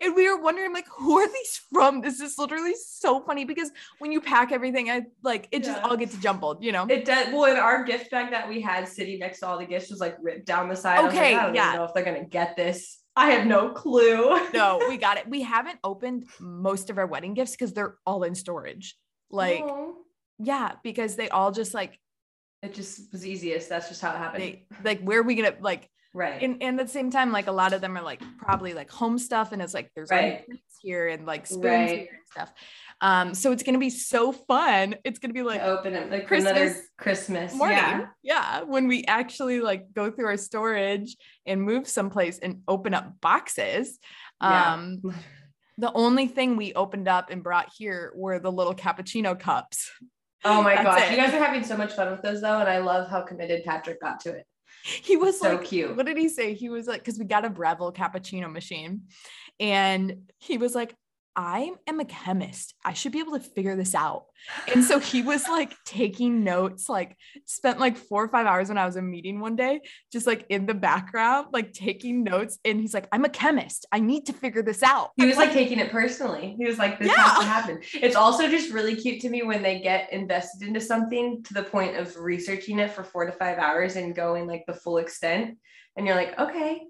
And 0.00 0.14
we 0.16 0.28
were 0.28 0.40
wondering, 0.40 0.72
like, 0.72 0.86
who 0.88 1.18
are 1.18 1.28
these 1.28 1.60
from? 1.72 2.00
This 2.00 2.20
is 2.20 2.36
literally 2.38 2.74
so 2.74 3.20
funny 3.20 3.44
because 3.44 3.70
when 3.98 4.10
you 4.10 4.20
pack 4.20 4.52
everything, 4.52 4.90
I 4.90 5.02
like 5.22 5.48
it 5.52 5.64
just 5.64 5.78
Yeah. 5.78 5.86
all 5.88 5.96
gets 5.96 6.16
jumbled, 6.16 6.64
you 6.64 6.72
know? 6.72 6.86
It 6.88 7.04
does. 7.04 7.28
Well, 7.32 7.44
in 7.44 7.56
our 7.58 7.84
gift 7.84 8.10
bag 8.10 8.30
that 8.30 8.48
we 8.48 8.60
had 8.60 8.88
sitting 8.88 9.18
next 9.20 9.40
to 9.40 9.46
all 9.48 9.58
the 9.58 9.66
gifts 9.66 9.90
was 9.90 10.00
like 10.00 10.16
ripped 10.20 10.46
down 10.46 10.68
the 10.68 10.76
side. 10.76 10.98
I 10.98 11.02
was 11.02 11.12
like, 11.14 11.22
Okay, 11.22 11.36
I 11.36 11.46
don't 11.46 11.54
yeah. 11.54 11.74
know 11.76 11.84
if 11.84 11.92
they're 11.94 12.04
gonna 12.04 12.24
get 12.24 12.56
this. 12.56 12.98
I 13.16 13.30
have 13.32 13.46
no 13.46 13.70
clue. 13.70 14.48
no, 14.52 14.84
we 14.88 14.96
got 15.06 15.18
it. 15.18 15.28
We 15.28 15.42
haven't 15.42 15.78
opened 15.84 16.24
most 16.40 16.90
of 16.90 16.98
our 16.98 17.06
wedding 17.06 17.34
gifts 17.34 17.52
because 17.52 17.72
they're 17.72 17.96
all 18.06 18.22
in 18.24 18.34
storage. 18.34 18.96
Like, 19.30 19.62
Oh. 19.62 19.96
yeah, 20.38 20.72
because 20.82 21.16
they 21.16 21.28
all 21.28 21.52
just 21.52 21.74
like 21.74 21.98
it 22.62 22.74
just 22.74 23.10
was 23.12 23.26
easiest. 23.26 23.68
That's 23.68 23.88
just 23.88 24.02
how 24.02 24.10
it 24.14 24.18
happened. 24.18 24.42
they 24.42 24.66
like 24.84 25.00
where 25.00 25.20
are 25.20 25.22
we 25.22 25.34
gonna 25.34 25.54
like 25.60 25.88
right. 26.12 26.42
and, 26.42 26.62
and 26.62 26.78
at 26.78 26.86
the 26.86 26.92
same 26.92 27.10
time, 27.10 27.32
like 27.32 27.46
a 27.46 27.52
lot 27.52 27.72
of 27.72 27.80
them 27.80 27.96
are 27.96 28.02
like 28.02 28.20
probably 28.38 28.74
like 28.74 28.90
home 28.90 29.18
stuff, 29.18 29.52
and 29.52 29.62
it's 29.62 29.72
like 29.72 29.90
there's 29.94 30.10
Right. 30.10 30.44
here 30.82 31.08
and 31.08 31.24
like 31.26 31.46
spoons 31.46 31.64
Right. 31.64 31.88
here 31.90 32.08
and 32.12 32.28
stuff. 32.30 32.52
Um, 33.00 33.34
so 33.34 33.50
it's 33.52 33.62
gonna 33.62 33.78
be 33.78 33.88
so 33.88 34.30
fun. 34.32 34.94
It's 35.04 35.18
gonna 35.18 35.32
be 35.32 35.42
like 35.42 35.60
to 35.60 35.66
open 35.68 35.94
it 35.94 36.10
like 36.10 36.26
Christmas 36.26 36.50
another 36.54 36.76
Christmas 36.98 37.54
morning, 37.54 37.78
Yeah. 37.78 38.06
yeah. 38.22 38.62
when 38.62 38.88
we 38.88 39.04
actually 39.06 39.60
like 39.60 39.94
go 39.94 40.10
through 40.10 40.26
our 40.26 40.36
storage 40.36 41.16
and 41.46 41.62
move 41.62 41.88
someplace 41.88 42.38
and 42.40 42.60
open 42.68 42.92
up 42.92 43.18
boxes. 43.22 43.98
Yeah. 44.42 44.74
Um, 44.74 45.00
the 45.80 45.92
only 45.94 46.26
thing 46.28 46.56
we 46.56 46.74
opened 46.74 47.08
up 47.08 47.30
and 47.30 47.42
brought 47.42 47.72
here 47.76 48.12
were 48.14 48.38
the 48.38 48.52
little 48.52 48.74
cappuccino 48.74 49.38
cups. 49.38 49.90
Oh 50.44 50.62
my 50.62 50.74
gosh, 50.74 51.02
it. 51.02 51.10
you 51.10 51.16
guys 51.16 51.32
are 51.34 51.38
having 51.42 51.64
so 51.64 51.76
much 51.76 51.94
fun 51.94 52.10
with 52.10 52.22
those 52.22 52.40
though, 52.42 52.60
and 52.60 52.68
I 52.68 52.78
love 52.78 53.08
how 53.08 53.22
committed 53.22 53.64
Patrick 53.64 54.00
got 54.00 54.20
to 54.20 54.30
it. 54.30 54.46
He 54.84 55.16
was 55.16 55.40
So 55.40 55.52
like, 55.54 55.64
cute. 55.64 55.96
what 55.96 56.06
did 56.06 56.16
he 56.16 56.28
say? 56.28 56.54
He 56.54 56.68
was 56.68 56.86
like, 56.86 57.00
because 57.00 57.18
we 57.18 57.24
got 57.24 57.44
a 57.44 57.50
Breville 57.50 57.92
cappuccino 57.92 58.50
machine, 58.50 59.02
and 59.58 60.30
he 60.38 60.58
was 60.58 60.74
like, 60.74 60.94
I 61.36 61.70
am 61.86 62.00
a 62.00 62.04
chemist. 62.04 62.74
I 62.84 62.92
should 62.92 63.12
be 63.12 63.20
able 63.20 63.32
to 63.32 63.40
figure 63.40 63.76
this 63.76 63.94
out. 63.94 64.24
And 64.72 64.82
so 64.84 64.98
he 64.98 65.22
was 65.22 65.48
like 65.48 65.74
taking 65.86 66.42
notes, 66.42 66.88
like 66.88 67.16
spent 67.46 67.78
like 67.78 67.96
four 67.96 68.24
or 68.24 68.28
five 68.28 68.46
hours 68.46 68.68
when 68.68 68.78
I 68.78 68.84
was 68.86 68.96
in 68.96 69.04
a 69.04 69.06
meeting 69.06 69.38
one 69.40 69.54
day, 69.54 69.80
just 70.12 70.26
like 70.26 70.44
in 70.48 70.66
the 70.66 70.74
background, 70.74 71.48
like 71.52 71.72
taking 71.72 72.24
notes. 72.24 72.58
And 72.64 72.80
he's 72.80 72.92
like, 72.94 73.06
I'm 73.12 73.24
a 73.24 73.28
chemist. 73.28 73.86
I 73.92 74.00
need 74.00 74.26
to 74.26 74.32
figure 74.32 74.62
this 74.62 74.82
out. 74.82 75.10
He 75.16 75.26
was 75.26 75.36
like 75.36 75.52
taking 75.52 75.78
it 75.78 75.90
personally. 75.90 76.56
He 76.58 76.66
was 76.66 76.78
like, 76.78 76.98
this 76.98 77.08
Yeah. 77.08 77.22
has 77.22 77.38
to 77.38 77.44
happen. 77.44 77.80
It's 77.94 78.16
also 78.16 78.48
just 78.48 78.72
really 78.72 78.96
cute 78.96 79.20
to 79.22 79.28
me 79.28 79.42
when 79.42 79.62
they 79.62 79.80
get 79.80 80.12
invested 80.12 80.66
into 80.66 80.80
something 80.80 81.42
to 81.44 81.54
the 81.54 81.62
point 81.62 81.96
of 81.96 82.16
researching 82.16 82.78
it 82.80 82.90
for 82.90 83.04
four 83.04 83.24
to 83.24 83.32
five 83.32 83.58
hours 83.58 83.96
and 83.96 84.14
going 84.14 84.46
like 84.46 84.64
the 84.66 84.74
full 84.74 84.98
extent. 84.98 85.58
And 85.96 86.06
you're 86.06 86.16
like, 86.16 86.38
okay, 86.38 86.82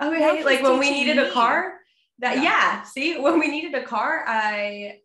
okay. 0.00 0.44
Like 0.44 0.62
when 0.62 0.78
we 0.78 0.90
needed 0.90 1.18
a 1.18 1.30
car, 1.32 1.74
that 2.20 2.36
Yeah. 2.36 2.42
yeah. 2.42 2.82
see, 2.82 3.18
when 3.18 3.38
we 3.38 3.48
needed 3.48 3.74
a 3.74 3.84
car, 3.84 4.24
I 4.26 4.98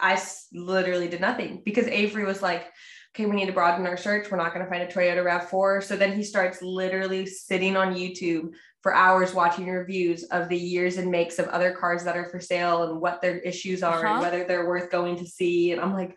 I 0.00 0.20
literally 0.52 1.08
did 1.08 1.20
nothing 1.20 1.62
because 1.64 1.86
Avery 1.88 2.24
was 2.24 2.40
like, 2.40 2.68
okay, 3.14 3.26
we 3.26 3.34
need 3.34 3.46
to 3.46 3.52
broaden 3.52 3.84
our 3.86 3.96
search. 3.96 4.30
We're 4.30 4.36
not 4.36 4.54
going 4.54 4.64
to 4.64 4.70
find 4.70 4.82
a 4.82 4.86
Toyota 4.86 5.24
RAV4. 5.24 5.82
So 5.82 5.96
then 5.96 6.14
he 6.16 6.22
starts 6.22 6.62
literally 6.62 7.26
sitting 7.26 7.76
on 7.76 7.94
YouTube 7.94 8.52
for 8.80 8.94
hours 8.94 9.34
watching 9.34 9.66
reviews 9.66 10.22
of 10.24 10.48
the 10.48 10.56
years 10.56 10.98
and 10.98 11.10
makes 11.10 11.40
of 11.40 11.48
other 11.48 11.72
cars 11.72 12.04
that 12.04 12.16
are 12.16 12.26
for 12.26 12.38
sale 12.38 12.84
and 12.84 13.00
what 13.00 13.20
their 13.20 13.38
issues 13.38 13.82
are 13.82 14.04
Uh-huh. 14.04 14.14
and 14.14 14.22
whether 14.22 14.44
they're 14.44 14.68
worth 14.68 14.88
going 14.88 15.16
to 15.16 15.26
see. 15.26 15.72
And 15.72 15.80
I'm 15.80 15.94
like, 15.94 16.16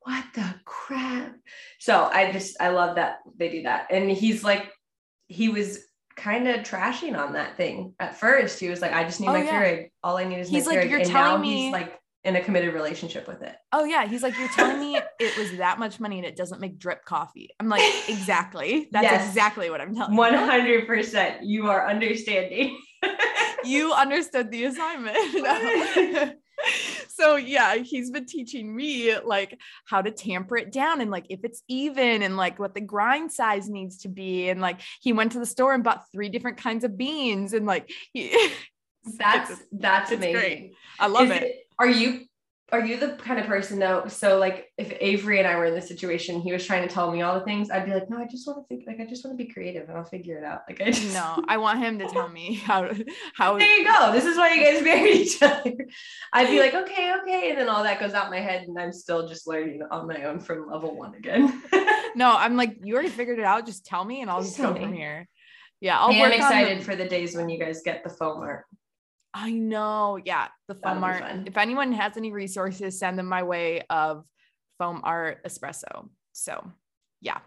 what 0.00 0.24
the 0.34 0.54
crap? 0.64 1.34
So 1.80 2.04
I 2.04 2.32
just, 2.32 2.56
I 2.62 2.70
love 2.70 2.96
that 2.96 3.18
they 3.36 3.50
do 3.50 3.64
that. 3.64 3.88
And 3.90 4.10
he's 4.10 4.42
like, 4.42 4.72
he 5.26 5.50
was 5.50 5.84
kind 6.18 6.46
of 6.48 6.60
trashing 6.60 7.16
on 7.18 7.32
that 7.32 7.56
thing 7.56 7.94
at 7.98 8.16
first. 8.18 8.58
He 8.60 8.68
was 8.68 8.80
like, 8.82 8.92
I 8.92 9.04
just 9.04 9.20
need 9.20 9.28
Oh, 9.28 9.32
my 9.32 9.44
yeah. 9.44 9.62
Keurig. 9.62 9.90
All 10.02 10.16
I 10.18 10.24
need 10.24 10.38
is 10.40 10.48
He's 10.48 10.66
my 10.66 10.72
like, 10.72 10.80
Keurig. 10.86 10.90
"You're 10.90 10.98
and 11.00 11.08
telling 11.10 11.40
me- 11.42 11.62
he's 11.64 11.72
like 11.72 11.98
in 12.24 12.34
a 12.36 12.40
committed 12.42 12.74
relationship 12.74 13.26
with 13.28 13.40
it. 13.42 13.54
Oh 13.72 13.84
yeah, 13.84 14.06
he's 14.06 14.22
like, 14.22 14.36
you're 14.38 14.48
telling 14.48 14.78
me 14.80 14.96
it 15.20 15.38
was 15.38 15.56
that 15.58 15.78
much 15.78 15.98
money 16.00 16.18
and 16.18 16.26
it 16.26 16.36
doesn't 16.36 16.60
make 16.60 16.78
drip 16.78 17.04
coffee. 17.04 17.48
I'm 17.60 17.68
like, 17.68 17.82
exactly. 18.08 18.88
That's 18.92 19.04
Yes. 19.04 19.28
exactly 19.28 19.70
what 19.70 19.80
I'm 19.80 19.94
telling 19.94 20.14
you. 20.14 20.22
hundred 20.22 20.86
percent, 20.86 21.44
you 21.44 21.68
are 21.70 21.88
understanding. 21.88 22.78
You 23.64 23.92
understood 23.92 24.52
the 24.52 24.64
assignment. 24.66 25.16
so 27.18 27.36
yeah, 27.36 27.76
he's 27.76 28.10
been 28.10 28.26
teaching 28.26 28.74
me 28.74 29.18
like 29.18 29.58
how 29.86 30.02
to 30.02 30.10
tamper 30.10 30.56
it 30.56 30.70
down 30.72 31.00
and 31.00 31.10
like 31.10 31.26
if 31.30 31.40
it's 31.42 31.62
even 31.68 32.22
and 32.22 32.36
like 32.36 32.58
what 32.58 32.74
the 32.74 32.80
grind 32.80 33.32
size 33.32 33.68
needs 33.68 33.98
to 33.98 34.08
be. 34.08 34.48
And 34.48 34.60
like 34.60 34.80
he 35.00 35.12
went 35.12 35.32
to 35.32 35.38
the 35.38 35.46
store 35.46 35.74
and 35.74 35.82
bought 35.82 36.04
three 36.12 36.28
different 36.28 36.58
kinds 36.58 36.84
of 36.84 36.96
beans 36.96 37.52
and 37.52 37.66
like 37.66 37.90
he 38.12 38.30
That's 39.18 39.50
that's 39.72 40.12
It's 40.12 40.20
great. 40.20 40.34
amazing. 40.34 40.74
I 41.00 41.06
love 41.08 41.30
Is 41.30 41.42
it. 41.42 41.56
Are 41.78 41.88
you 41.88 42.20
are 42.70 42.84
you 42.84 42.98
the 42.98 43.14
kind 43.16 43.40
of 43.40 43.46
person 43.46 43.78
though? 43.78 44.06
So 44.08 44.38
like 44.38 44.70
if 44.76 44.92
Avery 45.00 45.38
and 45.38 45.48
I 45.48 45.56
were 45.56 45.64
in 45.66 45.74
this 45.74 45.88
situation, 45.88 46.40
he 46.40 46.52
was 46.52 46.66
trying 46.66 46.86
to 46.86 46.92
tell 46.92 47.10
me 47.10 47.22
all 47.22 47.38
the 47.38 47.44
things, 47.44 47.70
I'd 47.70 47.86
be 47.86 47.94
like, 47.94 48.10
no, 48.10 48.18
I 48.18 48.26
just 48.26 48.46
want 48.46 48.58
to 48.58 48.66
think 48.68 48.86
like 48.86 49.00
I 49.00 49.08
just 49.08 49.24
want 49.24 49.38
to 49.38 49.44
be 49.44 49.50
creative 49.50 49.88
and 49.88 49.96
I'll 49.96 50.04
figure 50.04 50.36
it 50.36 50.44
out. 50.44 50.62
Like 50.68 50.80
I 50.82 50.90
just 50.90 51.14
No, 51.14 51.42
I 51.48 51.56
want 51.56 51.78
him 51.78 51.98
to 52.00 52.06
tell 52.08 52.28
me 52.28 52.54
how 52.64 52.90
how 53.34 53.58
there 53.58 53.78
you 53.78 53.84
go. 53.86 54.12
This 54.12 54.26
is 54.26 54.36
why 54.36 54.52
you 54.52 54.62
guys 54.62 54.82
married 54.82 55.16
each 55.16 55.42
other. 55.42 55.72
I'd 56.32 56.48
be 56.48 56.60
like, 56.60 56.74
okay, 56.74 57.14
okay. 57.22 57.50
And 57.50 57.58
then 57.58 57.68
all 57.68 57.82
that 57.84 58.00
goes 58.00 58.12
out 58.12 58.30
my 58.30 58.40
head 58.40 58.68
and 58.68 58.78
I'm 58.78 58.92
still 58.92 59.26
just 59.28 59.46
learning 59.46 59.80
on 59.90 60.06
my 60.06 60.24
own 60.24 60.38
from 60.38 60.68
level 60.68 60.94
one 60.94 61.14
again. 61.14 61.62
no, 62.14 62.36
I'm 62.36 62.56
like, 62.56 62.76
you 62.82 62.94
already 62.94 63.08
figured 63.08 63.38
it 63.38 63.44
out. 63.44 63.64
Just 63.64 63.86
tell 63.86 64.04
me 64.04 64.20
and 64.20 64.30
I'll 64.30 64.42
Just 64.42 64.56
just 64.56 64.74
go 64.74 64.78
from 64.78 64.92
here. 64.92 65.26
Yeah, 65.80 65.98
I'll 65.98 66.10
I 66.10 66.14
am 66.16 66.32
excited 66.32 66.80
the- 66.80 66.84
for 66.84 66.96
the 66.96 67.08
days 67.08 67.34
when 67.34 67.48
you 67.48 67.58
guys 67.58 67.82
get 67.82 68.02
the 68.04 68.10
foam 68.10 68.42
art. 68.42 68.64
I 69.40 69.52
know. 69.52 70.18
Yeah. 70.24 70.48
The 70.66 70.74
foam 70.74 71.04
art. 71.04 71.20
fun. 71.20 71.44
If 71.46 71.56
anyone 71.56 71.92
has 71.92 72.16
any 72.16 72.32
resources, 72.32 72.98
send 72.98 73.18
them 73.18 73.26
my 73.26 73.44
way 73.44 73.82
of 73.88 74.24
foam 74.78 75.00
art 75.04 75.44
espresso. 75.44 76.08
So 76.32 76.72
yeah. 77.20 77.38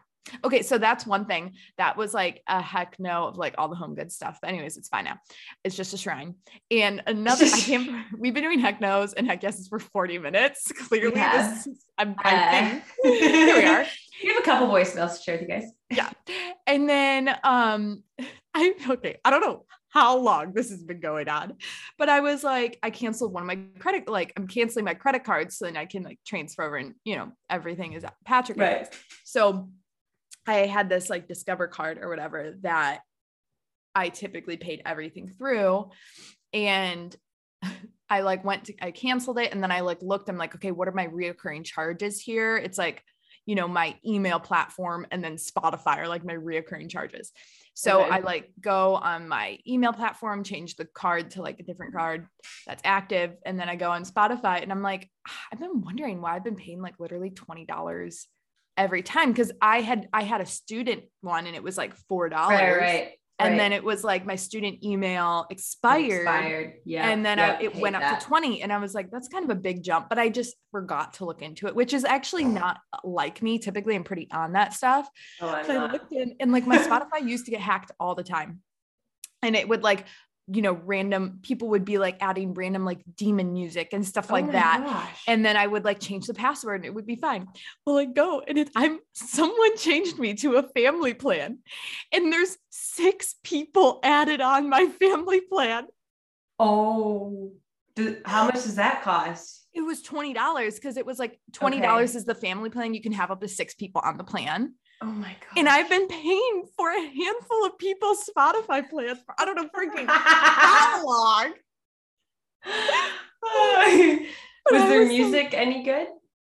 Okay. 0.46 0.62
So 0.62 0.78
that's 0.78 1.06
one 1.06 1.26
thing 1.26 1.54
that 1.78 1.98
was 1.98 2.14
like 2.14 2.44
a 2.48 2.62
heck 2.62 2.98
no 3.00 3.26
of 3.26 3.38
like 3.38 3.56
all 3.58 3.68
the 3.68 3.76
home 3.76 3.96
good 3.96 4.12
stuff. 4.12 4.40
But 4.42 4.50
anyways, 4.52 4.78
it's 4.78 4.88
fine 4.88 5.04
now. 5.06 5.18
It's 5.66 5.76
just 5.76 5.94
a 5.94 5.98
shrine. 5.98 6.36
And 6.70 7.04
another, 7.08 7.46
I 7.46 7.60
can't, 7.60 8.06
we've 8.18 8.34
been 8.34 8.44
doing 8.44 8.60
heck 8.60 8.80
no's 8.80 9.14
and 9.14 9.28
heck 9.28 9.44
yeses 9.44 9.68
for 9.68 9.80
40 9.80 10.20
minutes. 10.20 10.72
Clearly, 10.88 11.20
have. 11.20 11.56
this 11.56 11.68
is, 11.68 11.84
I'm, 11.98 12.12
Uh, 12.12 12.16
I 12.24 12.82
think 13.04 13.20
here 13.20 13.58
we 13.58 13.66
are. 13.66 13.86
You 14.22 14.34
have 14.34 14.42
a 14.42 14.46
couple 14.46 14.68
voicemails 14.68 15.18
to 15.18 15.24
share 15.24 15.36
with 15.40 15.50
you 15.50 15.56
guys. 15.56 15.64
yeah 15.90 16.10
and 16.68 16.88
then 16.88 17.28
um 17.44 18.04
i 18.54 18.74
okay 18.92 19.18
i 19.26 19.30
don't 19.32 19.42
know 19.42 19.66
how 19.92 20.18
long 20.18 20.54
this 20.54 20.70
has 20.70 20.84
been 20.84 21.00
going 21.00 21.30
on. 21.30 21.54
But 21.98 22.10
i 22.10 22.20
was 22.20 22.44
like 22.44 22.80
i 22.82 22.90
canceled 22.90 23.34
one 23.34 23.44
of 23.44 23.48
my 23.48 23.60
credit 23.80 24.10
like 24.10 24.34
i'm 24.36 24.48
canceling 24.48 24.86
my 24.86 24.94
credit 24.96 25.24
cards 25.24 25.58
so 25.58 25.66
then 25.66 25.78
i 25.78 25.86
can 25.86 26.04
like 26.04 26.20
transfer 26.26 26.64
over 26.64 26.78
and 26.78 26.96
you 27.06 27.16
know 27.16 27.32
everything 27.50 27.94
is 27.94 28.04
patrick 28.26 28.58
Right. 28.58 28.90
so 29.24 29.70
i 30.48 30.66
had 30.66 30.90
this 30.90 31.10
like 31.10 31.28
discover 31.28 31.68
card 31.68 32.00
or 32.02 32.10
whatever 32.10 32.56
that 32.62 33.02
i 33.94 34.10
typically 34.10 34.58
paid 34.58 34.82
everything 34.86 35.28
through. 35.28 35.90
And 36.54 37.16
i 38.10 38.22
like 38.22 38.44
went 38.44 38.66
to 38.66 38.74
i 38.82 38.92
canceled 38.92 39.38
it. 39.40 39.52
And 39.52 39.62
then 39.62 39.72
i 39.72 39.82
like 39.82 40.02
looked 40.02 40.30
i'm 40.30 40.38
like 40.38 40.56
okay 40.56 40.72
what 40.72 40.88
are 40.88 40.94
my 40.94 41.08
reoccurring 41.08 41.66
charges 41.66 42.20
here? 42.22 42.58
It's 42.58 42.78
like 42.78 43.04
you 43.46 43.56
know 43.56 43.68
my 43.68 43.96
email 44.06 44.40
platform 44.40 45.06
and 45.12 45.24
then 45.24 45.36
spotify 45.36 45.98
are 45.98 46.08
like 46.08 46.24
my 46.24 46.36
reoccurring 46.36 46.90
charges 46.90 47.32
so 47.74 48.02
Okay. 48.02 48.12
i 48.12 48.20
like 48.20 48.52
go 48.60 48.96
on 48.96 49.28
my 49.28 49.58
email 49.68 49.94
platform 49.94 50.44
change 50.44 50.76
the 50.76 50.86
card 50.86 51.32
to 51.32 51.42
like 51.42 51.60
a 51.60 51.64
different 51.64 51.94
card 51.94 52.28
that's 52.68 52.82
active 52.86 53.36
and 53.46 53.60
then 53.60 53.70
i 53.70 53.76
go 53.76 53.90
on 53.92 54.04
spotify 54.04 54.62
and 54.62 54.72
i'm 54.72 54.82
like 54.82 55.10
"Ah, 55.28 55.48
i've 55.52 55.60
been 55.60 55.82
wondering 55.82 56.22
why 56.22 56.36
i've 56.36 56.44
been 56.44 56.56
paying 56.56 56.82
like 56.82 56.96
literally 57.00 57.30
$20 57.32 58.26
every 58.78 59.04
time 59.04 59.32
because 59.32 59.52
i 59.62 59.82
had 59.82 60.08
i 60.14 60.24
had 60.24 60.42
a 60.42 60.46
student 60.46 61.04
one 61.22 61.46
and 61.48 61.56
it 61.56 61.64
was 61.64 61.78
like 61.78 61.94
four 62.08 62.30
dollars 62.30 62.58
Right, 62.58 62.78
right. 62.78 63.12
And 63.40 63.52
right. 63.52 63.58
then 63.58 63.74
it 63.74 63.84
was 63.84 64.04
like 64.04 64.26
my 64.26 64.36
student 64.36 64.84
email 64.84 65.46
expired, 65.50 66.22
Expired. 66.24 66.74
Yeah. 66.86 67.10
and 67.10 67.26
then 67.26 67.38
Yep, 67.40 67.60
I, 67.60 67.64
it 67.64 67.74
hate 67.74 67.82
went 67.82 67.96
up 67.96 68.02
that. 68.04 68.20
to 68.22 68.26
20 68.28 68.62
and 68.62 68.72
i 68.72 68.78
was 68.78 68.94
like 68.94 69.10
that's 69.10 69.28
kind 69.30 69.44
of 69.44 69.50
a 69.50 69.60
big 69.60 69.82
jump 69.84 70.10
but 70.10 70.20
i 70.20 70.30
just 70.30 70.56
forgot 70.72 71.14
to 71.16 71.26
look 71.26 71.42
into 71.42 71.66
it 71.68 71.76
which 71.76 71.94
is 71.94 72.04
actually 72.06 72.44
not 72.44 72.78
like 73.04 73.42
me 73.42 73.58
typically 73.58 73.96
i'm 73.96 74.04
pretty 74.04 74.28
on 74.32 74.54
that 74.54 74.74
stuff 74.74 75.10
Oh, 75.42 75.62
so 75.66 75.86
I 75.86 75.92
looked 75.92 76.12
in 76.14 76.36
and 76.40 76.52
like 76.52 76.68
my 76.68 76.78
Spotify 76.78 77.28
used 77.28 77.46
to 77.46 77.52
get 77.52 77.62
hacked 77.62 77.92
all 78.00 78.14
the 78.16 78.24
time. 78.24 78.60
And 79.42 79.56
it 79.56 79.68
would 79.68 79.82
like, 79.82 80.06
you 80.54 80.62
know, 80.62 80.74
random 80.74 81.40
people 81.42 81.70
would 81.70 81.86
be 81.86 81.98
like 81.98 82.18
adding 82.22 82.54
random 82.54 82.84
like 82.86 83.00
demon 83.16 83.54
music 83.54 83.90
and 83.94 84.06
stuff 84.06 84.28
Oh 84.30 84.34
like 84.34 84.52
that. 84.52 84.84
gosh. 84.86 85.24
And 85.28 85.46
then 85.46 85.56
I 85.56 85.66
would 85.66 85.86
like 85.86 86.00
change 86.00 86.28
the 86.28 86.34
password 86.34 86.78
and 86.82 86.86
it 86.86 86.94
would 86.94 87.06
be 87.06 87.16
fine. 87.16 87.48
Well, 87.86 87.98
I 87.98 88.06
go 88.06 88.42
and 88.48 88.58
it, 88.58 88.70
I'm 88.76 89.00
someone 89.14 89.78
changed 89.78 90.20
me 90.20 90.34
to 90.36 90.56
a 90.58 90.64
family 90.64 91.14
plan. 91.14 91.60
And 92.12 92.32
there's 92.34 92.58
six 92.70 93.36
people 93.44 94.00
added 94.04 94.42
on 94.42 94.70
my 94.70 94.88
family 95.00 95.42
plan. 95.42 95.88
oh, 96.60 97.52
do- 97.96 98.22
how 98.26 98.46
much 98.46 98.56
does 98.56 98.76
that 98.76 99.04
cost? 99.04 99.68
It 99.74 99.82
was 99.82 100.04
$20 100.04 100.76
because 100.76 100.98
it 100.98 101.06
was 101.06 101.18
like 101.18 101.40
$20 101.54 102.04
is 102.16 102.26
the 102.26 102.36
family 102.36 102.70
plan. 102.70 102.94
You 102.94 103.02
can 103.02 103.14
have 103.14 103.32
up 103.32 103.40
to 103.42 103.48
six 103.48 103.74
people 103.74 104.02
on 104.04 104.18
the 104.18 104.24
plan. 104.24 104.74
Oh 105.02 105.06
my 105.08 105.30
god. 105.40 105.58
And 105.58 105.68
I've 105.68 105.90
been 105.90 106.08
paying 106.08 106.64
for 106.78 106.92
a 106.92 107.00
handful 107.02 107.66
of 107.66 107.78
people's 107.78 108.24
Spotify 108.30 108.88
plans 108.88 109.20
for 109.26 109.34
I 109.40 109.46
don't 109.46 109.56
know 109.56 109.68
freaking 109.76 110.06
how 110.08 111.06
long. 111.06 111.54
was 114.72 114.82
their 114.90 115.00
was 115.00 115.10
music 115.10 115.54
any 115.54 115.84
good? 115.84 116.08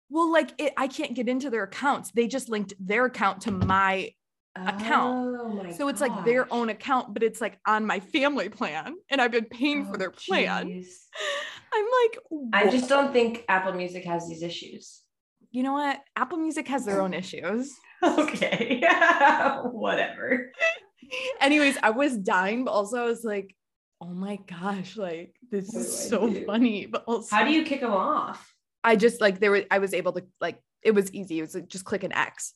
Well, 0.08 0.30
like 0.30 0.52
it, 0.58 0.72
I 0.76 0.86
can't 0.86 1.14
get 1.14 1.28
into 1.28 1.50
their 1.50 1.64
accounts. 1.64 2.12
They 2.12 2.28
just 2.28 2.48
linked 2.48 2.74
their 2.78 3.06
account 3.06 3.42
to 3.42 3.50
my, 3.50 4.12
Account. 4.58 5.36
Oh 5.38 5.48
my 5.62 5.70
so 5.70 5.88
it's 5.88 6.00
like 6.00 6.24
their 6.24 6.50
own 6.50 6.70
account, 6.70 7.12
but 7.12 7.22
it's 7.22 7.42
like 7.42 7.58
on 7.66 7.84
my 7.84 8.00
family 8.00 8.48
plan, 8.48 8.94
and 9.10 9.20
I've 9.20 9.32
been 9.32 9.44
paying 9.44 9.84
for 9.84 9.96
Oh, 9.96 9.98
their 9.98 10.10
plan. 10.10 10.68
jeez. 10.68 10.86
I'm 11.74 11.84
like, 11.84 12.18
I 12.54 12.70
just 12.70 12.88
don't 12.88 13.12
think 13.12 13.44
Apple 13.48 13.72
Music 13.74 14.04
has 14.04 14.26
these 14.28 14.42
issues. 14.42 15.02
you 15.50 15.62
know 15.62 15.74
what? 15.74 16.00
Apple 16.16 16.38
Music 16.38 16.68
has 16.68 16.86
their 16.86 17.02
own 17.02 17.12
issues. 17.12 17.74
Okay. 18.18 18.82
Whatever. 19.72 20.52
Anyways, 21.40 21.76
I 21.82 21.90
was 21.90 22.16
dying, 22.16 22.64
but 22.64 22.72
also 22.72 22.98
I 23.02 23.06
was 23.06 23.24
like, 23.24 23.54
oh 24.00 24.06
my 24.08 24.38
gosh, 24.48 24.96
like 24.96 25.34
this 25.50 25.72
What 25.72 25.80
is 25.80 26.08
so 26.10 26.28
do? 26.28 26.44
funny. 26.44 26.86
But 26.86 27.04
also, 27.06 27.34
How 27.34 27.44
do 27.44 27.52
you 27.52 27.64
kick 27.64 27.80
them 27.80 27.92
off? 27.92 28.52
I 28.84 28.96
just 28.96 29.20
like 29.20 29.40
there 29.40 29.50
were 29.50 29.64
I 29.70 29.78
was 29.78 29.94
able 29.94 30.12
to 30.12 30.24
like 30.40 30.60
it 30.82 30.92
was 30.92 31.12
easy. 31.12 31.38
It 31.38 31.42
was 31.42 31.54
like 31.54 31.68
just 31.68 31.84
click 31.84 32.04
an 32.04 32.12
X. 32.12 32.52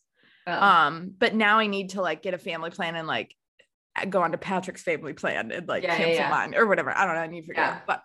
Oh. 0.46 0.53
Um, 0.53 1.12
but 1.18 1.35
now 1.35 1.59
I 1.59 1.66
need 1.66 1.90
to 1.90 2.03
like 2.03 2.22
get 2.22 2.35
a 2.35 2.38
family 2.38 2.70
plan 2.70 2.96
and 2.96 3.07
like 3.09 3.35
go 4.09 4.22
on 4.22 4.33
to 4.33 4.38
Patrick's 4.38 4.83
family 4.83 5.12
plan 5.12 5.50
and 5.50 5.66
like 5.68 5.83
Yeah, 5.83 5.92
yeah, 5.92 5.96
cancel 5.98 6.14
yeah. 6.24 6.31
mine 6.31 6.55
or 6.55 6.66
whatever. 6.66 6.90
I 6.96 7.05
don't 7.07 7.14
know. 7.14 7.20
I 7.22 7.26
need 7.26 7.42
to 7.42 7.46
figure 7.48 7.62
Yeah. 7.62 7.70
out. 7.76 7.87
But 7.87 8.03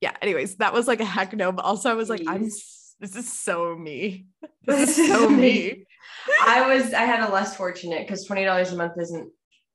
yeah, 0.00 0.12
anyways, 0.22 0.56
that 0.56 0.72
was 0.72 0.86
like 0.86 1.00
a 1.00 1.04
heck 1.04 1.32
no. 1.32 1.52
But 1.52 1.64
also 1.64 1.90
I 1.90 1.94
was 1.94 2.08
like, 2.10 2.22
I'm 2.26 2.44
Jeez. 2.44 2.85
This 3.00 3.16
is 3.16 3.32
so 3.32 3.76
me. 3.76 4.26
This 4.62 4.98
is 4.98 5.08
so 5.08 5.28
me. 5.28 5.36
me. 5.36 5.86
I 6.42 6.74
was 6.74 6.92
I 6.92 7.02
had 7.02 7.28
a 7.28 7.32
less 7.32 7.56
fortunate 7.56 8.06
because 8.06 8.24
twenty 8.24 8.44
dollars 8.44 8.72
a 8.72 8.76
month 8.76 8.94
isn't 9.00 9.30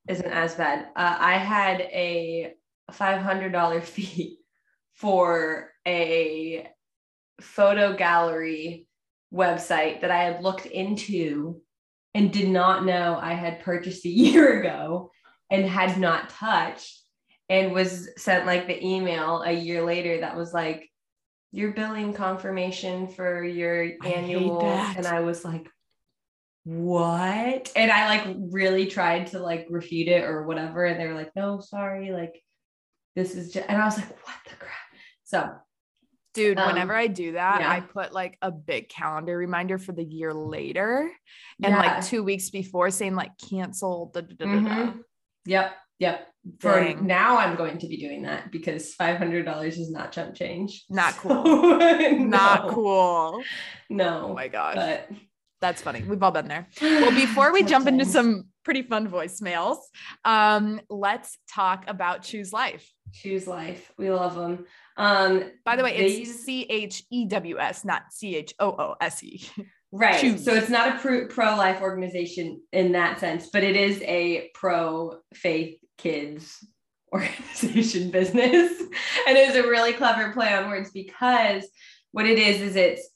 isn't 0.06 0.30
as 0.30 0.54
bad. 0.54 0.86
Uh, 0.96 1.16
I 1.18 1.38
had 1.38 1.80
a 1.80 2.52
five 2.92 3.22
hundred 3.22 3.52
dollar 3.52 3.80
fee 3.94 4.38
for 4.94 5.70
a 5.86 6.68
photo 7.40 7.96
gallery 7.96 8.86
website 9.32 10.02
that 10.02 10.10
I 10.10 10.24
had 10.24 10.42
looked 10.42 10.66
into 10.66 11.62
and 12.14 12.32
did 12.32 12.48
not 12.48 12.84
know 12.84 13.18
I 13.20 13.32
had 13.32 13.60
purchased 13.60 14.04
a 14.04 14.10
year 14.10 14.60
ago 14.60 15.10
and 15.50 15.64
had 15.64 15.98
not 15.98 16.28
touched 16.28 17.00
and 17.48 17.72
was 17.72 18.10
sent 18.16 18.46
like 18.46 18.66
the 18.66 18.84
email 18.84 19.42
a 19.42 19.52
year 19.52 19.84
later 19.84 20.20
that 20.20 20.36
was 20.36 20.52
like 20.52 20.88
your 21.52 21.72
billing 21.72 22.14
confirmation 22.14 23.08
for 23.08 23.44
your 23.44 23.90
I 24.02 24.08
annual 24.08 24.62
and 24.62 25.06
I 25.06 25.20
was 25.20 25.44
like 25.44 25.68
what 26.64 27.72
and 27.76 27.90
I 27.90 28.06
like 28.08 28.36
really 28.50 28.86
tried 28.86 29.28
to 29.28 29.38
like 29.38 29.66
refute 29.68 30.08
it 30.08 30.24
or 30.24 30.44
whatever 30.44 30.84
and 30.84 30.98
they 30.98 31.06
were 31.06 31.14
like 31.14 31.32
no 31.36 31.60
sorry 31.60 32.12
like 32.12 32.40
this 33.14 33.34
is 33.34 33.52
just 33.52 33.68
and 33.68 33.80
I 33.80 33.84
was 33.84 33.98
like 33.98 34.08
what 34.08 34.36
the 34.48 34.56
crap 34.56 34.72
so 35.24 35.50
Dude, 36.34 36.58
Um, 36.58 36.68
whenever 36.68 36.94
I 36.94 37.08
do 37.08 37.32
that, 37.32 37.60
yeah. 37.60 37.70
I 37.70 37.80
put 37.80 38.12
like 38.12 38.38
a 38.40 38.50
big 38.50 38.88
calendar 38.88 39.36
reminder 39.36 39.76
for 39.76 39.92
the 39.92 40.02
year 40.02 40.32
later 40.32 41.10
and 41.62 41.74
yeah. 41.74 41.78
like 41.78 42.06
two 42.06 42.22
weeks 42.22 42.48
before 42.48 42.90
saying 42.90 43.14
like 43.14 43.32
cancel. 43.50 44.10
Da, 44.14 44.22
da, 44.22 44.34
da, 44.34 44.46
da, 44.46 44.52
da. 44.52 44.60
Mhm. 44.60 45.00
Yep. 45.44 45.76
Yep. 46.02 46.28
For 46.58 46.80
Dang. 46.80 47.06
now, 47.06 47.36
I'm 47.38 47.54
going 47.54 47.78
to 47.78 47.86
be 47.86 47.96
doing 47.96 48.22
that 48.22 48.50
because 48.50 48.94
five 48.94 49.18
hundred 49.18 49.44
dollars 49.44 49.78
is 49.78 49.88
not 49.92 50.10
chump 50.10 50.34
change. 50.34 50.84
Not 50.90 51.14
So, 51.14 51.42
Not 52.18 52.68
cool. 52.70 53.40
no. 53.88 54.26
Oh 54.30 54.34
my 54.34 54.48
gosh. 54.48 54.74
but 54.74 55.08
That's 55.60 55.80
funny. 55.80 56.02
We've 56.02 56.20
all 56.20 56.32
been 56.32 56.48
there. 56.48 56.66
Well, 56.80 57.12
before 57.12 57.52
we 57.52 57.62
jump 57.72 57.86
into 57.86 58.04
some 58.04 58.46
pretty 58.64 58.82
fun 58.82 59.08
voicemails. 59.08 59.76
Um, 60.24 60.80
let's 60.90 61.38
talk 61.48 61.84
about 61.86 62.22
Chews 62.22 62.52
Life. 62.52 62.90
Chews 63.12 63.46
life. 63.46 63.92
We 63.96 64.10
love 64.10 64.34
them. 64.34 64.66
Um, 64.96 65.50
By 65.64 65.76
the 65.76 65.84
way, 65.84 65.96
They 65.96 66.22
it's 66.22 66.44
C 66.44 66.64
H 66.68 67.04
E 67.10 67.26
W 67.26 67.58
S, 67.60 67.84
not 67.84 68.12
C 68.12 68.34
H 68.34 68.54
O 68.58 68.70
O 68.70 68.94
S 69.00 69.22
E. 69.22 69.40
right. 69.92 70.20
Choose. 70.20 70.44
So 70.44 70.52
it's 70.54 70.68
not 70.70 70.96
a 70.96 70.98
pro, 70.98 71.28
pro-life 71.28 71.80
organization 71.82 72.60
in 72.72 72.90
that 72.92 73.20
sense, 73.20 73.50
but 73.52 73.62
it 73.62 73.76
is 73.76 74.00
a 74.02 74.50
pro-faith 74.54 75.76
kids 75.98 76.64
organization 77.12 78.10
business. 78.10 78.80
and 79.28 79.36
it 79.36 79.46
was 79.46 79.56
a 79.56 79.68
really 79.68 79.92
clever 79.92 80.32
play 80.32 80.54
on 80.54 80.70
words 80.70 80.90
because 80.90 81.68
what 82.12 82.26
it 82.26 82.38
is 82.38 82.60
is 82.60 82.76
it's 82.76 83.08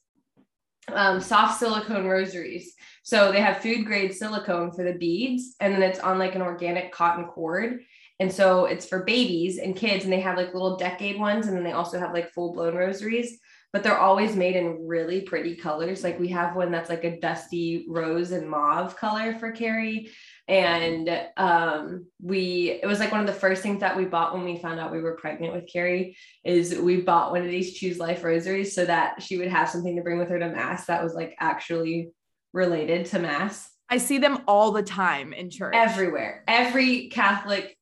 um, 0.92 1.20
soft 1.20 1.58
silicone 1.58 2.06
rosaries. 2.06 2.74
So 3.02 3.30
they 3.32 3.40
have 3.40 3.58
food 3.58 3.86
grade 3.86 4.14
silicone 4.14 4.72
for 4.72 4.84
the 4.84 4.94
beads, 4.94 5.54
and 5.60 5.72
then 5.72 5.82
it's 5.82 6.00
on 6.00 6.18
like 6.18 6.34
an 6.34 6.42
organic 6.42 6.92
cotton 6.92 7.26
cord. 7.26 7.80
And 8.18 8.32
so 8.32 8.64
it's 8.64 8.86
for 8.86 9.04
babies 9.04 9.58
and 9.58 9.76
kids, 9.76 10.04
and 10.04 10.12
they 10.12 10.20
have 10.20 10.36
like 10.36 10.54
little 10.54 10.76
decade 10.76 11.18
ones, 11.18 11.46
and 11.46 11.56
then 11.56 11.64
they 11.64 11.72
also 11.72 11.98
have 11.98 12.12
like 12.12 12.32
full 12.32 12.52
blown 12.52 12.74
rosaries, 12.74 13.38
but 13.72 13.82
they're 13.82 13.98
always 13.98 14.34
made 14.34 14.56
in 14.56 14.86
really 14.86 15.20
pretty 15.20 15.54
colors. 15.54 16.02
Like 16.02 16.18
we 16.18 16.28
have 16.28 16.56
one 16.56 16.70
that's 16.70 16.90
like 16.90 17.04
a 17.04 17.20
dusty 17.20 17.86
rose 17.88 18.32
and 18.32 18.48
mauve 18.48 18.96
color 18.96 19.34
for 19.34 19.52
Carrie. 19.52 20.10
And 20.48 21.10
um, 21.36 22.06
we, 22.22 22.78
it 22.82 22.86
was 22.86 23.00
like 23.00 23.10
one 23.10 23.20
of 23.20 23.26
the 23.26 23.32
first 23.32 23.62
things 23.62 23.80
that 23.80 23.96
we 23.96 24.04
bought 24.04 24.32
when 24.32 24.44
we 24.44 24.58
found 24.58 24.78
out 24.78 24.92
we 24.92 25.00
were 25.00 25.16
pregnant 25.16 25.52
with 25.52 25.66
Carrie 25.66 26.16
is 26.44 26.78
we 26.78 27.00
bought 27.00 27.32
one 27.32 27.42
of 27.42 27.48
these 27.48 27.74
Chews 27.74 27.98
Life 27.98 28.22
rosaries 28.22 28.74
so 28.74 28.84
that 28.84 29.22
she 29.22 29.36
would 29.38 29.48
have 29.48 29.68
something 29.68 29.96
to 29.96 30.02
bring 30.02 30.18
with 30.18 30.28
her 30.28 30.38
to 30.38 30.48
mass 30.48 30.86
that 30.86 31.02
was 31.02 31.14
like 31.14 31.34
actually 31.40 32.10
related 32.52 33.06
to 33.06 33.18
mass 33.18 33.70
I 33.88 33.98
see 33.98 34.18
them 34.18 34.42
all 34.48 34.72
the 34.72 34.82
time 34.82 35.32
in 35.32 35.50
church. 35.50 35.74
everywhere. 35.74 36.42
Every 36.48 37.08
Catholic 37.08 37.76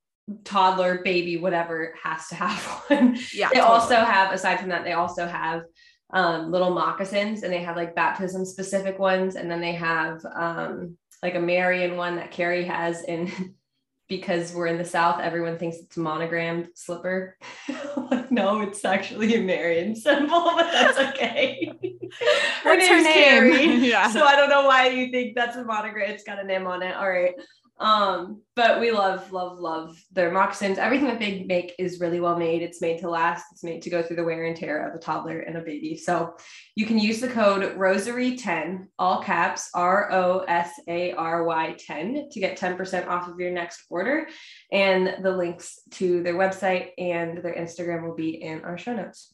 toddler, 0.44 1.00
baby, 1.02 1.36
whatever 1.36 1.94
has 2.02 2.28
to 2.28 2.34
have 2.34 2.58
one. 2.88 3.18
yeah. 3.32 3.48
they 3.48 3.60
totally. 3.60 3.60
also 3.60 3.96
have, 3.96 4.32
aside 4.32 4.60
from 4.60 4.68
that, 4.68 4.84
they 4.84 4.92
also 4.92 5.26
have 5.26 5.62
um, 6.12 6.52
little 6.52 6.70
moccasins 6.70 7.42
and 7.42 7.52
they 7.52 7.62
have 7.62 7.76
like 7.76 7.94
baptism 7.94 8.44
specific 8.44 8.98
ones. 8.98 9.36
And 9.36 9.50
then 9.50 9.60
they 9.60 9.72
have 9.72 10.24
um, 10.34 10.96
like 11.24 11.34
a 11.34 11.40
Marian 11.40 11.96
one 11.96 12.16
that 12.16 12.30
Carrie 12.30 12.66
has. 12.66 13.02
And 13.02 13.32
because 14.08 14.52
we're 14.52 14.66
in 14.66 14.76
the 14.76 14.84
South, 14.84 15.20
everyone 15.20 15.58
thinks 15.58 15.78
it's 15.78 15.96
a 15.96 16.00
monogrammed 16.00 16.68
slipper. 16.74 17.38
like, 18.10 18.30
no, 18.30 18.60
it's 18.60 18.84
actually 18.84 19.34
a 19.34 19.40
Marian 19.40 19.96
symbol, 19.96 20.44
but 20.56 20.70
that's 20.70 20.98
okay. 20.98 21.72
Her 22.62 22.76
name's 22.76 23.04
name? 23.04 23.14
Carrie. 23.14 23.88
Yeah. 23.88 24.10
So 24.10 24.22
I 24.22 24.36
don't 24.36 24.50
know 24.50 24.66
why 24.66 24.90
you 24.90 25.10
think 25.10 25.34
that's 25.34 25.56
a 25.56 25.64
monogram. 25.64 26.10
It's 26.10 26.24
got 26.24 26.38
a 26.38 26.44
name 26.44 26.66
on 26.66 26.82
it. 26.82 26.94
All 26.94 27.08
right. 27.08 27.32
Um, 27.80 28.42
but 28.54 28.80
we 28.80 28.92
love, 28.92 29.32
love, 29.32 29.58
love 29.58 30.00
their 30.12 30.30
moccasins. 30.30 30.78
Everything 30.78 31.08
that 31.08 31.18
they 31.18 31.42
make 31.42 31.74
is 31.78 31.98
really 31.98 32.20
well 32.20 32.38
made. 32.38 32.62
It's 32.62 32.80
made 32.80 33.00
to 33.00 33.10
last. 33.10 33.46
It's 33.50 33.64
made 33.64 33.82
to 33.82 33.90
go 33.90 34.00
through 34.00 34.16
the 34.16 34.24
wear 34.24 34.44
and 34.44 34.56
tear 34.56 34.88
of 34.88 34.94
a 34.94 34.98
toddler 34.98 35.40
and 35.40 35.56
a 35.56 35.60
baby. 35.60 35.96
So 35.96 36.36
you 36.76 36.86
can 36.86 36.98
use 36.98 37.20
the 37.20 37.28
code 37.28 37.76
Rosary10, 37.76 38.86
all 38.98 39.22
caps 39.22 39.70
R 39.74 40.12
O 40.12 40.44
S 40.46 40.70
A 40.86 41.12
R 41.14 41.44
Y 41.44 41.76
10 41.78 42.28
to 42.30 42.40
get 42.40 42.58
10% 42.58 43.08
off 43.08 43.28
of 43.28 43.40
your 43.40 43.50
next 43.50 43.82
order. 43.90 44.28
And 44.70 45.16
the 45.22 45.32
links 45.36 45.80
to 45.92 46.22
their 46.22 46.34
website 46.34 46.90
and 46.96 47.38
their 47.38 47.54
Instagram 47.54 48.06
will 48.06 48.14
be 48.14 48.40
in 48.40 48.62
our 48.64 48.78
show 48.78 48.94
notes. 48.94 49.33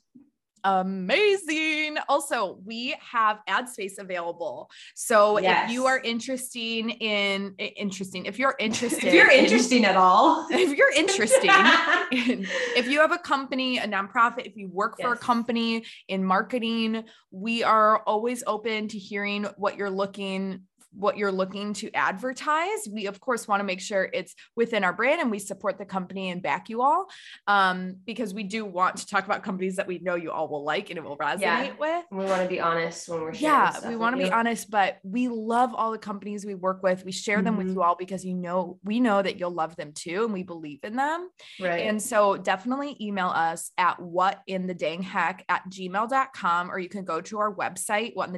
Amazing. 0.65 1.97
Also, 2.09 2.59
we 2.65 2.95
have 3.01 3.41
ad 3.47 3.69
space 3.69 3.99
available. 3.99 4.71
So 4.95 5.39
if 5.39 5.71
you 5.71 5.87
are 5.87 5.99
interested 5.99 6.93
in 7.01 7.55
interesting, 7.59 8.27
if 8.27 8.39
you're 8.39 8.57
interested, 8.59 9.05
If 9.11 9.15
you're 9.15 9.31
in- 9.31 9.45
interesting 9.45 9.85
at 9.85 9.97
all, 9.97 10.47
if 10.51 10.77
you're 10.77 10.93
interesting, 10.93 11.51
in- 12.13 12.47
if 12.77 12.89
you 12.89 13.01
have 13.01 13.13
a 13.13 13.19
company, 13.19 13.79
a 13.79 13.87
nonprofit, 13.87 14.47
if 14.47 14.57
you 14.57 14.69
work 14.69 15.01
for 15.01 15.13
a 15.13 15.19
company 15.19 15.85
in 16.09 16.25
marketing, 16.25 17.05
we 17.31 17.63
are 17.63 18.03
always 18.03 18.43
open 18.47 18.89
to 18.89 18.99
hearing 18.99 19.45
what 19.57 19.77
you're 19.77 19.91
looking 19.91 20.63
what 20.93 21.17
you're 21.17 21.33
looking 21.33 21.73
to 21.75 21.91
advertise. 21.95 22.89
We 22.91 23.07
of 23.07 23.21
course 23.21 23.47
want 23.47 23.61
to 23.61 23.65
make 23.65 23.81
sure 23.81 24.09
it's 24.13 24.35
within 24.57 24.85
our 24.85 24.93
brand 24.93 25.21
and 25.21 25.31
we 25.31 25.39
support 25.39 25.79
the 25.79 25.85
company 25.85 26.31
and 26.31 26.43
back 26.43 26.69
you 26.69 26.83
all 26.83 27.07
um, 27.47 27.97
because 28.05 28.35
we 28.35 28.43
do 28.43 28.65
want 28.65 28.97
to 28.99 29.07
talk 29.07 29.25
about 29.25 29.43
companies 29.43 29.77
that 29.77 29.87
we 29.87 29.99
know 30.01 30.15
you 30.17 30.31
all 30.31 30.49
will 30.49 30.65
like 30.65 30.91
and 30.91 30.99
it 30.99 31.05
will 31.05 31.17
resonate 31.17 31.41
Yeah. 31.41 31.73
with. 31.79 32.05
we 32.11 32.25
want 32.25 32.43
to 32.43 32.49
be 32.49 32.61
honest 32.61 33.09
when 33.09 33.21
we're 33.21 33.35
sharing 33.35 33.55
Yeah, 33.55 33.89
we 33.89 33.97
want 33.97 34.15
to 34.15 34.19
be 34.23 34.29
you. 34.29 34.33
honest, 34.35 34.71
but 34.71 34.99
we 35.03 35.29
love 35.29 35.75
all 35.75 35.93
the 35.93 35.99
companies 35.99 36.45
we 36.45 36.55
work 36.55 36.83
with. 36.83 37.05
We 37.05 37.13
share 37.13 37.41
them 37.43 37.57
with 37.57 37.69
Mhm. 37.69 37.75
you 37.75 37.83
all 37.83 37.95
because 37.97 38.25
you 38.25 38.35
know 38.35 38.79
we 38.85 39.01
know 39.01 39.23
that 39.23 39.39
you'll 39.39 39.51
love 39.53 39.77
them 39.77 39.93
too, 39.93 40.25
and 40.25 40.33
we 40.33 40.43
believe 40.43 40.81
in 40.83 40.97
them. 40.97 41.31
right 41.61 41.83
And 41.83 42.01
so 42.03 42.37
definitely 42.37 42.97
email 43.01 43.29
us 43.29 43.71
at 43.79 44.01
what 44.01 44.41
in 44.47 44.67
the 44.67 44.75
dang 44.75 45.03
heck 45.03 45.45
at 45.49 45.63
gmail.com 45.71 46.71
or 46.71 46.79
you 46.79 46.89
can 46.89 47.05
go 47.05 47.21
to 47.21 47.39
our 47.39 47.55
website, 47.55 48.15
what 48.15 48.31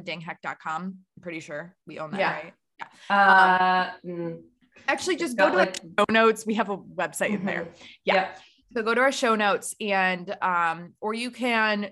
in 1.27 1.35
the 1.35 1.39
dang 1.39 1.39
heck.com. 1.39 1.39
I'm 1.39 1.39
pretty 1.39 1.39
sure 1.39 1.75
we 1.87 1.99
own 1.99 2.11
that, 2.11 2.19
Yeah. 2.19 2.33
right? 2.33 2.53
uh 3.09 3.91
mm, 4.05 4.41
Actually, 4.87 5.15
just 5.15 5.37
go 5.37 5.49
to 5.49 5.55
like- 5.55 5.79
our 5.97 6.05
show 6.09 6.13
notes. 6.13 6.45
We 6.45 6.55
have 6.55 6.69
a 6.69 6.77
website 6.77 7.29
in 7.29 7.45
there. 7.45 7.65
mhm. 7.65 7.67
Yeah. 8.05 8.13
Yep. 8.15 8.39
So 8.75 8.83
go 8.83 8.93
to 8.95 9.01
our 9.01 9.11
show 9.11 9.35
notes 9.35 9.75
and 9.79 10.35
um, 10.41 10.93
or 10.99 11.13
you 11.13 11.31
can 11.31 11.91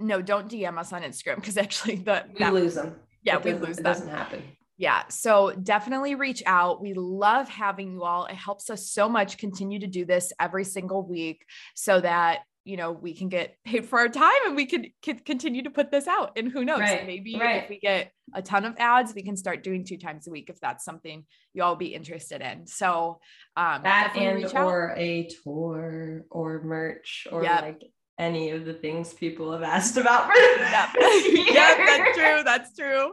no, 0.00 0.20
don't 0.22 0.50
DM 0.50 0.76
us 0.78 0.92
on 0.92 1.02
Instagram 1.02 1.36
because 1.36 1.56
actually 1.56 1.96
the 1.96 2.24
we 2.32 2.38
that, 2.40 2.52
lose 2.52 2.74
them 2.74 2.96
yeah, 3.22 3.36
It 3.36 3.44
we 3.44 3.52
lose 3.54 3.78
it 3.78 3.82
them. 3.84 3.92
doesn't 3.92 4.08
happen 4.08 4.42
Yeah. 4.76 5.02
So 5.08 5.52
definitely 5.52 6.14
reach 6.16 6.42
out. 6.46 6.80
We 6.82 6.94
love 6.94 7.48
having 7.48 7.92
you 7.92 8.02
all. 8.02 8.26
It 8.26 8.34
helps 8.34 8.70
us 8.70 8.90
so 8.90 9.08
much 9.08 9.38
continue 9.38 9.78
to 9.80 9.86
do 9.86 10.04
this 10.04 10.32
every 10.40 10.64
single 10.64 11.06
week 11.06 11.44
so 11.76 12.00
that, 12.00 12.40
you 12.64 12.76
know, 12.78 12.92
we 12.92 13.12
can 13.14 13.28
get 13.28 13.56
paid 13.64 13.84
for 13.86 13.98
our 13.98 14.08
time 14.08 14.32
and 14.46 14.56
we 14.56 14.64
can, 14.66 14.86
can 15.02 15.18
continue 15.18 15.62
to 15.62 15.70
put 15.70 15.90
this 15.90 16.06
out. 16.08 16.32
And 16.36 16.50
who 16.50 16.64
knows, 16.64 16.80
Right, 16.80 17.06
maybe 17.06 17.38
right. 17.38 17.62
if 17.64 17.68
we 17.68 17.78
get 17.78 18.10
a 18.34 18.40
ton 18.40 18.64
of 18.64 18.74
ads, 18.78 19.14
we 19.14 19.22
can 19.22 19.36
start 19.36 19.62
doing 19.62 19.84
two 19.84 19.98
times 19.98 20.26
a 20.26 20.30
week 20.30 20.48
if 20.48 20.58
that's 20.60 20.84
something 20.84 21.24
you 21.52 21.62
all 21.62 21.76
be 21.76 21.94
interested 21.94 22.40
in. 22.40 22.66
So 22.66 23.20
um, 23.56 23.82
that 23.82 24.14
and 24.16 24.36
reach 24.42 24.54
out. 24.54 24.66
or 24.66 24.94
a 24.96 25.28
tour 25.44 26.24
or 26.30 26.62
merch 26.62 27.26
or 27.30 27.42
Yep. 27.44 27.62
like 27.62 27.82
any 28.18 28.50
of 28.50 28.64
the 28.64 28.74
things 28.74 29.12
people 29.12 29.52
have 29.52 29.62
asked 29.62 29.96
about 29.96 30.26
for 30.26 30.34
Yep. 30.38 30.88
yep, 31.54 31.78
that's 31.86 32.16
true. 32.16 32.42
That's 32.44 32.76
true. 32.76 33.12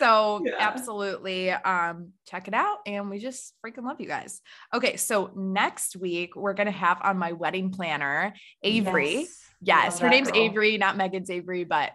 So 0.00 0.42
Yeah. 0.44 0.54
absolutely 0.58 1.50
um 1.50 2.12
check 2.26 2.48
it 2.48 2.54
out 2.54 2.78
and 2.86 3.10
we 3.10 3.18
just 3.18 3.54
freaking 3.64 3.84
love 3.84 4.00
you 4.00 4.06
guys. 4.06 4.40
Okay, 4.74 4.96
so 4.96 5.30
next 5.36 5.96
week 5.96 6.34
we're 6.34 6.54
going 6.54 6.66
to 6.66 6.72
have 6.72 6.98
on 7.02 7.18
my 7.18 7.32
wedding 7.32 7.70
planner 7.70 8.32
Avery. 8.62 9.14
Yes. 9.16 9.46
Yes, 9.62 9.98
her 9.98 10.08
name's 10.08 10.30
girl. 10.30 10.40
Avery, 10.42 10.78
not 10.78 10.96
Megan's 10.96 11.28
Avery, 11.30 11.64
but 11.64 11.92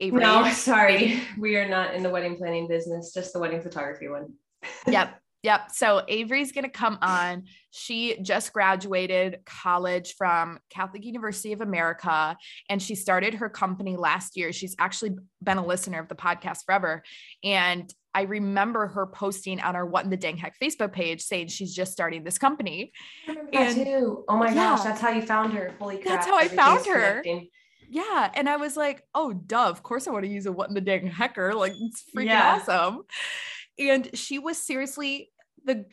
Avery. 0.00 0.20
no 0.20 0.50
sorry 0.52 1.22
we 1.38 1.56
are 1.56 1.66
not 1.66 1.94
in 1.94 2.02
the 2.02 2.10
wedding 2.10 2.36
planning 2.36 2.68
business 2.68 3.14
just 3.14 3.32
the 3.32 3.38
wedding 3.38 3.62
photography 3.62 4.08
one 4.08 4.34
yep. 4.86 5.18
Yep. 5.46 5.70
So 5.70 6.02
Avery's 6.08 6.50
going 6.50 6.64
to 6.64 6.70
come 6.70 6.98
on. 7.02 7.44
She 7.70 8.18
just 8.20 8.52
graduated 8.52 9.38
college 9.46 10.16
from 10.18 10.58
Catholic 10.70 11.04
University 11.04 11.52
of 11.52 11.60
America 11.60 12.36
and 12.68 12.82
she 12.82 12.96
started 12.96 13.34
her 13.34 13.48
company 13.48 13.96
last 13.96 14.36
year. 14.36 14.52
She's 14.52 14.74
actually 14.80 15.12
been 15.40 15.58
a 15.58 15.64
listener 15.64 16.00
of 16.00 16.08
the 16.08 16.16
podcast 16.16 16.64
forever. 16.66 17.04
And 17.44 17.88
I 18.12 18.22
remember 18.22 18.88
her 18.88 19.06
posting 19.06 19.60
on 19.60 19.76
our 19.76 19.86
What 19.86 20.02
in 20.04 20.10
the 20.10 20.16
Dang 20.16 20.36
Heck 20.36 20.58
Facebook 20.60 20.92
page 20.92 21.22
saying 21.22 21.46
she's 21.46 21.72
just 21.72 21.92
starting 21.92 22.24
this 22.24 22.38
company. 22.38 22.90
I 23.28 23.36
And- 23.52 23.76
too. 23.76 24.24
Oh 24.28 24.36
my 24.36 24.48
yeah. 24.48 24.54
gosh, 24.54 24.82
that's 24.82 25.00
how 25.00 25.10
you 25.10 25.22
found 25.22 25.52
her. 25.52 25.72
Holy 25.78 25.98
crap. 25.98 26.06
That's 26.14 26.26
how 26.26 26.36
I 26.36 26.48
found 26.48 26.84
her. 26.86 27.20
connecting. 27.22 27.50
Yeah. 27.88 28.32
And 28.34 28.48
I 28.48 28.56
was 28.56 28.76
like, 28.76 29.04
oh, 29.14 29.32
duh, 29.32 29.68
of 29.68 29.84
course 29.84 30.08
I 30.08 30.10
want 30.10 30.24
to 30.24 30.30
use 30.30 30.46
a 30.46 30.50
What 30.50 30.70
in 30.70 30.74
the 30.74 30.80
Dang 30.80 31.06
Hecker. 31.06 31.54
Like, 31.54 31.70
it's 31.80 32.02
freaking 32.16 32.24
Yeah. 32.26 32.58
awesome. 32.60 33.02
And 33.78 34.10
she 34.14 34.38
was 34.40 34.56
seriously 34.58 35.30
the 35.66 35.84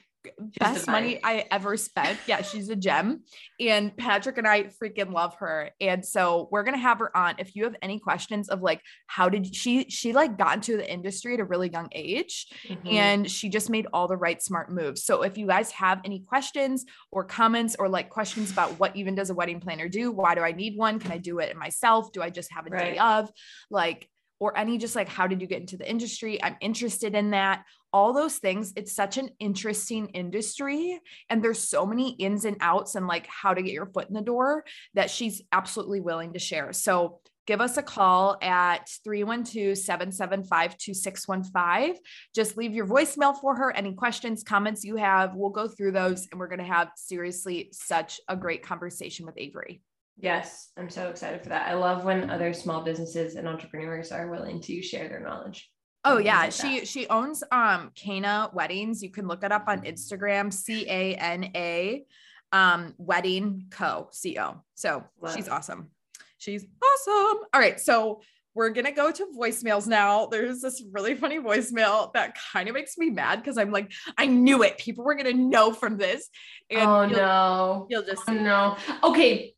best 0.58 0.88
money. 0.88 1.20
I 1.22 1.46
ever 1.52 1.76
spent. 1.76 2.18
Yeah, 2.28 2.42
she's 2.44 2.70
a 2.70 2.78
gem. 2.78 3.24
And 3.60 3.96
Patrick 3.98 4.38
and 4.38 4.48
I 4.48 4.64
freaking 4.82 5.12
love 5.12 5.36
her. 5.40 5.72
And 5.82 6.06
so 6.06 6.48
we're 6.50 6.64
gonna 6.64 6.78
have 6.78 7.00
her 7.00 7.16
on. 7.16 7.36
If 7.40 7.58
you 7.58 7.66
have 7.66 7.76
any 7.82 8.00
questions 8.00 8.48
of 8.48 8.62
like 8.62 8.82
how 9.08 9.28
did 9.28 9.54
she 9.54 9.90
she 9.90 10.14
like 10.14 10.38
got 10.38 10.56
into 10.56 10.78
the 10.78 10.90
industry 10.90 11.34
at 11.34 11.42
a 11.42 11.44
really 11.44 11.70
young 11.70 11.90
age 11.92 12.48
Mhm. 12.70 12.94
and 12.94 13.30
she 13.30 13.50
just 13.50 13.70
made 13.70 13.86
all 13.92 14.08
the 14.08 14.16
right 14.16 14.42
smart 14.42 14.72
moves. 14.72 15.04
So 15.04 15.24
if 15.24 15.38
you 15.38 15.46
guys 15.46 15.72
have 15.72 16.00
any 16.06 16.22
questions 16.22 16.86
or 17.12 17.26
comments 17.26 17.76
or 17.78 17.90
like 17.90 18.10
questions 18.10 18.50
about 18.50 18.80
what 18.80 18.96
even 18.96 19.16
does 19.16 19.30
a 19.30 19.34
wedding 19.34 19.60
planner 19.60 19.90
do? 19.90 20.10
Why 20.12 20.36
do 20.36 20.42
I 20.42 20.54
need 20.54 20.78
one? 20.78 21.00
Can 21.00 21.12
I 21.12 21.18
do 21.18 21.40
it 21.40 21.54
myself? 21.58 22.14
Do 22.14 22.22
I 22.22 22.30
just 22.30 22.50
have 22.54 22.66
a 22.66 22.70
day 22.70 22.98
of? 22.98 23.30
Like 23.70 24.08
or 24.40 24.58
any 24.58 24.78
just 24.78 24.96
like 24.96 25.10
how 25.10 25.28
did 25.28 25.42
you 25.42 25.48
get 25.48 25.62
into 25.62 25.78
the 25.78 25.90
industry? 25.90 26.42
I'm 26.44 26.58
interested 26.62 27.16
in 27.16 27.32
that. 27.32 27.64
All 27.92 28.12
those 28.12 28.38
things. 28.38 28.74
It's 28.76 28.94
such 28.94 29.18
an 29.18 29.30
interesting 29.40 30.08
industry 30.10 31.00
and 31.30 31.44
there's 31.44 31.60
so 31.60 31.86
many 31.86 32.12
ins 32.12 32.46
and 32.46 32.58
outs 32.60 32.96
and 32.96 33.08
like 33.08 33.28
how 33.28 33.54
to 33.54 33.62
get 33.62 33.74
your 33.74 33.86
foot 33.86 34.08
in 34.08 34.16
the 34.16 34.22
door 34.22 34.66
that 34.96 35.10
she's 35.10 35.42
absolutely 35.52 36.02
willing 36.02 36.34
to 36.34 36.40
share. 36.40 36.74
So 36.74 37.20
give 37.46 37.62
us 37.62 37.78
a 37.78 37.84
call 37.84 38.38
at 38.42 38.90
312 39.04 39.78
775 39.78 40.78
2615. 40.78 42.02
Just 42.34 42.58
leave 42.58 42.74
your 42.74 42.88
voicemail 42.88 43.40
for 43.40 43.56
her. 43.56 43.76
Any 43.76 43.94
questions, 43.94 44.44
comments 44.44 44.84
you 44.84 44.96
have, 44.96 45.36
we'll 45.36 45.50
go 45.50 45.68
through 45.68 45.92
those 45.92 46.28
and 46.32 46.40
we're 46.40 46.48
going 46.48 46.60
to 46.60 46.66
have 46.66 46.92
seriously 46.96 47.70
such 47.72 48.20
a 48.28 48.36
great 48.36 48.64
conversation 48.64 49.26
with 49.26 49.36
Avery. 49.38 49.82
Yes, 50.18 50.70
I'm 50.78 50.90
so 50.90 51.10
excited 51.10 51.42
for 51.42 51.50
that. 51.50 51.68
I 51.68 51.74
love 51.74 52.06
when 52.06 52.30
other 52.30 52.54
small 52.54 52.84
businesses 52.84 53.36
and 53.36 53.48
entrepreneurs 53.48 54.12
are 54.12 54.30
willing 54.30 54.62
to 54.62 54.82
share 54.82 55.10
their 55.10 55.20
knowledge. 55.20 55.70
Oh 56.06 56.18
yeah, 56.18 56.42
like 56.42 56.52
she 56.52 56.80
that. 56.80 56.88
she 56.88 57.08
owns 57.08 57.44
um 57.52 57.92
Cana 57.96 58.50
Weddings. 58.54 59.02
You 59.02 59.10
can 59.10 59.28
look 59.28 59.44
it 59.44 59.52
up 59.52 59.66
on 59.68 59.82
Instagram, 59.84 60.52
C 60.52 60.86
A 60.88 61.16
N 61.16 61.52
A 61.56 62.04
um 62.52 62.94
Wedding 62.98 63.68
Co. 63.72 64.10
C 64.12 64.38
O. 64.40 64.62
So 64.76 65.04
Love 65.22 65.36
she's 65.36 65.48
awesome. 65.48 65.90
She's 66.38 66.64
awesome. 66.64 67.44
All 67.54 67.60
right, 67.60 67.80
so 67.80 68.22
we're 68.56 68.70
gonna 68.70 68.92
go 68.92 69.12
to 69.12 69.28
voicemails 69.36 69.88
now. 69.88 70.28
There's 70.28 70.62
this 70.62 70.84
really 70.92 71.16
funny 71.16 71.40
voicemail 71.40 72.14
that 72.14 72.38
kind 72.52 72.68
of 72.68 72.76
makes 72.76 72.98
me 72.98 73.10
mad 73.10 73.38
because 73.38 73.58
I'm 73.58 73.72
like, 73.72 73.92
I 74.18 74.28
knew 74.28 74.64
it. 74.64 74.78
People 74.78 75.06
were 75.06 75.16
gonna 75.16 75.34
know 75.34 75.74
from 75.74 75.98
this. 75.98 76.30
And 76.70 76.82
oh 76.82 77.02
you'll, 77.04 77.18
no. 77.18 77.88
you'll 77.90 78.04
just 78.04 78.24
Oh 78.28 78.34
no. 78.34 78.78
Okay. 79.04 79.53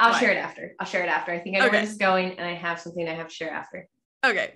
I'll 0.00 0.12
What? 0.12 0.20
share 0.20 0.32
it 0.32 0.36
after. 0.38 0.74
I'll 0.80 0.86
share 0.86 1.02
it 1.04 1.08
after. 1.08 1.32
I 1.32 1.38
think 1.40 1.56
I 1.56 1.60
know 1.60 1.68
where 1.70 1.80
this 1.80 1.90
is 1.92 1.96
going, 1.98 2.32
and 2.38 2.46
I 2.46 2.54
have 2.54 2.80
something 2.80 3.08
I 3.08 3.14
have 3.14 3.28
to 3.28 3.34
share 3.34 3.50
after. 3.50 3.88
Okay. 4.24 4.54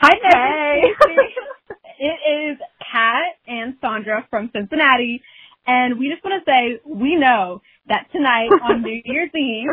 Hi 0.00 0.18
there. 0.30 0.82
it 1.98 2.52
is 2.52 2.58
Kat 2.90 3.36
and 3.46 3.74
Sandra 3.80 4.26
from 4.30 4.50
Cincinnati. 4.52 5.22
And 5.66 5.98
we 5.98 6.10
just 6.10 6.24
want 6.24 6.44
to 6.44 6.50
say 6.50 6.80
we 6.84 7.14
know 7.16 7.62
that 7.86 8.08
tonight 8.10 8.48
on 8.62 8.82
New 8.82 9.00
Year's 9.04 9.30
Eve, 9.34 9.68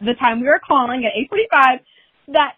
the 0.00 0.14
time 0.14 0.40
we 0.40 0.46
were 0.46 0.60
calling 0.64 1.04
at 1.04 1.12
845, 1.16 1.80
that 2.34 2.54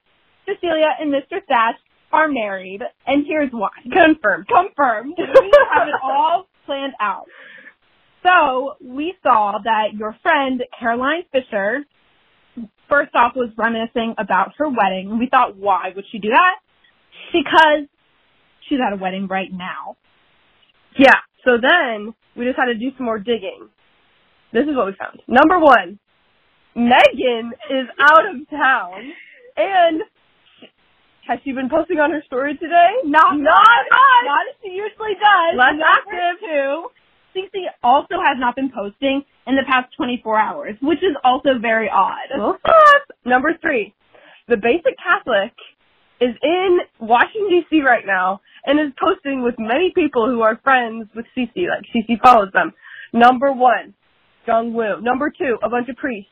Cecilia 0.47 0.91
and 1.01 1.11
Mr. 1.13 1.43
Stash 1.45 1.77
are 2.13 2.29
married. 2.29 2.83
And 3.07 3.25
here's 3.27 3.51
why. 3.53 3.71
Confirmed. 3.91 4.47
Confirmed. 4.49 5.15
We 5.17 5.51
have 5.75 5.89
it 5.89 5.95
all 6.03 6.47
planned 6.67 6.93
out. 7.01 7.25
So 8.23 8.75
we 8.81 9.15
saw 9.23 9.59
that 9.65 9.95
your 9.95 10.17
friend 10.23 10.63
Caroline 10.79 11.25
Fisher 11.33 11.81
first 12.89 13.11
off 13.15 13.33
was 13.35 13.51
reminiscing 13.57 14.15
about 14.19 14.53
her 14.59 14.69
wedding. 14.69 15.19
We 15.19 15.29
thought, 15.31 15.57
why 15.57 15.93
would 15.95 16.05
she 16.13 16.19
do 16.19 16.29
that? 16.29 16.57
Because 17.33 17.89
she's 18.69 18.79
at 18.87 18.93
a 18.93 18.97
wedding 18.97 19.27
right 19.27 19.51
now. 19.51 19.97
Yeah. 20.99 21.19
So 21.45 21.53
then 21.61 22.15
we 22.37 22.45
just 22.45 22.59
had 22.59 22.67
to 22.67 22.75
do 22.75 22.91
some 22.97 23.07
more 23.07 23.19
digging. 23.19 23.69
This 24.53 24.65
is 24.69 24.77
what 24.77 24.87
we 24.87 24.93
found. 24.99 25.21
Number 25.27 25.59
one, 25.59 25.99
Megan 26.77 27.53
is 27.71 27.89
out 27.99 28.25
of 28.29 28.49
town, 28.51 29.13
and 29.57 30.03
has 31.27 31.39
she 31.45 31.53
been 31.53 31.69
posting 31.71 31.99
on 31.99 32.11
her 32.13 32.23
story 32.27 32.55
today? 32.55 32.91
Not 33.05 33.37
Not 33.37 33.41
much. 33.41 33.89
Not 34.25 34.45
as 34.53 34.57
she 34.63 34.71
usually 34.71 35.15
does. 35.17 35.57
Less 35.57 35.73
Number 35.73 35.87
active. 35.89 36.41
two, 36.41 36.89
Cece 37.35 37.67
also 37.83 38.15
has 38.25 38.37
not 38.39 38.55
been 38.57 38.71
posting 38.71 39.23
in 39.47 39.57
the 39.57 39.63
past 39.67 39.95
24 39.97 40.39
hours, 40.39 40.75
which 40.81 40.99
is 41.03 41.17
also 41.25 41.59
very 41.61 41.89
odd. 41.91 42.29
Well. 42.37 42.59
Number 43.25 43.55
three, 43.61 43.95
the 44.49 44.57
basic 44.57 44.97
Catholic 44.99 45.53
is 46.21 46.35
in 46.43 46.79
Washington 47.01 47.49
D.C. 47.51 47.83
right 47.83 48.05
now 48.07 48.41
and 48.65 48.79
is 48.79 48.93
posting 49.01 49.43
with 49.43 49.55
many 49.59 49.93
people 49.95 50.27
who 50.29 50.43
are 50.43 50.61
friends 50.63 51.09
with 51.15 51.27
Cece. 51.37 51.67
Like 51.69 51.85
Cece 51.95 52.21
follows 52.23 52.51
them. 52.53 52.73
Number 53.13 53.53
one, 53.53 53.95
Jung 54.47 54.73
Woo. 54.73 55.01
Number 55.01 55.31
two, 55.37 55.59
a 55.63 55.69
bunch 55.69 55.89
of 55.89 55.97
priests. 55.97 56.31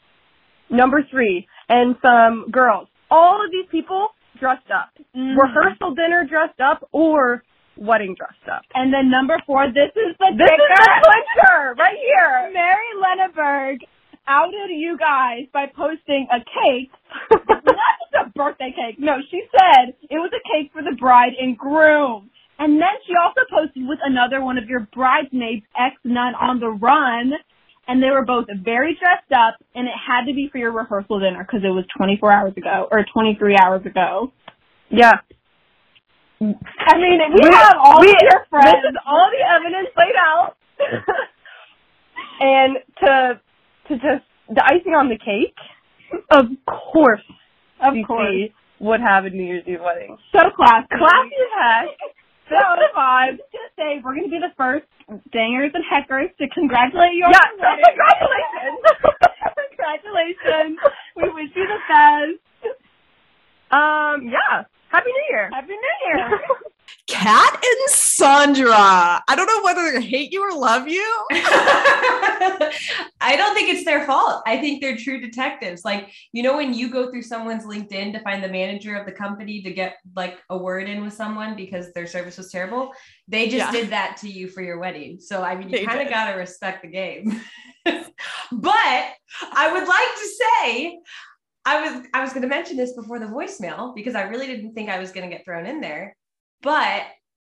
Number 0.70 1.02
three, 1.10 1.46
and 1.68 1.96
some 2.04 2.50
girls. 2.50 2.88
All 3.10 3.44
of 3.44 3.50
these 3.50 3.66
people 3.70 4.08
dressed 4.38 4.70
up. 4.70 4.90
Mhm. 5.16 5.36
Rehearsal 5.36 5.94
dinner 5.94 6.24
dressed 6.24 6.60
up 6.60 6.88
or 6.92 7.42
wedding 7.76 8.14
dressed 8.14 8.48
up. 8.50 8.62
And 8.74 8.92
then 8.92 9.10
number 9.10 9.36
four, 9.46 9.66
this 9.68 9.90
is 9.94 10.16
the 10.18 10.34
This 10.36 10.50
is 10.50 10.70
the 10.76 10.92
clincher 11.02 11.74
right 11.78 11.96
here. 11.98 12.50
Mary 12.52 12.90
Lenneberg 12.98 13.78
outed 14.26 14.70
you 14.70 14.96
guys 14.98 15.46
by 15.52 15.66
posting 15.66 16.28
a 16.30 16.38
cake. 16.38 16.90
Not 17.48 17.94
just 17.98 18.26
a 18.26 18.30
birthday 18.30 18.72
cake. 18.74 18.96
No, 18.98 19.16
she 19.30 19.42
said 19.50 19.94
it 20.02 20.18
was 20.18 20.30
a 20.32 20.42
cake 20.48 20.70
for 20.72 20.82
the 20.82 20.96
bride 20.98 21.32
and 21.38 21.56
groom. 21.56 22.30
And 22.58 22.74
then 22.76 22.94
she 23.06 23.14
also 23.16 23.40
posted 23.50 23.88
with 23.88 23.98
another 24.04 24.44
one 24.44 24.58
of 24.58 24.68
your 24.68 24.86
bridesmaids, 24.94 25.64
ex 25.74 25.96
nun 26.04 26.34
on 26.34 26.60
the 26.60 26.68
run. 26.68 27.32
And 27.88 28.00
they 28.00 28.10
were 28.10 28.24
both 28.24 28.46
very 28.62 28.94
dressed 28.94 29.32
up, 29.32 29.56
and 29.74 29.88
it 29.88 29.94
had 29.96 30.26
to 30.26 30.34
be 30.34 30.48
for 30.52 30.58
your 30.58 30.70
rehearsal 30.70 31.18
dinner 31.18 31.42
because 31.42 31.64
it 31.64 31.74
was 31.74 31.84
24 31.96 32.32
hours 32.32 32.52
ago 32.56 32.86
or 32.92 33.04
23 33.12 33.56
hours 33.56 33.84
ago. 33.84 34.32
Yeah. 34.90 35.14
I 36.40 36.96
mean, 36.96 37.20
we, 37.34 37.50
have 37.52 37.76
all 37.78 38.00
we- 38.00 38.16
your 38.22 38.46
friends. 38.48 38.80
This 38.82 38.90
is 38.92 38.96
all 39.06 39.28
the 39.30 39.44
evidence 39.44 39.88
laid 39.96 40.16
out. 40.16 40.56
and 42.40 42.76
to 43.04 43.40
to 43.88 43.94
just 43.96 44.24
the 44.48 44.64
icing 44.64 44.94
on 44.94 45.08
the 45.10 45.18
cake, 45.18 45.54
of 46.30 46.46
course, 46.66 47.20
of 47.80 47.92
CC 47.92 48.06
course. 48.06 48.50
would 48.80 49.00
have 49.00 49.26
a 49.26 49.30
New 49.30 49.44
Year's 49.44 49.64
Eve 49.66 49.80
wedding. 49.84 50.16
So 50.32 50.40
classy. 50.56 50.86
Classy 50.96 51.36
as 51.36 51.52
heck. 51.60 51.88
So 52.48 52.56
five. 52.94 53.36
Just 53.36 53.52
gonna 53.52 53.70
say 53.76 54.00
we're 54.02 54.14
gonna 54.14 54.28
be 54.32 54.40
the 54.40 54.54
first 54.56 54.86
dangers 55.32 55.72
and 55.74 55.84
heckers 55.84 56.30
to 56.40 56.48
congratulate 56.48 57.12
you 57.14 57.24
on 57.26 57.32
Yeah, 57.32 57.52
your 57.52 57.60
wedding. 57.60 57.84
congratulations. 57.84 58.80
congratulations. 59.68 60.78
We 61.16 61.28
wish 61.36 61.50
you 61.54 61.66
the 61.68 61.80
best. 61.84 62.40
Um, 63.70 64.26
yeah. 64.32 64.64
Happy 64.90 65.10
New 65.12 65.24
Year. 65.30 65.50
Happy 65.52 65.68
New 65.68 66.18
Year. 66.18 66.40
Kat 67.06 67.54
and 67.54 67.90
Sandra. 67.90 68.72
I 68.74 69.34
don't 69.36 69.46
know 69.46 69.62
whether 69.62 69.92
they 69.92 70.04
hate 70.04 70.32
you 70.32 70.42
or 70.42 70.56
love 70.56 70.88
you. 70.88 71.26
I 71.32 73.34
don't 73.36 73.54
think 73.54 73.68
it's 73.68 73.84
their 73.84 74.04
fault. 74.06 74.42
I 74.46 74.56
think 74.58 74.80
they're 74.80 74.96
true 74.96 75.20
detectives. 75.20 75.84
Like, 75.84 76.10
you 76.32 76.42
know, 76.42 76.56
when 76.56 76.74
you 76.74 76.88
go 76.88 77.10
through 77.10 77.22
someone's 77.22 77.64
LinkedIn 77.64 78.12
to 78.12 78.20
find 78.20 78.42
the 78.42 78.48
manager 78.48 78.96
of 78.96 79.06
the 79.06 79.12
company 79.12 79.62
to 79.62 79.72
get 79.72 79.96
like 80.14 80.38
a 80.50 80.58
word 80.58 80.88
in 80.88 81.02
with 81.02 81.12
someone 81.12 81.56
because 81.56 81.92
their 81.92 82.06
service 82.06 82.38
was 82.38 82.50
terrible, 82.50 82.92
they 83.28 83.48
just 83.48 83.72
Yeah. 83.72 83.80
did 83.80 83.90
that 83.90 84.16
to 84.18 84.28
you 84.28 84.48
for 84.48 84.62
your 84.62 84.78
wedding. 84.78 85.18
So, 85.20 85.42
I 85.42 85.56
mean, 85.56 85.70
you 85.70 85.86
kind 85.86 86.00
of 86.02 86.08
got 86.08 86.30
to 86.30 86.36
respect 86.38 86.82
the 86.82 86.88
game. 86.88 87.40
but 87.84 88.04
I 89.52 89.72
would 89.72 89.88
like 89.88 90.14
to 90.14 90.28
say, 90.64 90.98
I 91.70 91.80
was 91.82 92.06
I 92.12 92.20
was 92.20 92.30
going 92.30 92.42
to 92.42 92.48
mention 92.48 92.76
this 92.76 92.94
before 92.94 93.20
the 93.20 93.26
voicemail 93.26 93.94
because 93.94 94.16
I 94.16 94.22
really 94.22 94.48
didn't 94.48 94.74
think 94.74 94.90
I 94.90 94.98
was 94.98 95.12
going 95.12 95.28
to 95.28 95.34
get 95.34 95.44
thrown 95.44 95.66
in 95.66 95.80
there. 95.80 96.16
But 96.62 97.04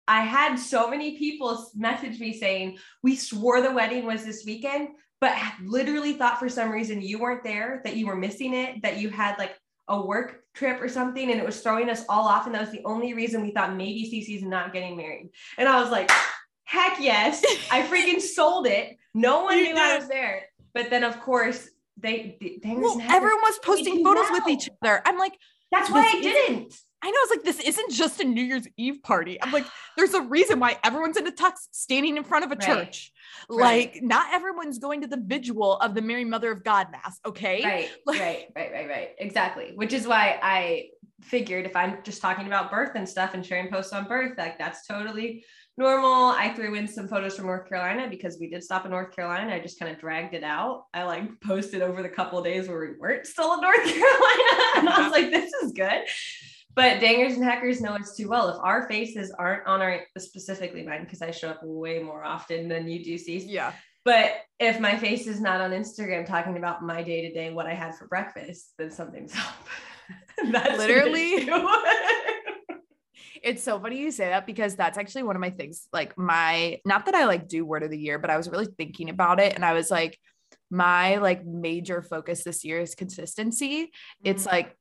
I 0.07 0.23
had 0.23 0.57
so 0.57 0.89
many 0.89 1.19
people 1.19 1.71
message 1.75 2.21
me 2.21 2.33
saying, 2.33 2.79
we 3.03 3.17
swore 3.17 3.61
the 3.61 3.73
wedding 3.73 4.07
was 4.07 4.25
this 4.25 4.45
weekend, 4.47 4.91
but 5.21 5.37
literally 5.65 6.13
thought 6.13 6.39
for 6.39 6.49
some 6.49 6.71
reason 6.71 7.03
you 7.03 7.19
weren't 7.19 7.43
there, 7.43 7.81
that 7.85 7.97
you 7.97 8.07
were 8.07 8.17
missing 8.17 8.55
it, 8.55 8.83
that 8.83 8.99
you 8.99 9.11
had 9.11 9.39
like 9.39 9.57
a 9.89 10.01
work 10.01 10.45
trip 10.55 10.81
or 10.81 10.89
something, 10.89 11.31
and 11.31 11.41
it 11.41 11.47
was 11.47 11.61
throwing 11.61 11.91
us 11.91 12.05
all 12.09 12.29
off. 12.29 12.47
And 12.47 12.55
that 12.55 12.61
was 12.61 12.71
the 12.71 12.85
only 12.85 13.15
reason 13.15 13.43
we 13.43 13.53
thought 13.53 13.77
maybe 13.77 14.09
Cece's 14.09 14.45
not 14.45 14.73
getting 14.73 14.97
married. 14.97 15.31
And 15.59 15.69
I 15.69 15.81
was 15.81 15.91
like, 15.91 16.11
heck 16.65 16.99
yes, 17.01 17.45
I 17.71 17.83
freaking 17.83 18.21
sold 18.21 18.69
it. 18.69 18.97
No 19.15 19.43
one 19.43 19.59
You 19.59 19.75
knew 19.75 19.81
I 19.81 19.99
was 19.99 20.09
there. 20.09 20.45
But 20.75 20.91
then, 20.91 21.03
of 21.03 21.21
course, 21.21 21.69
they, 22.03 22.37
they, 22.41 22.75
Well, 22.75 23.01
everyone 23.03 23.41
was 23.43 23.59
posting 23.63 24.05
photos 24.05 24.31
with 24.31 24.49
each 24.49 24.69
other. 24.83 25.01
I'm 25.05 25.19
like, 25.19 25.37
That's 25.71 25.91
why 25.91 26.01
I 26.15 26.21
didn't. 26.21 26.75
I 27.05 27.11
know 27.11 27.17
it's 27.23 27.31
like 27.33 27.43
this 27.43 27.59
isn't 27.61 27.91
just 27.91 28.21
a 28.21 28.25
New 28.25 28.43
Year's 28.45 28.69
Eve 28.77 29.03
party. 29.03 29.43
I'm 29.43 29.51
like, 29.51 29.65
there's 29.97 30.15
a 30.15 30.23
reason 30.23 30.61
why 30.61 30.79
everyone's 30.85 31.17
in 31.17 31.27
a 31.27 31.33
tux 31.33 31.55
standing 31.73 32.17
in 32.17 32.23
front 32.25 32.45
of 32.45 32.53
a 32.53 32.55
Right. 32.55 32.63
church. 32.67 33.13
Right. 33.51 33.93
Like, 33.95 34.03
not 34.03 34.33
everyone's 34.33 34.79
going 34.79 35.01
to 35.01 35.09
the 35.09 35.21
vigil 35.21 35.77
of 35.79 35.95
the 35.95 36.03
Mary 36.03 36.25
Mother 36.25 36.53
of 36.53 36.63
God 36.63 36.89
Mass, 36.93 37.19
okay? 37.27 37.63
Right, 37.65 37.91
Like- 38.07 38.21
right, 38.21 38.47
right, 38.55 38.73
right, 38.73 38.89
right. 38.89 39.09
Exactly. 39.19 39.73
Which 39.75 39.93
is 39.93 40.07
why 40.07 40.39
I 40.43 40.91
figured 41.23 41.67
if 41.67 41.75
I'm 41.77 41.99
just 42.05 42.21
talking 42.23 42.47
about 42.47 42.71
birth 42.71 42.93
and 42.95 43.09
stuff 43.09 43.35
and 43.35 43.45
sharing 43.45 43.69
posts 43.69 43.93
on 43.93 44.07
birth, 44.07 44.37
like 44.39 44.59
that's 44.59 44.87
totally 44.87 45.45
normal. 45.77 46.31
I 46.31 46.53
threw 46.55 46.75
in 46.75 46.87
some 46.87 47.09
photos 47.09 47.37
from 47.37 47.47
North 47.47 47.69
Carolina 47.69 48.09
because 48.09 48.39
we 48.39 48.49
did 48.49 48.63
stop 48.63 48.85
in 48.85 48.91
North 48.91 49.15
Carolina. 49.15 49.55
I 49.55 49.61
just 49.61 49.79
kind 49.79 49.93
of 49.93 50.01
dragged 50.01 50.35
it 50.35 50.45
out. 50.45 50.85
I 50.93 51.05
like 51.05 51.41
posted 51.41 51.83
over 51.83 52.03
the 52.03 52.09
couple 52.09 52.39
of 52.39 52.45
days 52.45 52.69
where 52.69 52.81
we 52.81 52.99
weren't 52.99 53.27
still 53.27 53.55
in 53.55 53.61
North 53.61 53.77
Carolina. 53.85 54.63
And 54.77 54.89
I 54.89 55.01
was 55.03 55.13
like, 55.13 55.31
this 55.31 55.53
is 55.63 55.73
good. 55.73 56.03
But 56.75 57.01
dangers 57.01 57.35
and 57.35 57.45
hackers 57.45 57.81
know 57.81 57.93
us 57.93 58.17
too 58.17 58.29
well. 58.29 58.49
If 58.49 58.57
our 58.63 58.89
faces 58.89 59.31
aren't 59.39 59.67
on 59.67 59.83
our 59.83 60.01
specifically 60.19 60.83
mine, 60.83 61.05
because 61.05 61.21
I 61.21 61.31
show 61.31 61.51
up 61.51 61.61
way 61.63 62.03
more 62.03 62.25
often 62.25 62.69
than 62.69 62.89
you 62.89 63.05
do, 63.05 63.19
see. 63.19 63.39
Yeah. 63.39 63.73
But 64.05 64.33
if 64.59 64.81
my 64.81 64.97
face 64.97 65.27
is 65.27 65.41
not 65.41 65.61
on 65.61 65.71
Instagram 65.71 66.27
talking 66.27 66.57
about 66.57 66.83
my 66.83 67.03
day 67.03 67.29
to 67.29 67.33
day, 67.33 67.53
what 67.53 67.67
I 67.67 67.75
had 67.75 67.95
for 67.95 68.09
breakfast, 68.09 68.73
then 68.79 68.91
something's 68.91 69.35
up. 69.37 69.55
That's 70.51 70.79
Literally. 70.79 71.49
It's 73.43 73.63
so 73.63 73.81
funny 73.81 73.99
you 73.99 74.11
say 74.13 74.29
that 74.29 74.47
because 74.47 74.77
that's 74.77 74.97
actually 74.97 75.25
one 75.25 75.37
of 75.37 75.41
my 75.41 75.51
things. 75.51 75.89
Like 75.93 76.17
my, 76.17 76.81
not 76.85 77.07
that 77.07 77.15
I 77.15 77.25
like 77.27 77.49
do 77.49 77.65
word 77.67 77.83
of 77.83 77.91
the 77.91 77.99
year, 77.99 78.19
but 78.19 78.31
I 78.31 78.37
was 78.37 78.49
really 78.49 78.69
thinking 78.79 79.11
about 79.11 79.41
it, 79.41 79.55
and 79.55 79.65
I 79.65 79.73
was 79.73 79.91
like, 79.91 80.19
my 80.71 81.17
like 81.17 81.45
major 81.45 82.03
focus 82.03 82.45
this 82.45 82.65
year 82.65 82.81
is 82.81 82.95
consistency. 82.95 83.91
It's 84.25 84.45
Mhm. 84.45 84.53
like 84.53 84.77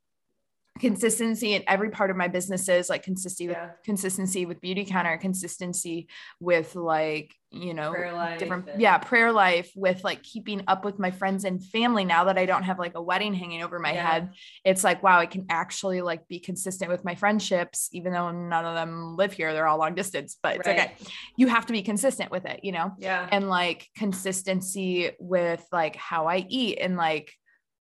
consistency 0.80 1.53
in 1.53 1.63
every 1.67 1.89
part 1.89 2.09
of 2.09 2.17
my 2.17 2.28
businesses, 2.28 2.89
like 2.89 3.03
consistency 3.03 3.47
with 3.47 3.57
consistency 3.84 4.45
with 4.45 4.61
Beautycounter, 4.61 5.19
consistency 5.19 6.07
with 6.39 6.76
like, 6.76 7.34
you 7.51 7.74
know, 7.74 7.91
life 7.91 8.39
different 8.39 8.69
and- 8.69 8.82
yeah, 8.82 8.97
prayer 8.97 9.32
life 9.32 9.69
with 9.76 10.03
like 10.03 10.24
keeping 10.24 10.63
up 10.67 10.86
with 10.86 10.97
my 10.97 11.11
friends 11.11 11.43
and 11.43 11.63
family 11.63 12.05
now 12.05 12.24
that 12.24 12.38
I 12.38 12.45
don't 12.45 12.63
have 12.63 12.80
like 12.80 12.93
a 12.95 13.01
wedding 13.01 13.34
hanging 13.34 13.61
over 13.61 13.78
my 13.78 13.91
Yeah. 13.93 14.09
head. 14.09 14.30
It's 14.63 14.84
like, 14.84 15.03
wow, 15.03 15.19
I 15.19 15.26
can 15.26 15.45
actually 15.49 16.01
like 16.01 16.28
be 16.30 16.39
consistent 16.39 16.89
with 16.89 17.03
my 17.03 17.15
friendships, 17.15 17.89
even 17.91 18.13
though 18.13 18.32
none 18.32 18.65
of 18.65 18.74
them 18.76 19.17
live 19.17 19.34
here. 19.34 19.53
They're 19.53 19.67
all 19.67 19.78
long 19.80 19.93
distance, 19.95 20.38
but 20.41 20.55
it's 20.57 20.67
okay. 20.67 20.93
You 21.36 21.47
have 21.47 21.65
to 21.65 21.74
be 21.74 21.82
consistent 21.84 22.32
with 22.32 22.45
it, 22.45 22.61
you 22.63 22.72
know? 22.72 22.93
Yeah. 22.97 23.28
and 23.32 23.49
like 23.49 23.88
consistency 23.97 25.11
with 25.19 25.65
like 25.72 25.95
how 25.97 26.28
I 26.28 26.45
eat 26.47 26.78
and 26.80 26.95
like 26.95 27.34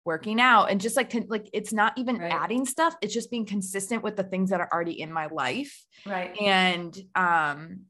working 0.06 0.42
out 0.42 0.66
and 0.72 0.82
just 0.82 0.98
like 0.98 1.14
like 1.28 1.50
it's 1.54 1.72
not 1.72 1.94
even 1.98 2.18
Right. 2.18 2.32
adding 2.32 2.66
stuff 2.66 2.96
it's 3.02 3.14
just 3.14 3.30
being 3.30 3.46
consistent 3.46 4.04
with 4.04 4.16
the 4.16 4.24
things 4.24 4.50
that 4.50 4.60
are 4.60 4.70
already 4.72 5.00
in 5.00 5.12
my 5.14 5.28
life 5.28 5.86
right. 6.06 6.36
and 6.42 6.98
um 7.16 7.82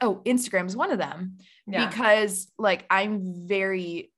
oh 0.00 0.22
Instagram 0.24 0.66
is 0.66 0.76
one 0.76 0.90
of 0.90 0.98
them 0.98 1.38
Yeah. 1.66 1.86
because 1.86 2.50
like 2.58 2.84
I'm 2.90 3.46
very 3.46 4.10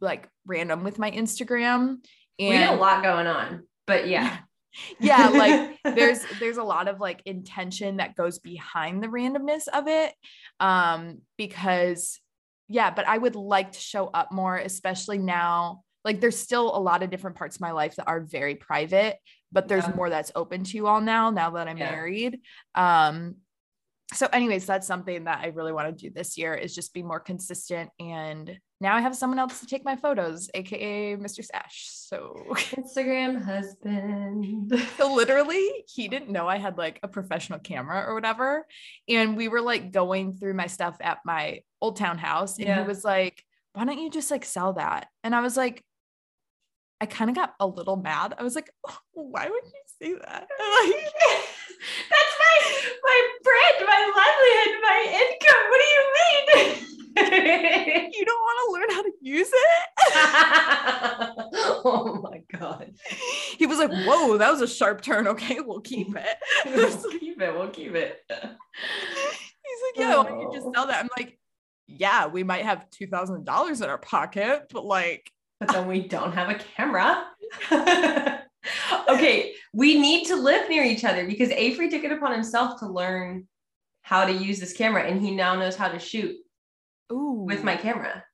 like 0.00 0.28
random 0.46 0.84
with 0.84 0.98
my 0.98 1.10
Instagram 1.10 1.98
and 2.38 2.48
we 2.50 2.54
had 2.54 2.74
a 2.74 2.76
lot 2.76 3.02
going 3.02 3.26
on, 3.26 3.64
but 3.86 4.06
yeah. 4.08 4.38
yeah 5.00 5.28
like 5.28 5.78
there's 5.96 6.20
there's 6.38 6.58
a 6.58 6.62
lot 6.62 6.86
of 6.86 7.00
like 7.00 7.22
intention 7.24 7.96
that 7.96 8.14
goes 8.14 8.38
behind 8.38 9.02
the 9.02 9.06
randomness 9.08 9.68
of 9.72 9.88
it 9.88 10.12
um 10.60 11.18
because 11.38 12.20
yeah 12.68 12.90
but 12.90 13.08
i 13.08 13.16
would 13.16 13.36
like 13.36 13.72
to 13.72 13.78
show 13.80 14.06
up 14.08 14.32
more 14.32 14.56
especially 14.56 15.16
now 15.16 15.82
like 16.06 16.20
there's 16.20 16.38
still 16.38 16.74
a 16.74 16.78
lot 16.80 17.02
of 17.02 17.10
different 17.10 17.36
parts 17.36 17.56
of 17.56 17.60
my 17.60 17.72
life 17.72 17.96
that 17.96 18.08
are 18.08 18.20
very 18.20 18.54
private 18.54 19.18
but 19.52 19.68
there's 19.68 19.84
Yeah. 19.86 19.94
more 19.96 20.08
that's 20.08 20.32
open 20.34 20.64
to 20.64 20.76
you 20.78 20.86
all 20.86 21.00
now 21.02 21.30
now 21.30 21.50
that 21.50 21.68
i'm 21.68 21.76
Yeah. 21.76 21.90
married 21.90 22.40
um 22.74 23.36
so 24.14 24.26
anyways 24.32 24.64
that's 24.66 24.86
something 24.86 25.24
that 25.24 25.40
i 25.42 25.48
really 25.48 25.72
want 25.72 25.86
to 25.98 26.08
do 26.08 26.14
this 26.14 26.38
year 26.38 26.54
is 26.54 26.74
just 26.74 26.94
be 26.94 27.02
more 27.02 27.20
consistent 27.20 27.90
and 28.00 28.58
now 28.80 28.94
i 28.94 29.00
have 29.00 29.16
someone 29.16 29.38
else 29.40 29.58
to 29.60 29.66
take 29.66 29.84
my 29.84 29.96
photos 29.96 30.48
aka 30.54 31.16
mr 31.16 31.44
sash 31.44 31.88
so 31.90 32.36
Instagram 32.80 33.42
husband. 33.42 34.72
so 34.96 35.12
literally, 35.12 35.84
he 35.92 36.06
didn't 36.06 36.30
know 36.30 36.46
I 36.46 36.58
had 36.58 36.78
like 36.78 37.00
a 37.02 37.08
professional 37.08 37.58
camera 37.58 38.04
or 38.06 38.14
whatever. 38.14 38.64
And 39.08 39.36
we 39.36 39.48
were 39.48 39.60
like 39.60 39.90
going 39.90 40.36
through 40.36 40.54
my 40.54 40.68
stuff 40.68 40.96
at 41.00 41.18
my 41.24 41.62
old 41.80 41.96
town 41.96 42.16
house. 42.16 42.58
And 42.58 42.68
Yeah. 42.68 42.82
he 42.82 42.86
was 42.86 43.02
like, 43.02 43.42
why 43.72 43.84
don't 43.84 43.98
you 43.98 44.08
just 44.08 44.30
like 44.30 44.44
sell 44.44 44.74
that? 44.74 45.08
And 45.24 45.34
I 45.34 45.40
was 45.40 45.56
like, 45.56 45.82
I 47.00 47.06
kind 47.06 47.28
of 47.28 47.36
got 47.36 47.54
a 47.60 47.66
little 47.66 47.96
mad. 47.96 48.34
I 48.38 48.42
was 48.42 48.54
like, 48.54 48.70
"Oh, 48.88 48.98
why 49.12 49.48
would 49.48 49.64
you 49.64 49.82
say 50.00 50.14
that? 50.14 50.48
Like, 50.48 50.48
That's 52.10 52.34
my 52.40 52.54
my 53.02 53.18
bread, 53.42 53.86
my 53.86 54.00
livelihood, 54.16 54.80
my 54.82 55.00
income. 55.12 55.64
What 55.70 55.80
do 55.80 55.88
you 55.94 56.02
mean? 56.16 56.82
you 58.12 58.24
don't 58.24 58.40
want 58.40 58.58
to 58.60 58.72
learn 58.72 58.90
how 58.90 59.02
to 59.02 59.12
use 59.22 59.48
it? 59.52 59.88
oh 61.84 62.20
my 62.22 62.42
god. 62.58 62.92
He 63.58 63.66
was 63.66 63.78
like, 63.78 63.90
whoa, 63.90 64.36
that 64.38 64.50
was 64.50 64.60
a 64.60 64.68
sharp 64.68 65.00
turn. 65.02 65.26
Okay, 65.28 65.60
we'll 65.60 65.80
keep 65.80 66.14
it. 66.16 66.36
We'll 66.66 67.18
keep 67.18 67.40
it. 67.40 67.54
We'll 67.54 67.68
keep 67.70 67.94
it. 67.94 68.20
He's 68.28 68.40
like, 68.40 69.96
yeah, 69.96 70.16
why 70.18 70.28
don't 70.28 70.40
you 70.40 70.50
just 70.52 70.66
Oh. 70.66 70.72
sell 70.74 70.86
that? 70.88 71.00
I'm 71.02 71.08
like, 71.18 71.38
yeah, 71.86 72.26
we 72.26 72.42
might 72.42 72.64
have 72.64 72.86
$2,000 72.90 73.82
in 73.82 73.88
our 73.88 73.98
pocket, 73.98 74.66
but 74.72 74.84
like, 74.84 75.30
But 75.60 75.70
then 75.70 75.86
we 75.86 76.06
don't 76.06 76.32
have 76.32 76.50
a 76.50 76.54
camera. 76.54 77.26
okay, 79.08 79.54
we 79.72 79.98
need 79.98 80.26
to 80.26 80.36
live 80.36 80.68
near 80.68 80.84
each 80.84 81.04
other 81.04 81.26
because 81.26 81.50
Avery 81.50 81.88
took 81.88 82.04
it 82.04 82.12
upon 82.12 82.32
himself 82.32 82.80
to 82.80 82.86
learn 82.86 83.46
how 84.02 84.24
to 84.24 84.32
use 84.32 84.60
this 84.60 84.72
camera 84.72 85.02
and 85.02 85.20
he 85.20 85.30
now 85.30 85.54
knows 85.54 85.76
how 85.76 85.88
to 85.88 85.98
shoot 85.98 86.36
ooh, 87.12 87.44
with 87.46 87.64
my 87.64 87.76
camera. 87.76 88.24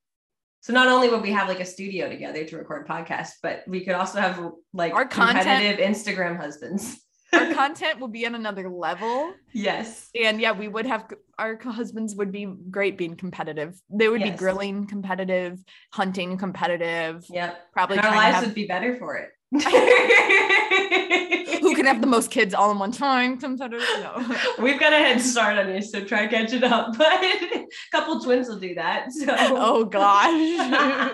So 0.60 0.72
not 0.72 0.86
only 0.88 1.08
would 1.08 1.22
we 1.22 1.32
have 1.32 1.48
like 1.48 1.60
a 1.60 1.64
studio 1.64 2.08
together 2.08 2.44
to 2.44 2.56
record 2.56 2.86
podcasts, 2.86 3.32
but 3.42 3.64
we 3.66 3.84
could 3.84 3.94
also 3.94 4.20
have 4.20 4.52
like 4.72 4.94
Our 4.94 5.06
content- 5.06 5.44
competitive 5.44 5.84
Instagram 5.84 6.36
husbands. 6.36 7.04
Our 7.32 7.52
content 7.54 7.98
will 8.00 8.08
be 8.08 8.26
on 8.26 8.34
another 8.34 8.68
level. 8.68 9.32
yes. 9.52 10.08
And 10.20 10.40
yeah, 10.40 10.52
we 10.52 10.68
would 10.68 10.86
have 10.86 11.06
our 11.38 11.58
husbands 11.58 12.14
would 12.16 12.30
be 12.32 12.46
great 12.70 12.96
being 12.98 13.16
competitive. 13.16 13.80
They 13.90 14.08
would 14.08 14.22
be 14.22 14.30
grilling 14.30 14.86
competitive, 14.86 15.58
hunting 15.92 16.36
competitive, 16.38 17.24
Yep. 17.30 17.72
probably 17.72 17.96
And 17.98 18.06
our 18.06 18.14
lives 18.14 18.36
have- 18.36 18.44
would 18.46 18.54
be 18.54 18.66
better 18.66 18.96
for 18.96 19.16
it. 19.16 19.30
who 21.60 21.74
can 21.74 21.84
have 21.84 22.00
the 22.00 22.06
most 22.06 22.30
kids 22.30 22.54
all 22.54 22.70
in 22.70 22.78
one 22.78 22.90
time 22.92 23.38
competitive. 23.38 23.86
No. 24.00 24.24
We've 24.58 24.80
got 24.80 24.92
a 24.94 24.96
head 24.98 25.20
start 25.20 25.58
on 25.58 25.74
you, 25.74 25.82
so 25.82 26.02
try 26.04 26.26
catching 26.26 26.64
up. 26.64 26.96
But 26.96 27.22
a 27.22 27.66
couple 27.92 28.18
twins 28.20 28.48
will 28.48 28.58
do 28.58 28.74
that. 28.76 29.12
So 29.12 29.26
oh 29.38 29.84
gosh. 29.84 31.12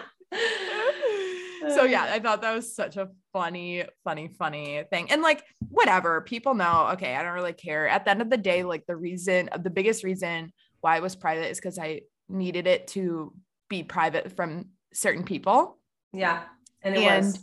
So 1.69 1.85
yeah, 1.85 2.05
I 2.05 2.19
thought 2.19 2.43
that 2.43 2.55
was 2.55 2.75
such 2.75 2.97
a 2.97 3.09
funny, 3.33 3.85
funny, 4.05 4.29
funny 4.29 4.85
thing. 4.91 5.11
And 5.11 5.23
like, 5.23 5.43
whatever, 5.69 6.21
people 6.21 6.55
know, 6.55 6.89
okay, 6.93 7.15
I 7.15 7.23
don't 7.23 7.35
really 7.35 7.53
care. 7.53 7.89
At 7.89 8.05
the 8.05 8.11
end 8.11 8.23
of 8.23 8.31
the 8.31 8.37
day, 8.37 8.65
like 8.65 8.85
the 8.87 8.97
reason, 8.97 9.49
uh, 9.53 9.59
the 9.59 9.71
biggest 9.71 10.05
reason 10.05 10.53
why 10.81 10.97
it 10.97 11.03
was 11.03 11.17
private 11.17 11.51
is 11.51 11.59
because 11.59 11.79
I 11.79 12.03
needed 12.29 12.67
it 12.67 12.89
to 12.89 13.33
be 13.69 13.83
private 13.83 14.37
from 14.37 14.67
certain 14.93 15.25
people. 15.25 15.79
Yeah. 16.13 16.43
And 16.83 16.97
it 16.97 17.03
And 17.03 17.27
was. 17.27 17.39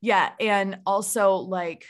yeah, 0.00 0.30
and 0.40 0.78
also 0.86 1.34
like 1.36 1.84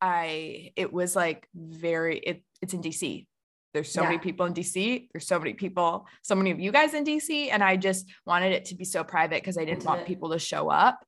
I 0.00 0.72
it 0.76 0.92
was 0.92 1.14
like 1.16 1.48
very 1.54 2.18
it 2.18 2.42
it's 2.60 2.74
in 2.74 2.80
DC. 2.82 3.26
There's 3.74 3.90
so 3.90 4.02
many 4.02 4.18
people 4.18 4.46
in 4.46 4.52
DC. 4.54 5.08
There's 5.12 5.26
so 5.26 5.38
many 5.38 5.54
people, 5.54 6.06
so 6.22 6.34
many 6.34 6.50
of 6.50 6.60
you 6.60 6.70
guys 6.72 6.94
in 6.94 7.04
DC. 7.04 7.48
And 7.50 7.62
I 7.64 7.76
just 7.76 8.06
wanted 8.26 8.52
it 8.52 8.66
to 8.66 8.74
be 8.74 8.84
so 8.84 9.02
private 9.02 9.42
because 9.42 9.56
I 9.56 9.64
didn't 9.64 9.84
want 9.84 10.06
people 10.06 10.30
to 10.30 10.38
show 10.38 10.68
up. 10.68 10.98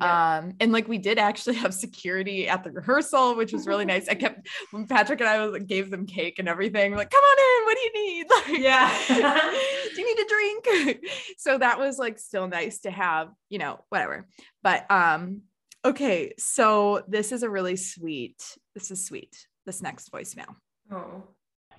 Yeah. 0.00 0.38
Um, 0.38 0.52
and 0.60 0.72
like 0.72 0.86
we 0.88 0.98
did 0.98 1.18
actually 1.18 1.56
have 1.64 1.74
security 1.74 2.48
at 2.48 2.64
the 2.64 2.70
rehearsal, 2.70 3.36
which 3.36 3.52
was 3.52 3.66
really 3.66 3.84
nice. 3.84 4.08
I 4.08 4.14
kept 4.24 4.48
when 4.70 4.86
Patrick 4.86 5.20
and 5.20 5.28
I 5.28 5.46
was, 5.46 5.62
gave 5.64 5.90
them 5.90 6.06
cake 6.06 6.38
and 6.38 6.48
everything. 6.48 6.90
We're 6.90 6.98
like, 6.98 7.10
come 7.10 7.22
on 7.22 7.38
in, 7.38 7.64
what 7.66 7.76
do 7.76 7.82
you 7.82 8.06
need? 8.06 8.26
Like, 8.30 8.58
Yeah. 8.60 9.52
do 9.94 10.00
you 10.00 10.16
need 10.16 10.24
a 10.24 10.28
drink? 10.28 11.04
so 11.38 11.58
that 11.58 11.78
was 11.78 11.98
like 11.98 12.18
still 12.18 12.48
nice 12.48 12.80
to 12.80 12.90
have, 12.90 13.28
you 13.48 13.58
know, 13.58 13.84
whatever. 13.90 14.26
But 14.62 14.90
um, 14.90 15.42
okay, 15.84 16.34
so 16.38 17.02
this 17.08 17.32
is 17.32 17.42
a 17.42 17.50
really 17.50 17.76
sweet, 17.76 18.40
this 18.74 18.90
is 18.90 19.04
sweet. 19.04 19.46
This 19.66 19.82
next 19.82 20.10
voicemail. 20.12 20.54
oh. 20.90 21.24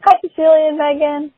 Hi, 0.02 0.16
Cecilia 0.22 0.70
and 0.70 0.78
Megan. 0.78 1.34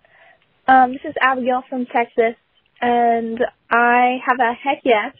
Um, 0.68 0.91
this 0.91 1.01
is 1.03 1.16
Abigail 1.20 1.64
from 1.68 1.88
Texas, 1.88 2.36
and 2.80 3.39
I 3.72 4.20
have 4.24 4.38
a 4.39 4.53
heck 4.53 4.82
yes. 4.84 5.16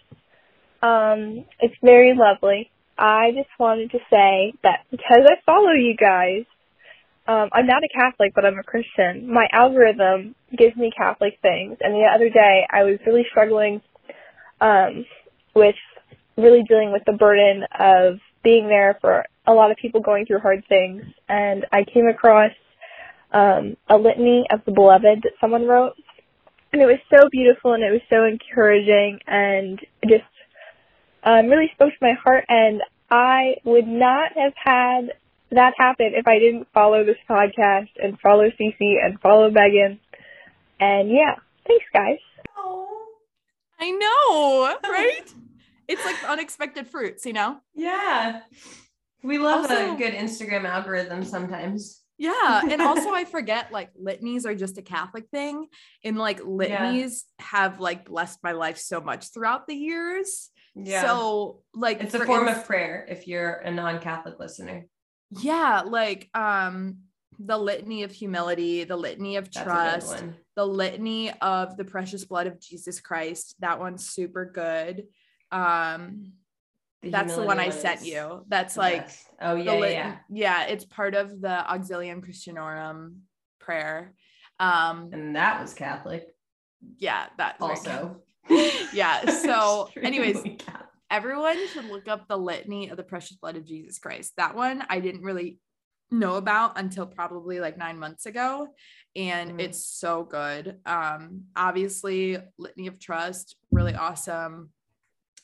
Um, 0.84 1.46
it's 1.60 1.74
very 1.82 2.14
lovely. 2.16 2.70
I 3.00 3.32
just 3.36 3.50
wanted 3.60 3.90
to 3.92 3.98
say 4.12 4.54
that 4.62 4.82
because 4.92 5.26
I 5.26 5.42
follow 5.44 5.72
you 5.72 5.96
guys, 5.98 6.44
um, 7.28 7.50
I'm 7.52 7.66
not 7.66 7.84
a 7.84 7.90
Catholic, 7.92 8.34
but 8.36 8.46
I'm 8.46 8.60
a 8.60 8.64
Christian. 8.64 9.34
My 9.34 9.48
algorithm 9.52 10.36
gives 10.56 10.76
me 10.76 10.92
Catholic 10.96 11.40
things, 11.42 11.78
and 11.82 11.96
the 11.96 12.08
other 12.14 12.30
day 12.30 12.68
I 12.72 12.84
was 12.84 13.00
really 13.08 13.26
struggling 13.32 13.82
um, 14.60 15.04
with 15.56 15.76
really 16.38 16.62
dealing 16.70 16.92
with 16.92 17.06
the 17.08 17.14
burden 17.14 17.64
of 17.80 18.20
being 18.44 18.68
there 18.68 19.00
for 19.02 19.26
a 19.48 19.54
lot 19.54 19.72
of 19.72 19.78
people 19.78 20.02
going 20.02 20.28
through 20.28 20.42
hard 20.42 20.64
things, 20.70 21.02
and 21.28 21.66
I 21.72 21.86
came 21.92 22.08
across 22.08 22.52
um, 23.32 23.78
a 23.90 23.98
litany 23.98 24.46
of 24.52 24.62
the 24.66 24.72
beloved 24.72 25.24
that 25.24 25.34
someone 25.40 25.66
wrote. 25.66 25.94
And 26.74 26.82
it 26.82 26.86
was 26.86 27.00
so 27.10 27.28
beautiful 27.30 27.74
and 27.74 27.84
it 27.84 27.92
was 27.92 28.02
so 28.10 28.24
encouraging 28.24 29.20
and 29.28 29.80
just 30.08 30.24
um, 31.24 31.48
really 31.48 31.70
spoke 31.74 31.90
to 31.90 31.98
my 32.02 32.14
heart. 32.24 32.46
And 32.48 32.82
I 33.10 33.56
would 33.66 33.88
not 33.88 34.32
have 34.36 34.54
had 34.56 35.14
that 35.52 35.74
happen 35.78 36.14
if 36.16 36.28
I 36.28 36.40
didn't 36.40 36.68
follow 36.74 37.04
this 37.04 37.18
podcast 37.30 37.90
and 38.02 38.18
follow 38.22 38.46
Cece 38.50 39.06
and 39.06 39.20
follow 39.20 39.50
Megan. 39.50 40.00
And 40.80 41.10
yeah, 41.10 41.36
thanks 41.68 41.86
guys. 41.94 42.20
Oh. 42.58 42.88
I 43.80 43.92
know, 43.92 44.90
right? 44.90 45.34
it's 45.88 46.06
like 46.06 46.24
unexpected 46.30 46.88
fruits, 46.88 47.26
you 47.26 47.34
know? 47.34 47.58
Yeah. 47.76 48.42
We 49.24 49.40
love 49.40 49.64
Also- 49.70 49.94
a 49.94 49.98
good 49.98 50.14
Instagram 50.14 50.64
algorithm 50.66 51.24
sometimes. 51.24 52.01
Yeah. 52.22 52.62
And 52.70 52.84
also 52.84 53.10
I 53.14 53.26
forget 53.26 53.72
like 53.72 53.90
litanies 54.00 54.46
are 54.46 54.54
just 54.54 54.78
a 54.78 54.84
Catholic 54.84 55.28
thing. 55.32 55.66
And 56.04 56.20
like 56.20 56.40
litanies 56.46 57.26
have 57.40 57.80
like 57.80 58.06
blessed 58.06 58.38
my 58.44 58.52
life 58.52 58.78
so 58.78 59.02
much 59.02 59.34
throughout 59.34 59.68
the 59.68 59.74
years. 59.74 60.52
Yeah. 60.76 61.02
So 61.02 61.64
like 61.74 62.02
it's 62.02 62.14
a 62.14 62.24
form 62.24 62.48
of 62.48 62.64
prayer 62.66 63.08
if 63.10 63.28
you're 63.28 63.54
a 63.54 63.72
non-Catholic 63.72 64.40
listener. 64.40 64.86
yeah, 65.32 65.82
like 65.84 66.30
um 66.36 66.98
the 67.40 67.58
litany 67.58 68.04
of 68.04 68.12
humility, 68.12 68.84
the 68.84 68.96
litany 68.96 69.38
of 69.38 69.46
That's 69.46 69.58
a 69.58 69.60
good 69.60 69.66
trust, 69.66 70.24
the 70.56 70.68
litany 70.68 71.32
of 71.42 71.76
the 71.76 71.86
precious 71.86 72.24
blood 72.24 72.46
of 72.46 72.60
Jesus 72.62 73.02
Christ. 73.02 73.56
That 73.62 73.80
one's 73.80 74.08
super 74.08 74.46
good. 74.46 75.08
Um, 75.52 76.34
that's 77.04 77.36
the 77.36 77.44
one 77.44 77.60
I 77.60 77.70
sent 77.70 78.06
you. 78.06 78.46
That's 78.48 78.78
like 78.78 79.06
best. 79.08 79.28
oh 79.42 79.56
yeah, 79.56 79.64
yeah, 79.74 79.80
lit- 79.80 79.92
yeah. 79.94 80.16
yeah, 80.30 80.64
it's 80.66 80.86
part 80.86 81.16
of 81.16 81.42
the 81.42 81.48
Auxilium 81.70 82.22
Christianorum 82.26 83.16
prayer. 83.60 84.14
Um, 84.60 85.10
And 85.12 85.36
that 85.36 85.62
was 85.62 85.74
Catholic 85.74 86.28
yeah, 86.98 87.28
that 87.38 87.58
also. 87.62 88.18
yeah. 88.94 89.30
So, 89.30 89.90
anyways, 90.02 90.38
Catholic. 90.60 90.88
everyone 91.12 91.68
should 91.68 91.86
look 91.86 92.08
up 92.08 92.28
the 92.28 92.38
litany 92.38 92.90
of 92.90 92.98
the 92.98 93.04
precious 93.04 93.38
blood 93.38 93.56
of 93.56 93.66
Jesus 93.66 94.00
Christ. 94.00 94.34
That 94.38 94.56
one 94.56 94.84
I 94.90 95.00
didn't 95.00 95.22
really 95.22 95.60
know 96.10 96.36
about 96.36 96.78
until 96.80 97.06
probably 97.06 97.60
like 97.60 97.78
nine 97.78 97.98
months 98.00 98.26
ago. 98.26 98.68
And 99.16 99.54
Mm. 99.54 99.62
it's 99.62 99.86
so 99.86 100.24
good. 100.24 100.80
Um, 100.86 101.44
obviously, 101.56 102.38
Litany 102.58 102.88
of 102.88 102.98
Trust, 103.00 103.56
really 103.72 103.94
awesome. 103.96 104.72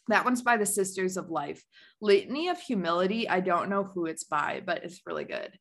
That 0.10 0.26
one's 0.26 0.42
by 0.42 0.58
the 0.58 0.66
Sisters 0.66 1.18
of 1.18 1.30
Life. 1.30 1.64
Litany 2.02 2.48
of 2.50 2.60
Humility, 2.60 3.28
I 3.28 3.40
don't 3.42 3.70
know 3.70 3.84
who 3.84 4.06
it's 4.06 4.24
by, 4.24 4.62
but 4.66 4.84
it's 4.84 5.02
really 5.06 5.26
good. 5.26 5.52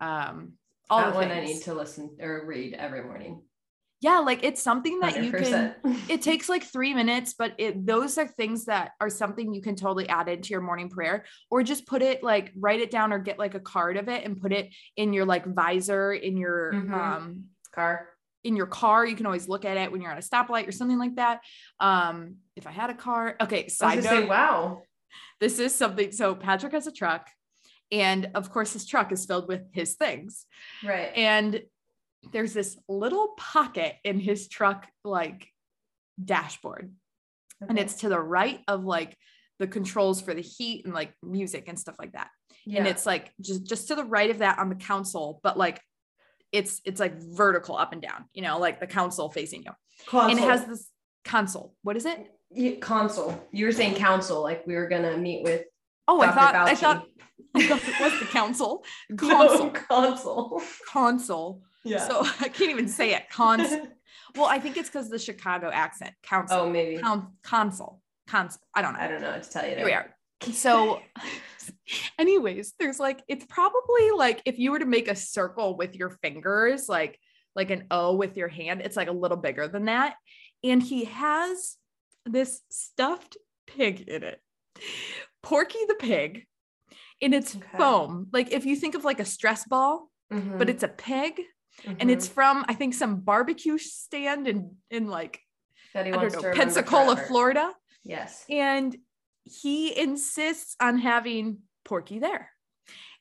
Um, 0.00 0.54
all 0.90 0.98
that 1.00 1.10
the 1.12 1.14
one 1.16 1.30
I 1.30 1.40
need 1.40 1.62
to 1.62 1.74
listen 1.74 2.16
or 2.20 2.44
read 2.46 2.74
every 2.74 3.02
morning. 3.04 3.42
yeah, 4.00 4.18
like 4.18 4.42
it's 4.42 4.60
something 4.60 4.98
that 5.00 5.22
you 5.22 5.32
can 5.32 5.74
it 6.08 6.20
takes 6.22 6.48
like 6.48 6.64
three 6.64 6.92
minutes, 6.92 7.34
but 7.38 7.54
it 7.58 7.86
those 7.86 8.18
are 8.18 8.26
things 8.26 8.64
that 8.64 8.90
are 9.00 9.08
something 9.08 9.54
you 9.54 9.62
can 9.62 9.76
totally 9.76 10.08
add 10.08 10.28
into 10.28 10.50
your 10.50 10.60
morning 10.60 10.88
prayer, 10.90 11.24
or 11.50 11.62
just 11.62 11.86
put 11.86 12.02
it 12.02 12.22
like 12.22 12.52
write 12.58 12.80
it 12.80 12.90
down 12.90 13.12
or 13.12 13.20
get 13.20 13.38
like 13.38 13.54
a 13.54 13.60
card 13.60 13.96
of 13.96 14.08
it 14.08 14.24
and 14.24 14.40
put 14.40 14.52
it 14.52 14.74
in 14.96 15.12
your 15.12 15.24
like 15.24 15.46
visor 15.46 16.12
in 16.12 16.36
your 16.36 16.72
Mhm. 16.74 16.92
um 16.92 17.44
car. 17.72 18.08
In 18.44 18.56
your 18.56 18.66
car. 18.66 19.06
You 19.06 19.16
can 19.16 19.26
always 19.26 19.48
look 19.48 19.64
at 19.64 19.76
it 19.76 19.92
when 19.92 20.00
you're 20.00 20.10
at 20.10 20.18
a 20.18 20.26
stoplight 20.26 20.68
or 20.68 20.72
something 20.72 20.98
like 20.98 21.16
that. 21.16 21.40
Um, 21.80 22.36
if 22.56 22.66
I 22.66 22.70
had 22.70 22.90
a 22.90 22.94
car, 22.94 23.36
okay. 23.40 23.64
I 23.64 23.68
Side 23.68 23.96
note, 23.96 24.04
say, 24.04 24.24
wow. 24.24 24.82
this 25.40 25.58
is 25.58 25.74
something. 25.74 26.12
So 26.12 26.34
Patrick 26.34 26.72
has 26.72 26.86
a 26.86 26.92
truck, 26.92 27.28
and 27.92 28.30
of 28.34 28.50
course 28.50 28.72
his 28.72 28.86
truck 28.86 29.12
is 29.12 29.26
filled 29.26 29.46
with 29.46 29.62
his 29.72 29.94
things 29.94 30.46
Right. 30.82 31.12
and 31.14 31.62
there's 32.32 32.54
this 32.54 32.76
little 32.88 33.34
pocket 33.36 33.96
in 34.02 34.18
his 34.18 34.48
truck 34.48 34.88
like 35.04 35.48
dashboard 36.22 36.92
and 37.68 37.78
it's 37.78 37.94
to 37.96 38.08
the 38.08 38.18
right 38.18 38.60
of 38.66 38.84
like 38.84 39.16
the 39.58 39.66
controls 39.66 40.20
for 40.20 40.34
the 40.34 40.40
heat 40.40 40.84
and 40.84 40.94
like 40.94 41.12
music 41.22 41.68
and 41.68 41.78
stuff 41.78 41.96
like 41.98 42.12
that 42.12 42.28
yeah. 42.64 42.78
and 42.78 42.88
it's 42.88 43.06
like 43.06 43.30
just 43.40 43.64
just 43.64 43.88
to 43.88 43.94
the 43.94 44.04
right 44.04 44.30
of 44.30 44.38
that 44.38 44.58
on 44.58 44.68
the 44.68 44.74
console 44.74 45.38
but 45.42 45.58
like 45.58 45.80
it's 46.52 46.80
it's 46.84 47.00
like 47.00 47.14
vertical 47.18 47.76
up 47.76 47.92
and 47.92 48.02
down 48.02 48.24
you 48.34 48.42
know 48.42 48.58
like 48.58 48.78
the 48.80 48.86
console 48.86 49.30
facing 49.30 49.62
you 49.62 49.70
console. 50.06 50.30
and 50.30 50.38
it 50.38 50.44
has 50.48 50.64
this 50.66 50.88
console 51.24 51.74
what 51.82 51.96
is 51.96 52.04
it 52.06 52.18
Yeah, 52.50 52.76
console. 52.80 53.42
You 53.52 53.64
were 53.66 53.72
saying 53.72 53.94
council, 53.94 54.42
like 54.42 54.66
we 54.66 54.74
were 54.74 54.88
gonna 54.88 55.16
meet 55.16 55.42
with 55.42 55.64
oh 56.08 56.20
i 56.20 56.26
Dr. 56.26 56.36
thought 56.38 56.54
i 56.54 56.74
Fauci. 56.74 56.78
thought 56.78 57.06
I 57.54 57.66
thought 57.68 57.88
it 57.88 58.00
was 58.00 58.20
the 58.20 58.26
council 58.26 58.84
No, 59.10 59.16
console 59.16 59.70
console. 59.70 60.62
console 60.88 61.62
Yeah. 61.84 62.06
so 62.06 62.20
i 62.40 62.48
can't 62.48 62.70
even 62.70 62.88
say 62.88 63.14
it 63.14 63.28
cons 63.30 63.72
well 64.36 64.46
i 64.46 64.58
think 64.58 64.76
it's 64.76 64.88
because 64.88 65.08
the 65.10 65.18
chicago 65.18 65.70
accent 65.72 66.12
council 66.22 66.58
oh, 66.60 66.70
maybe. 66.70 67.00
Con- 67.00 67.32
console 67.42 68.00
console 68.26 68.62
i 68.74 68.82
don't 68.82 68.92
know 68.94 69.00
I 69.00 69.08
don't 69.08 69.20
know 69.22 69.30
what 69.32 69.42
to 69.44 69.50
tell 69.50 69.66
you. 69.68 69.76
here 69.76 69.84
we 69.84 69.92
are 69.92 70.14
so 70.52 71.00
anyways 72.18 72.74
there's 72.78 72.98
like 73.00 73.22
it's 73.28 73.44
probably 73.46 74.10
like 74.16 74.42
if 74.44 74.58
you 74.58 74.70
were 74.72 74.78
to 74.78 74.86
make 74.86 75.08
a 75.08 75.14
circle 75.16 75.76
with 75.76 75.94
your 75.94 76.10
fingers 76.10 76.88
like 76.88 77.18
like 77.54 77.70
an 77.70 77.86
o 77.90 78.14
with 78.16 78.36
your 78.36 78.48
hand 78.48 78.80
it's 78.82 78.96
like 78.96 79.08
a 79.08 79.12
little 79.12 79.36
bigger 79.36 79.68
than 79.68 79.86
that 79.86 80.14
and 80.64 80.82
he 80.82 81.04
has 81.04 81.76
this 82.24 82.60
stuffed 82.70 83.36
pig 83.66 84.02
in 84.08 84.22
it 84.22 84.40
porky 85.42 85.78
the 85.88 85.94
pig 85.94 86.46
and 87.20 87.34
it's 87.34 87.56
Okay. 87.56 87.78
foam 87.78 88.28
like 88.32 88.52
if 88.52 88.64
you 88.64 88.76
think 88.76 88.94
of 88.94 89.04
like 89.04 89.20
a 89.20 89.24
stress 89.24 89.64
ball 89.66 90.08
Mhm, 90.32 90.58
but 90.58 90.70
it's 90.70 90.82
a 90.82 90.88
pig 90.88 91.42
and 91.86 92.08
mhm. 92.08 92.10
it's 92.12 92.26
from 92.28 92.64
i 92.68 92.74
think 92.74 92.94
some 92.94 93.16
barbecue 93.20 93.76
stand 93.76 94.48
in 94.48 94.76
in 94.90 95.08
like 95.08 95.40
that 95.94 96.06
he 96.06 96.12
i 96.12 96.16
wants 96.16 96.34
don't 96.34 96.42
to 96.42 96.48
know 96.48 96.54
pensacola 96.54 97.16
forever. 97.16 97.28
florida 97.28 97.72
Yes. 98.04 98.44
and 98.48 98.96
he 99.44 99.96
insists 99.98 100.74
on 100.80 100.98
having 100.98 101.58
Porky 101.84 102.18
there. 102.18 102.50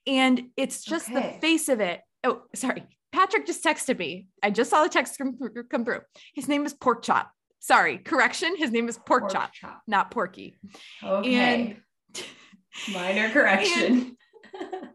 And 0.07 0.49
it's 0.57 0.83
just 0.83 1.11
the 1.13 1.21
face 1.41 1.69
of 1.69 1.79
it. 1.79 2.01
Oh, 2.23 2.41
sorry. 2.55 2.83
Patrick 3.11 3.45
just 3.45 3.63
texted 3.63 3.99
me. 3.99 4.27
I 4.41 4.49
just 4.51 4.69
saw 4.69 4.83
the 4.83 4.89
text 4.89 5.17
come, 5.17 5.37
through- 5.37 5.63
come 5.69 5.83
through. 5.85 6.01
His 6.33 6.47
name 6.47 6.65
is 6.65 6.73
Pork 6.73 7.03
Chop. 7.03 7.31
Sorry, 7.59 7.97
correction. 7.99 8.55
His 8.57 8.71
name 8.71 8.87
is 8.89 8.97
Pork, 8.97 9.23
Pork 9.23 9.31
Chop, 9.33 9.53
chop. 9.53 9.81
not 9.87 10.09
Porky. 10.09 10.55
Okay. 11.03 11.35
And 11.35 11.75
Minor 12.93 13.29
correction. 13.29 14.17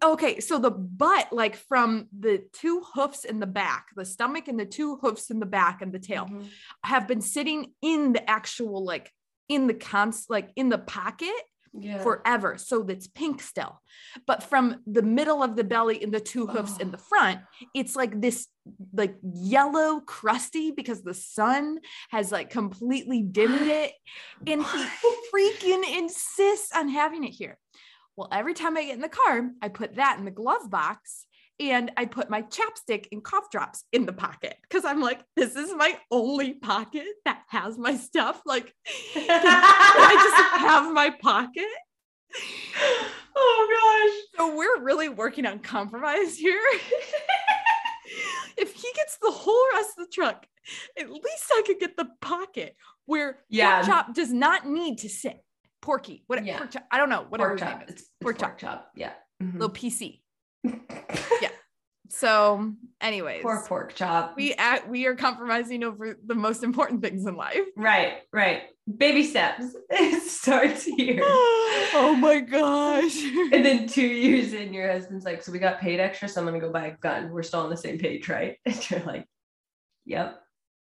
okay, 0.02 0.40
so 0.40 0.58
the 0.58 0.70
butt, 0.70 1.28
like 1.32 1.56
from 1.56 2.08
the 2.18 2.42
two 2.52 2.82
hoofs 2.94 3.24
in 3.24 3.38
the 3.38 3.46
back, 3.46 3.86
the 3.94 4.04
stomach 4.04 4.48
and 4.48 4.58
the 4.58 4.66
two 4.66 4.96
hoofs 4.96 5.30
in 5.30 5.38
the 5.40 5.46
back 5.46 5.80
and 5.82 5.92
the 5.92 5.98
tail, 5.98 6.26
Mhm. 6.26 6.48
have 6.84 7.06
been 7.06 7.20
sitting 7.20 7.72
in 7.82 8.12
the 8.12 8.28
actual, 8.28 8.84
like 8.84 9.12
in 9.48 9.66
the 9.68 9.74
cons, 9.74 10.26
like 10.28 10.50
in 10.56 10.68
the 10.68 10.78
pocket 10.78 11.30
Yeah. 11.78 12.02
forever. 12.02 12.58
So 12.58 12.82
that's 12.82 13.06
pink 13.06 13.42
still. 13.42 13.80
But 14.26 14.42
from 14.42 14.82
the 14.86 15.02
middle 15.02 15.42
of 15.42 15.56
the 15.56 15.64
belly 15.64 16.02
and 16.02 16.12
the 16.12 16.20
two 16.20 16.46
hoofs 16.46 16.78
in 16.78 16.90
the 16.90 16.98
oh. 16.98 17.06
front, 17.08 17.40
it's 17.74 17.96
like 17.96 18.20
this 18.20 18.48
like 18.92 19.16
yellow 19.22 20.00
crusty 20.00 20.70
because 20.70 21.02
the 21.02 21.14
sun 21.14 21.78
has 22.10 22.32
like 22.32 22.50
completely 22.50 23.22
dimmed 23.22 23.62
it. 23.62 23.92
And 24.46 24.64
he 24.64 24.84
freaking 25.34 25.98
insists 25.98 26.70
on 26.74 26.88
having 26.88 27.24
it 27.24 27.30
here. 27.30 27.58
Well, 28.16 28.28
every 28.32 28.54
time 28.54 28.76
I 28.76 28.84
get 28.84 28.94
in 28.94 29.02
the 29.02 29.08
car, 29.08 29.50
I 29.60 29.68
put 29.68 29.96
that 29.96 30.18
in 30.18 30.24
the 30.24 30.30
glove 30.30 30.70
box 30.70 31.26
and 31.58 31.90
I 31.96 32.04
put 32.04 32.28
my 32.30 32.42
chapstick 32.42 33.06
and 33.12 33.22
cough 33.24 33.50
drops 33.50 33.84
in 33.92 34.04
the 34.06 34.12
pocket 34.12 34.56
because 34.62 34.84
I'm 34.84 35.00
like, 35.00 35.20
this 35.36 35.56
is 35.56 35.72
my 35.74 35.96
only 36.10 36.52
pocket 36.54 37.06
that 37.24 37.42
has 37.48 37.78
my 37.78 37.96
stuff. 37.96 38.40
Like, 38.44 38.72
I 39.16 40.12
just 40.22 40.60
have 40.60 40.92
my 40.92 41.10
pocket? 41.10 41.64
oh 43.34 44.26
gosh. 44.34 44.38
So 44.38 44.56
we're 44.56 44.82
really 44.82 45.08
working 45.08 45.46
on 45.46 45.58
compromise 45.60 46.36
here. 46.36 46.60
if 48.56 48.74
he 48.74 48.88
gets 48.94 49.18
the 49.22 49.30
whole 49.30 49.64
rest 49.74 49.90
of 49.98 50.06
the 50.06 50.12
truck, 50.12 50.46
at 50.98 51.10
least 51.10 51.50
I 51.52 51.62
could 51.66 51.78
get 51.78 51.96
the 51.96 52.08
pocket 52.20 52.76
where 53.06 53.38
Yeah. 53.48 53.76
pork 53.82 53.86
chop 53.86 54.14
does 54.14 54.32
not 54.32 54.66
need 54.66 54.98
to 54.98 55.08
sit. 55.08 55.38
Porky, 55.82 56.24
what 56.26 56.44
Yeah. 56.44 56.58
pork 56.58 56.72
chop, 56.72 56.84
I 56.90 56.98
don't 56.98 57.08
know, 57.08 57.26
whatever 57.28 57.50
Pork 57.56 57.60
chop. 57.60 57.82
It's, 57.88 58.02
it's 58.02 58.10
Pork 58.20 58.38
pork, 58.38 58.58
chop. 58.58 58.80
chop. 58.82 58.90
Yeah. 58.96 59.12
Mhm. 59.42 59.52
Little 59.54 59.70
PC. 59.70 60.20
So, 62.08 62.72
anyways, 63.02 63.42
Poor 63.42 63.62
pork 63.66 63.94
chop. 63.94 64.36
we 64.36 64.54
at, 64.54 64.88
we 64.88 65.04
are 65.06 65.14
compromising 65.14 65.84
over 65.84 66.18
the 66.24 66.34
most 66.34 66.62
important 66.62 67.02
things 67.02 67.26
in 67.26 67.36
life. 67.36 67.60
Right, 67.76 68.20
right. 68.32 68.62
Baby 68.96 69.24
steps. 69.24 69.76
It 69.90 70.22
starts 70.22 70.84
here. 70.84 71.20
oh 71.22 72.16
my 72.18 72.40
gosh. 72.40 73.22
And 73.52 73.64
then 73.64 73.86
two 73.86 74.06
years 74.06 74.54
in, 74.54 74.72
your 74.72 74.90
husband's 74.90 75.26
like, 75.26 75.42
So 75.42 75.52
we 75.52 75.58
got 75.58 75.78
paid 75.78 76.00
extra, 76.00 76.26
so 76.28 76.40
I'm 76.40 76.46
gonna 76.46 76.60
go 76.60 76.72
buy 76.72 76.86
a 76.86 76.96
gun. 76.96 77.30
We're 77.30 77.42
still 77.42 77.60
on 77.60 77.70
the 77.70 77.76
same 77.76 77.98
page, 77.98 78.28
right? 78.30 78.56
And 78.64 78.90
you're 78.90 79.00
like, 79.00 79.26
Yep. 80.06 80.40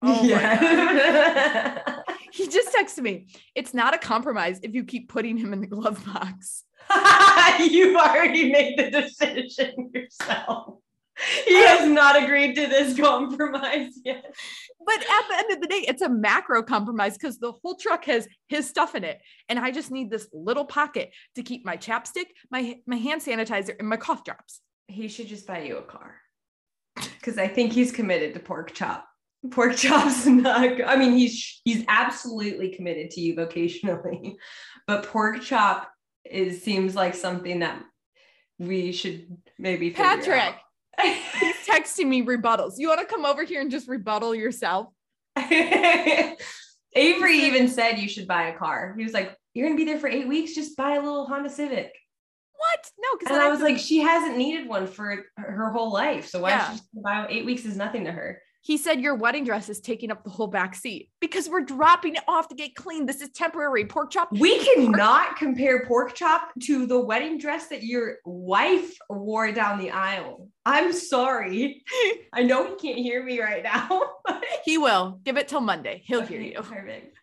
Oh 0.03 0.23
yeah. 0.23 1.96
He 2.37 2.47
just 2.47 2.73
texted 2.73 3.01
me. 3.01 3.27
It's 3.55 3.73
not 3.73 3.95
a 3.95 3.97
compromise 3.97 4.59
if 4.61 4.75
you 4.75 4.83
keep 4.83 5.09
putting 5.09 5.37
him 5.37 5.53
in 5.53 5.61
the 5.61 5.67
glove 5.67 6.05
box. 6.05 6.63
You've 7.59 7.95
already 7.95 8.51
made 8.51 8.77
the 8.77 8.91
decision 8.91 9.89
yourself. 9.93 10.75
He 11.45 11.55
has 11.55 11.89
not 11.89 12.21
agreed 12.21 12.53
to 12.55 12.67
this 12.67 12.95
compromise 12.95 13.93
yet. 14.05 14.35
But 14.85 14.99
at 14.99 15.27
the 15.27 15.35
end 15.35 15.51
of 15.51 15.61
the 15.61 15.67
day, 15.67 15.83
it's 15.87 16.03
a 16.03 16.09
macro 16.09 16.61
compromise 16.61 17.17
because 17.17 17.39
the 17.39 17.53
whole 17.53 17.75
truck 17.75 18.05
has 18.05 18.27
his 18.47 18.69
stuff 18.69 18.93
in 18.93 19.03
it. 19.03 19.19
And 19.49 19.57
I 19.57 19.71
just 19.71 19.89
need 19.89 20.11
this 20.11 20.27
little 20.31 20.65
pocket 20.65 21.11
to 21.35 21.41
keep 21.41 21.65
my 21.65 21.75
chapstick, 21.75 22.27
my, 22.51 22.77
my 22.85 22.97
hand 22.97 23.23
sanitizer, 23.23 23.75
and 23.79 23.89
my 23.89 23.97
cough 23.97 24.23
drops. 24.23 24.61
He 24.87 25.07
should 25.07 25.27
just 25.27 25.47
buy 25.47 25.63
you 25.63 25.77
a 25.77 25.81
car. 25.81 26.17
Because 26.95 27.39
I 27.39 27.47
think 27.47 27.73
he's 27.73 27.91
committed 27.91 28.35
to 28.35 28.39
pork 28.39 28.73
chop. 28.73 29.07
Pork 29.51 29.75
chop's 29.75 30.25
not. 30.25 30.81
I 30.85 30.95
mean, 30.95 31.13
he's 31.13 31.61
he's 31.63 31.85
absolutely 31.87 32.69
committed 32.69 33.11
to 33.11 33.21
you 33.21 33.35
vocationally, 33.35 34.35
but 34.87 35.03
pork 35.03 35.41
chop 35.41 35.91
is 36.25 36.61
seems 36.63 36.95
like 36.95 37.15
something 37.15 37.59
that 37.59 37.81
we 38.59 38.91
should 38.91 39.27
maybe 39.59 39.91
Patrick, 39.91 40.55
he's 41.01 41.55
texting 41.67 42.07
me 42.07 42.23
rebuttals. 42.23 42.73
You 42.77 42.89
want 42.89 42.99
to 43.01 43.05
come 43.05 43.25
over 43.25 43.43
here 43.43 43.61
and 43.61 43.71
just 43.71 43.87
rebuttal 43.87 44.33
yourself? 44.33 44.87
Avery 45.37 46.37
even 47.39 47.67
said 47.67 47.99
you 47.99 48.09
should 48.09 48.27
buy 48.27 48.47
a 48.47 48.57
car. 48.57 48.95
He 48.97 49.03
was 49.03 49.13
like, 49.13 49.37
"You're 49.53 49.67
gonna 49.67 49.77
be 49.77 49.85
there 49.85 49.99
for 49.99 50.07
eight 50.07 50.27
weeks. 50.27 50.55
Just 50.55 50.75
buy 50.75 50.95
a 50.95 51.01
little 51.01 51.27
Honda 51.27 51.49
Civic." 51.49 51.93
What? 52.57 52.91
No, 52.97 53.07
because 53.19 53.37
I 53.37 53.49
was 53.49 53.61
like, 53.61 53.77
she 53.77 53.99
hasn't 53.99 54.35
needed 54.35 54.67
one 54.67 54.87
for 54.87 55.25
her 55.35 55.69
whole 55.69 55.93
life. 55.93 56.27
So 56.27 56.39
why 56.41 56.49
Yeah. 56.49 56.71
should 56.71 56.79
she 56.79 57.01
buy 57.03 57.27
eight 57.29 57.45
weeks 57.45 57.65
is 57.65 57.77
nothing 57.77 58.05
to 58.05 58.11
her. 58.11 58.41
He 58.61 58.77
said 58.77 58.99
your 58.99 59.15
wedding 59.15 59.43
dress 59.43 59.69
is 59.69 59.79
taking 59.79 60.11
up 60.11 60.23
the 60.23 60.29
whole 60.29 60.47
back 60.47 60.75
seat 60.75 61.09
because 61.21 61.49
we're 61.49 61.61
dropping 61.61 62.15
it 62.15 62.23
off 62.27 62.49
to 62.49 62.55
get 62.55 62.75
clean. 62.75 63.05
This 63.05 63.21
is 63.21 63.29
temporary. 63.29 63.85
Pork 63.85 64.11
chop. 64.11 64.29
We 64.31 64.57
cannot 64.59 65.37
compare 65.37 65.85
pork 65.85 66.15
chop 66.15 66.51
to 66.63 66.85
the 66.85 66.99
wedding 66.99 67.37
dress 67.37 67.67
that 67.67 67.83
your 67.83 68.17
wife 68.25 68.97
wore 69.09 69.51
down 69.51 69.79
the 69.79 69.91
aisle. 69.91 70.49
I'm 70.65 70.91
sorry. 70.91 71.83
I 72.33 72.43
know 72.43 72.67
he 72.67 72.75
can't 72.75 72.99
hear 72.99 73.23
me 73.23 73.41
right 73.41 73.63
now. 73.63 74.01
He 74.65 74.77
will. 74.77 75.21
Give 75.23 75.37
it 75.37 75.47
till 75.47 75.61
Monday. 75.61 76.01
He'll 76.05 76.25
hear 76.25 76.41
you. 76.41 76.61
Perfect. 76.61 77.17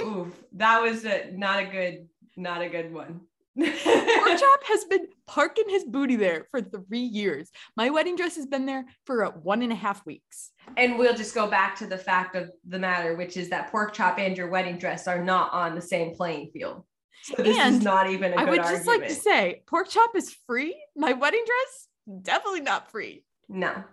Oof, 0.00 0.28
that 0.52 0.82
was 0.82 1.04
a, 1.04 1.30
not 1.32 1.62
a 1.62 1.66
good, 1.66 2.08
not 2.36 2.60
a 2.62 2.68
good 2.68 2.92
one. 2.92 3.20
Pork 3.58 3.68
chop 4.38 4.64
has 4.64 4.84
been 4.84 5.06
parking 5.26 5.68
his 5.68 5.84
booty 5.84 6.16
there 6.16 6.46
for 6.50 6.60
three 6.62 7.00
years. 7.00 7.50
My 7.76 7.90
wedding 7.90 8.16
dress 8.16 8.36
has 8.36 8.46
been 8.46 8.66
there 8.66 8.84
for 9.04 9.24
uh, 9.24 9.30
one 9.30 9.62
and 9.62 9.72
a 9.72 9.76
half 9.76 10.04
weeks. 10.06 10.52
and 10.76 10.98
we'll 10.98 11.14
just 11.14 11.34
go 11.34 11.46
back 11.48 11.76
to 11.76 11.86
the 11.86 11.98
fact 11.98 12.34
of 12.34 12.50
the 12.66 12.78
matter, 12.78 13.14
which 13.16 13.36
is 13.36 13.50
that 13.50 13.70
pork 13.70 13.92
chop 13.92 14.18
and 14.18 14.36
your 14.36 14.48
wedding 14.48 14.78
dress 14.78 15.06
are 15.06 15.22
not 15.22 15.52
on 15.52 15.74
the 15.74 15.82
same 15.82 16.14
playing 16.14 16.50
field. 16.52 16.84
So 17.24 17.42
this 17.42 17.56
And 17.58 17.76
is 17.76 17.82
not 17.82 18.10
even 18.10 18.32
a 18.32 18.36
I 18.36 18.44
would 18.44 18.58
argument. 18.60 18.68
just 18.76 18.86
like 18.86 19.06
to 19.08 19.14
say 19.14 19.62
pork 19.66 19.88
chop 19.88 20.16
is 20.16 20.34
free. 20.46 20.74
My 20.96 21.12
wedding 21.12 21.44
dress, 21.46 22.22
definitely 22.22 22.62
not 22.62 22.90
free. 22.90 23.24
no. 23.48 23.84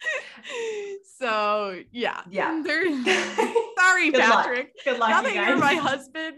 So 1.18 1.82
yeah. 1.90 2.20
Yeah. 2.30 2.62
Sorry, 3.78 4.10
Good 4.10 4.18
luck. 4.20 4.44
Patrick. 4.44 4.72
Good 4.84 4.98
luck, 4.98 5.10
Now 5.10 5.20
you 5.22 5.34
that 5.34 5.48
you're 5.48 5.58
my 5.58 5.74
husband, 5.74 6.36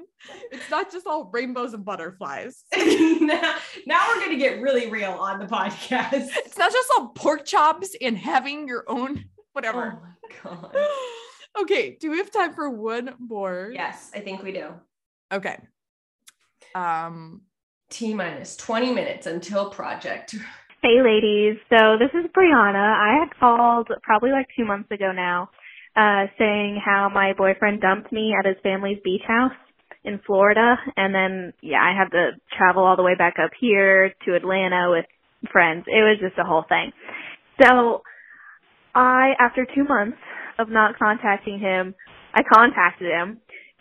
it's 0.50 0.70
not 0.70 0.90
just 0.90 1.06
all 1.06 1.30
rainbows 1.32 1.74
and 1.74 1.84
butterflies. 1.84 2.64
now, 2.74 3.56
now 3.86 4.06
we're 4.08 4.20
gonna 4.20 4.38
get 4.38 4.61
really 4.62 4.88
real 4.90 5.12
on 5.12 5.38
the 5.38 5.46
podcast. 5.46 6.28
It's 6.36 6.56
not 6.56 6.72
just 6.72 6.88
all 6.96 7.08
pork 7.08 7.44
chops 7.44 7.94
and 8.00 8.16
having 8.16 8.66
your 8.66 8.84
own 8.88 9.26
whatever. 9.52 10.00
Oh 10.02 10.50
my 10.50 10.61
god. 10.72 10.76
okay, 11.61 11.96
do 12.00 12.11
we 12.11 12.16
have 12.18 12.30
time 12.30 12.54
for 12.54 12.70
one 12.70 13.14
more? 13.18 13.70
Yes, 13.74 14.11
I 14.14 14.20
think 14.20 14.42
we 14.42 14.52
do. 14.52 14.72
Okay. 15.32 15.58
Um, 16.74 17.42
T 17.90 18.14
minus 18.14 18.56
20 18.56 18.92
minutes 18.92 19.26
until 19.26 19.68
project. 19.70 20.36
Hey 20.83 21.03
ladies, 21.05 21.59
so 21.68 21.99
this 21.99 22.09
is 22.14 22.31
Brianna. 22.35 22.81
I 22.81 23.20
had 23.20 23.39
called 23.39 23.89
probably 24.03 24.31
like 24.31 24.47
two 24.57 24.64
months 24.64 24.91
ago 24.91 25.12
now, 25.12 25.51
uh, 25.95 26.24
saying 26.39 26.81
how 26.83 27.11
my 27.12 27.35
boyfriend 27.37 27.83
dumped 27.83 28.11
me 28.11 28.33
at 28.33 28.47
his 28.47 28.57
family's 28.62 28.97
beach 29.05 29.20
house 29.28 29.53
in 30.05 30.20
Florida, 30.26 30.76
and 30.97 31.14
then 31.14 31.53
yeah, 31.61 31.83
I 31.83 31.93
had 31.95 32.09
to 32.12 32.31
travel 32.57 32.83
all 32.83 32.97
the 32.97 33.03
way 33.03 33.14
back 33.14 33.35
up 33.39 33.51
here 33.61 34.14
to 34.24 34.35
Atlanta 34.35 34.89
with 34.89 35.05
friends. 35.53 35.85
It 35.87 36.01
was 36.01 36.16
just 36.18 36.39
a 36.39 36.49
whole 36.49 36.64
thing. 36.66 36.93
So 37.62 38.01
I, 38.95 39.33
after 39.39 39.66
two 39.66 39.85
months 39.85 40.16
of 40.59 40.70
not 40.70 40.99
contacting 40.99 41.59
him, 41.59 41.95
I 42.33 42.41
contacted 42.43 43.09
him, 43.09 43.39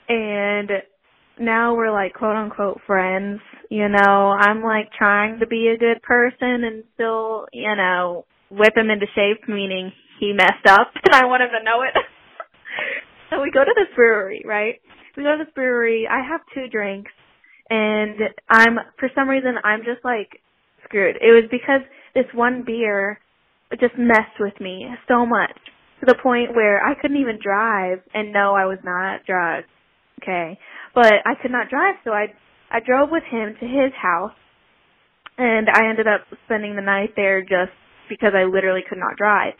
and 0.10 0.70
now 1.40 1.76
we're 1.76 1.94
like 1.94 2.14
quote 2.14 2.36
unquote 2.36 2.82
friends. 2.86 3.40
You 3.70 3.88
know, 3.88 4.34
I'm 4.34 4.64
like 4.64 4.92
trying 4.98 5.40
to 5.40 5.48
be 5.48 5.68
a 5.68 5.78
good 5.78 6.02
person 6.02 6.64
and 6.64 6.84
still, 6.96 7.46
you 7.54 7.76
know, 7.76 8.26
whip 8.50 8.76
him 8.76 8.90
into 8.90 9.06
shape, 9.14 9.48
meaning 9.48 9.92
he 10.20 10.34
messed 10.34 10.66
up 10.68 10.92
and 11.04 11.14
I 11.14 11.26
want 11.26 11.44
him 11.44 11.50
to 11.58 11.64
know 11.64 11.84
it. 11.84 11.94
so 13.30 13.42
we 13.42 13.52
go 13.52 13.64
to 13.64 13.74
this 13.76 13.96
brewery, 13.96 14.44
right? 14.44 14.82
We 15.16 15.24
go 15.24 15.38
to 15.38 15.44
this 15.44 15.54
brewery. 15.54 16.08
I 16.10 16.28
have 16.28 16.42
two 16.54 16.68
drinks 16.68 17.12
and 17.70 18.18
I'm, 18.50 18.80
for 18.98 19.10
some 19.14 19.30
reason, 19.30 19.56
I'm 19.64 19.82
just 19.82 20.04
like 20.04 20.42
screwed. 20.86 21.18
It 21.18 21.32
was 21.32 21.46
because 21.52 21.82
this 22.16 22.26
one 22.34 22.64
beer 22.66 23.20
just 23.80 23.94
messed 24.00 24.40
with 24.40 24.60
me 24.60 24.88
so 25.08 25.28
much 25.28 25.56
to 26.00 26.08
the 26.08 26.16
point 26.24 26.56
where 26.56 26.84
I 26.84 26.96
couldn't 27.00 27.22
even 27.22 27.38
drive 27.42 28.00
and 28.16 28.34
no, 28.34 28.56
I 28.56 28.66
was 28.66 28.80
not 28.84 29.28
drugged. 29.28 29.68
Okay. 30.24 30.58
But 30.96 31.14
I 31.26 31.36
could 31.40 31.52
not 31.52 31.70
drive, 31.70 31.96
so 32.04 32.12
I 32.12 32.34
I 32.72 32.80
drove 32.80 33.10
with 33.12 33.24
him 33.30 33.56
to 33.60 33.66
his 33.66 33.92
house 34.00 34.34
and 35.38 35.68
I 35.70 35.90
ended 35.90 36.08
up 36.08 36.22
spending 36.46 36.76
the 36.76 36.82
night 36.82 37.14
there 37.16 37.42
just 37.42 37.72
because 38.10 38.34
I 38.36 38.44
literally 38.44 38.84
could 38.88 38.98
not 38.98 39.18
drive. 39.18 39.54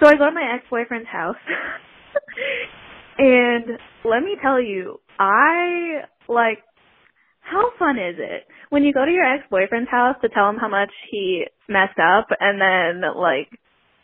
So 0.00 0.08
I 0.08 0.12
go 0.12 0.26
to 0.26 0.32
my 0.32 0.54
ex-boyfriend's 0.56 1.08
house. 1.08 1.36
and 3.18 3.78
let 4.04 4.22
me 4.22 4.36
tell 4.42 4.60
you, 4.60 4.98
I 5.18 6.04
like 6.28 6.58
how 7.40 7.70
fun 7.78 7.96
is 7.98 8.16
it 8.18 8.44
when 8.70 8.82
you 8.82 8.92
go 8.92 9.04
to 9.04 9.10
your 9.10 9.24
ex-boyfriend's 9.24 9.90
house 9.90 10.16
to 10.22 10.28
tell 10.28 10.48
him 10.48 10.56
how 10.56 10.68
much 10.68 10.90
he 11.10 11.44
messed 11.68 11.98
up 11.98 12.28
and 12.40 12.60
then 12.60 13.02
like 13.14 13.48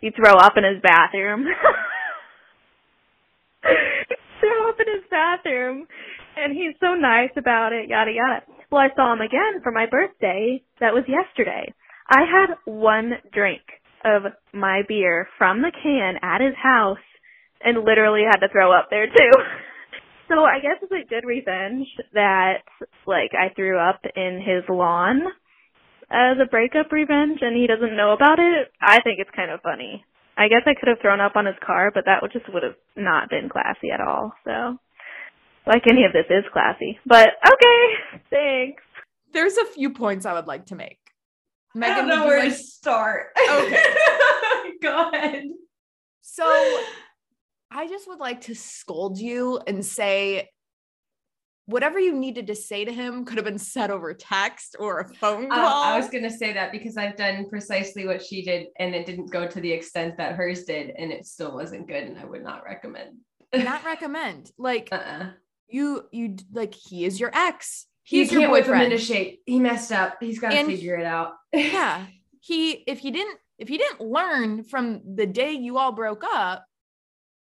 you 0.01 0.13
throw 0.15 0.35
up 0.35 0.53
in 0.57 0.65
his 0.65 0.81
bathroom? 0.83 1.47
throw 4.41 4.69
up 4.69 4.77
in 4.81 4.93
his 4.93 5.05
bathroom 5.11 5.87
and 6.37 6.53
he's 6.53 6.75
so 6.81 6.95
nice 6.95 7.33
about 7.37 7.73
it, 7.73 7.89
yada 7.89 8.11
yada. 8.13 8.43
Well, 8.71 8.81
I 8.81 8.95
saw 8.97 9.13
him 9.13 9.21
again 9.21 9.61
for 9.63 9.73
my 9.73 9.87
birthday. 9.87 10.63
That 10.81 10.95
was 10.95 11.05
yesterday. 11.07 11.73
I 12.09 12.25
had 12.25 12.57
one 12.65 13.13
drink 13.33 13.63
of 14.05 14.23
my 14.53 14.83
beer 14.89 15.29
from 15.39 15.63
the 15.63 15.73
can 15.83 16.17
at 16.23 16.41
his 16.41 16.55
house 16.61 17.05
and 17.65 17.85
literally 17.85 18.23
had 18.25 18.41
to 18.41 18.49
throw 18.51 18.73
up 18.73 18.89
there 18.91 19.07
too. 19.07 19.33
so 20.29 20.43
I 20.43 20.59
guess 20.61 20.83
it's 20.83 20.93
a 20.93 21.09
good 21.09 21.27
revenge 21.27 21.87
that 22.15 22.65
like 23.07 23.31
I 23.39 23.55
threw 23.55 23.79
up 23.79 24.01
in 24.17 24.43
his 24.45 24.65
lawn 24.69 25.21
as 26.11 26.37
a 26.43 26.51
breakup 26.51 26.93
revenge 26.93 27.39
and 27.41 27.57
he 27.57 27.67
doesn't 27.67 27.97
know 27.97 28.13
about 28.13 28.39
it. 28.39 28.73
I 28.81 29.01
think 29.03 29.21
it's 29.21 29.37
kind 29.37 29.51
of 29.51 29.61
funny. 29.63 30.05
I 30.37 30.49
guess 30.49 30.65
I 30.67 30.75
could 30.75 30.89
have 30.89 31.01
thrown 31.01 31.21
up 31.21 31.37
on 31.37 31.47
his 31.47 31.61
car, 31.65 31.91
but 31.93 32.05
that 32.07 32.23
would 32.23 32.33
just 32.33 32.53
would 32.53 32.63
have 32.63 32.81
not 32.97 33.29
been 33.29 33.49
classy 33.49 33.91
at 33.93 34.01
all. 34.01 34.33
So 34.45 34.79
like 35.67 35.83
any 35.89 36.05
of 36.05 36.13
this 36.13 36.27
is 36.31 36.45
classy. 36.53 36.99
But 37.07 37.31
okay, 37.47 38.21
thanks. 38.31 38.83
there's 39.33 39.57
a 39.57 39.65
few 39.67 39.91
points 39.91 40.27
I 40.27 40.33
would 40.35 40.47
like 40.47 40.67
to 40.67 40.75
make. 40.75 40.99
I 41.75 41.79
Megan, 41.79 42.09
don't 42.09 42.09
know 42.09 42.27
where 42.27 42.41
like- 42.41 42.53
to 42.53 42.59
start. 42.59 43.27
Okay. 43.51 43.85
Go 44.83 45.11
ahead. 45.11 45.45
So 46.21 46.45
I 47.71 47.89
just 47.89 48.07
would 48.09 48.19
like 48.19 48.43
to 48.43 48.55
scold 48.55 49.19
you 49.19 49.59
and 49.67 49.85
say 49.85 50.49
whatever 51.67 51.99
you 51.99 52.13
needed 52.13 52.49
to 52.49 52.55
say 52.55 52.85
to 52.85 52.93
him 52.93 53.25
could 53.25 53.37
have 53.37 53.45
been 53.45 53.59
said 53.59 53.91
over 53.91 54.13
text 54.13 54.77
or 54.79 55.01
a 55.01 55.09
phone 55.15 55.47
Uh, 55.51 55.55
call. 55.55 55.83
I 55.85 55.97
was 55.97 56.11
going 56.11 56.25
to 56.25 56.31
say 56.31 56.53
that 56.53 56.73
because 56.73 56.97
I've 56.97 57.17
done 57.17 57.49
precisely 57.49 58.07
what 58.07 58.23
she 58.23 58.43
did 58.45 58.67
and 58.79 58.95
it 58.95 59.07
didn't 59.07 59.31
go 59.31 59.47
to 59.47 59.61
the 59.61 59.71
extent 59.73 60.17
that 60.19 60.35
hers 60.35 60.65
did 60.65 60.91
and 60.99 61.13
it 61.13 61.25
still 61.25 61.55
wasn't 61.55 61.87
good 61.87 62.03
and 62.03 62.19
I 62.19 62.25
would 62.25 62.43
not 62.43 62.65
recommend. 62.65 63.19
not 63.55 63.85
recommend. 63.87 64.51
Like 64.59 64.89
uh-uh. 64.93 65.31
You 65.69 66.05
you 66.13 66.37
like 66.53 66.75
he 66.75 67.05
is 67.05 67.19
your 67.21 67.31
ex. 67.35 67.87
He 68.05 68.19
He's 68.19 68.33
your 68.33 68.41
can't 68.43 68.53
whip 68.53 68.65
him 68.65 68.73
boyfriend. 68.73 68.93
into 68.93 68.99
shape. 69.05 69.43
He 69.47 69.61
messed 69.61 69.93
up. 69.93 70.17
He's 70.21 70.39
got 70.41 70.51
to 70.51 70.65
figure 70.65 70.97
it 70.97 71.07
out. 71.07 71.35
yeah. 71.53 72.07
He 72.41 72.73
if 72.87 72.99
he 72.99 73.11
didn't 73.11 73.39
if 73.59 73.69
he 73.69 73.79
didn't 73.79 74.01
learn 74.01 74.65
from 74.65 75.03
the 75.15 75.27
day 75.27 75.53
you 75.53 75.79
all 75.79 75.93
broke 75.93 76.25
up, 76.25 76.65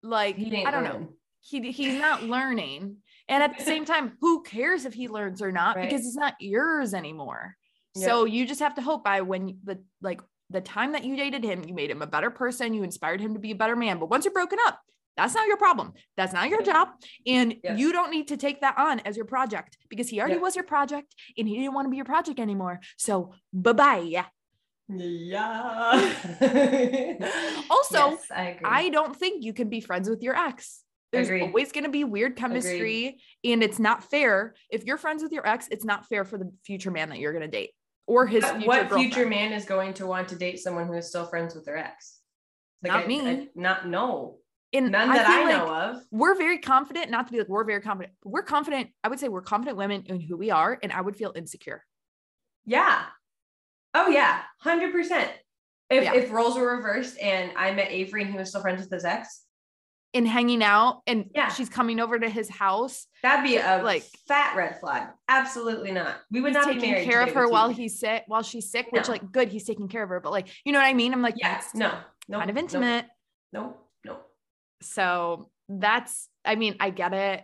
like 0.04 0.36
He 0.36 0.66
I 0.66 0.72
don't 0.72 0.84
know. 0.84 1.10
he 1.42 1.72
he's 1.72 2.00
not 2.00 2.24
learning 2.24 2.98
and 3.30 3.42
at 3.44 3.58
the 3.58 3.64
same 3.64 3.86
time 3.86 4.18
who 4.20 4.44
cares 4.44 4.86
if 4.86 4.94
he 4.94 5.08
learns 5.08 5.42
or 5.42 5.52
not 5.52 5.76
Right. 5.78 5.90
because 5.90 6.06
it's 6.06 6.18
not 6.18 6.36
yours 6.40 6.94
anymore 6.94 7.56
Yep. 7.96 8.10
so 8.10 8.26
you 8.26 8.46
just 8.46 8.60
have 8.62 8.76
to 8.76 8.82
hope 8.82 9.04
by 9.04 9.22
when 9.22 9.58
the 9.64 9.82
like 10.02 10.22
the 10.50 10.60
time 10.62 10.92
that 10.94 11.04
you 11.06 11.16
dated 11.16 11.44
him 11.44 11.64
you 11.66 11.74
made 11.74 11.90
him 11.92 12.02
a 12.02 12.08
better 12.08 12.30
person 12.32 12.74
you 12.74 12.84
inspired 12.84 13.22
him 13.22 13.34
to 13.36 13.40
be 13.40 13.52
a 13.52 13.56
better 13.56 13.76
man 13.76 14.00
but 14.00 14.10
once 14.10 14.26
you're 14.26 14.34
broken 14.34 14.60
up 14.68 14.80
that's 15.22 15.36
not 15.36 15.48
your 15.48 15.58
problem 15.58 15.94
that's 16.18 16.34
not 16.34 16.50
your 16.50 16.62
job 16.64 16.88
and 17.28 17.56
Yep. 17.64 17.78
you 17.78 17.92
don't 17.92 18.10
need 18.12 18.28
to 18.30 18.38
take 18.38 18.62
that 18.62 18.76
on 18.78 19.00
as 19.02 19.16
your 19.16 19.26
project 19.26 19.78
because 19.90 20.10
he 20.10 20.20
already 20.20 20.34
Yep. 20.36 20.42
was 20.42 20.56
your 20.56 20.66
project 20.66 21.14
and 21.38 21.48
he 21.48 21.58
didn't 21.58 21.74
want 21.76 21.86
to 21.86 21.90
be 21.90 21.98
your 21.98 22.06
project 22.06 22.40
anymore 22.40 22.80
so 22.98 23.34
bye-bye 23.54 24.00
Yeah. 24.00 24.26
Yeah. 24.90 26.02
Also, 27.70 28.10
Yes, 28.12 28.26
I. 28.32 28.58
I 28.64 28.90
don't 28.90 29.16
think 29.16 29.44
you 29.46 29.54
can 29.54 29.70
be 29.70 29.80
friends 29.80 30.10
with 30.10 30.22
your 30.22 30.36
ex. 30.36 30.82
There's 31.14 31.28
Agreed. 31.28 31.44
always 31.44 31.72
going 31.72 31.84
to 31.86 31.90
be 31.90 32.04
weird 32.04 32.36
chemistry, 32.36 33.22
and 33.44 33.64
it's 33.64 33.80
not 33.80 34.04
fair. 34.10 34.54
If 34.70 34.84
you're 34.86 34.98
friends 34.98 35.24
with 35.24 35.32
your 35.32 35.46
ex, 35.48 35.68
it's 35.72 35.86
not 35.86 36.08
fair 36.08 36.26
for 36.26 36.38
the 36.38 36.52
future 36.66 36.92
man 36.92 37.10
that 37.10 37.20
you're 37.20 37.32
going 37.34 37.50
to 37.50 37.58
date 37.60 37.72
or 38.08 38.28
his 38.28 38.44
What- 38.44 38.52
future 38.56 38.68
what 38.68 38.80
girlfriend. 38.90 39.14
future 39.14 39.30
man 39.30 39.54
is 39.54 39.66
going 39.66 39.94
to 39.96 40.06
want 40.06 40.28
to 40.30 40.36
date 40.36 40.60
someone 40.60 40.88
who 40.88 40.94
is 40.94 41.08
still 41.08 41.26
friends 41.26 41.56
with 41.56 41.64
their 41.66 41.78
ex? 41.78 42.20
Not 42.82 43.04
I- 43.06 43.08
me. 43.08 43.22
I- 43.22 43.48
not 43.56 43.88
no. 43.88 44.38
And 44.74 44.92
None 44.92 45.10
that 45.10 45.28
I 45.28 45.44
like 45.44 45.58
know 45.58 45.74
of. 45.74 46.04
We're 46.12 46.36
very 46.36 46.58
confident, 46.58 47.12
not 47.12 47.28
to 47.28 47.34
be 47.34 47.40
like 47.40 47.50
we're 47.50 47.66
very 47.66 47.82
confident. 47.82 48.14
We're 48.24 48.44
confident. 48.44 48.90
I 49.04 49.10
would 49.10 49.20
say 49.20 49.28
we're 49.28 49.42
confident 49.42 49.78
women 49.78 50.04
in 50.06 50.22
who 50.22 50.38
we 50.38 50.50
are, 50.50 50.80
and 50.82 50.92
I 50.94 51.02
would 51.02 51.16
feel 51.18 51.34
insecure. 51.36 51.84
Yeah. 52.66 53.04
Oh 53.94 54.08
yeah, 54.08 54.42
hundred 54.60 54.94
percent. 54.94 55.30
If 55.90 56.06
Yeah. 56.06 56.14
if 56.14 56.32
roles 56.32 56.56
were 56.56 56.78
reversed 56.78 57.20
and 57.20 57.52
I 57.58 57.72
met 57.74 57.92
Avery 57.92 58.22
and 58.22 58.32
he 58.32 58.38
was 58.38 58.50
still 58.50 58.62
friends 58.62 58.80
with 58.82 58.92
his 58.92 59.04
ex, 59.04 59.44
and 60.14 60.26
hanging 60.26 60.64
out 60.64 61.02
and 61.06 61.30
Yeah. 61.36 61.50
she's 61.50 61.68
coming 61.68 62.00
over 62.00 62.18
to 62.18 62.30
his 62.30 62.50
house. 62.50 63.08
That'd 63.24 63.44
be 63.44 63.58
a 63.58 63.82
Like- 63.84 64.04
fat 64.28 64.56
red 64.56 64.80
flag. 64.80 65.10
Absolutely 65.28 65.92
not. 65.92 66.16
We 66.32 66.40
would 66.40 66.54
not 66.54 66.68
be 66.68 66.76
taking 66.76 66.92
married 66.92 67.10
care 67.10 67.22
of 67.22 67.34
her 67.34 67.50
while 67.50 67.68
he's 67.70 68.00
sick, 68.00 68.24
while 68.28 68.42
she's 68.44 68.72
sick, 68.72 68.88
which 68.92 69.10
like 69.10 69.32
good, 69.34 69.50
he's 69.50 69.66
taking 69.66 69.90
care 69.90 70.04
of 70.04 70.10
her, 70.10 70.22
but 70.22 70.32
like, 70.32 70.48
you 70.66 70.72
know 70.72 70.80
what 70.80 70.86
I 70.86 70.94
mean? 70.94 71.12
I'm 71.14 71.22
like, 71.22 71.36
Yeah, 71.38 71.56
that's 71.56 71.74
no, 71.76 71.98
no, 72.30 72.38
kind 72.40 72.50
of 72.50 72.58
intimate. 72.58 73.06
No, 73.52 73.62
no. 73.62 73.78
So 74.82 75.50
that's, 75.70 76.28
I 76.46 76.56
mean, 76.56 76.76
I 76.80 76.90
get 76.90 77.14
it. 77.14 77.44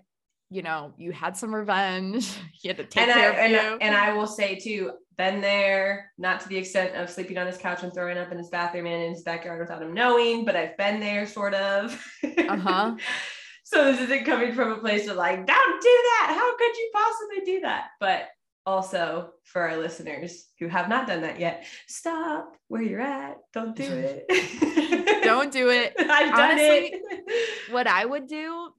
You 0.49 0.61
know, 0.61 0.93
you 0.97 1.11
had 1.11 1.35
some 1.37 1.53
revenge. 1.53 2.29
You 2.63 2.69
had 2.69 2.77
to 2.77 2.85
take 2.85 3.03
And 3.03 3.11
I, 3.11 3.13
care 3.13 3.31
and, 3.39 3.55
of 3.55 3.61
I- 3.61 3.69
you. 3.69 3.77
and 3.81 3.95
I 3.95 4.13
will 4.13 4.25
say 4.27 4.55
too, 4.55 4.91
been 5.17 5.41
there, 5.41 6.11
not 6.17 6.39
to 6.41 6.49
the 6.49 6.57
extent 6.57 6.95
of 6.95 7.09
sleeping 7.09 7.37
on 7.37 7.45
his 7.47 7.57
couch 7.57 7.83
and 7.83 7.93
throwing 7.93 8.17
up 8.17 8.31
in 8.31 8.37
his 8.37 8.49
bathroom 8.49 8.85
and 8.87 9.03
in 9.03 9.13
his 9.13 9.23
backyard 9.23 9.59
without 9.59 9.81
him 9.81 9.93
knowing, 9.93 10.43
but 10.45 10.55
I've 10.55 10.75
been 10.77 10.99
there 10.99 11.25
sort 11.27 11.53
of. 11.53 11.93
Uh-huh. 12.23 12.95
so 13.63 13.83
this 13.91 14.01
isn't 14.01 14.25
coming 14.25 14.53
from 14.53 14.71
a 14.71 14.77
place 14.77 15.07
of 15.07 15.15
like, 15.17 15.45
don't 15.45 15.81
do 15.81 16.03
that. 16.09 16.33
How 16.35 16.57
could 16.57 16.77
you 16.77 16.91
possibly 16.93 17.45
do 17.45 17.61
that? 17.61 17.87
But 17.99 18.29
also 18.67 19.29
for 19.45 19.61
our 19.61 19.77
listeners 19.77 20.45
who 20.59 20.67
have 20.67 20.89
not 20.89 21.07
done 21.07 21.21
that 21.21 21.39
yet, 21.39 21.65
stop 21.87 22.53
where 22.67 22.81
you're 22.81 22.99
at. 22.99 23.37
Don't 23.53 23.73
do 23.73 23.83
it. 23.85 25.23
Don't 25.23 25.51
do 25.51 25.69
it. 25.69 25.95
I've 25.99 26.35
done 26.35 26.51
Honestly, 26.51 26.93
it. 26.93 27.49
what 27.71 27.87
I 27.87 28.03
would 28.03 28.27
do, 28.27 28.69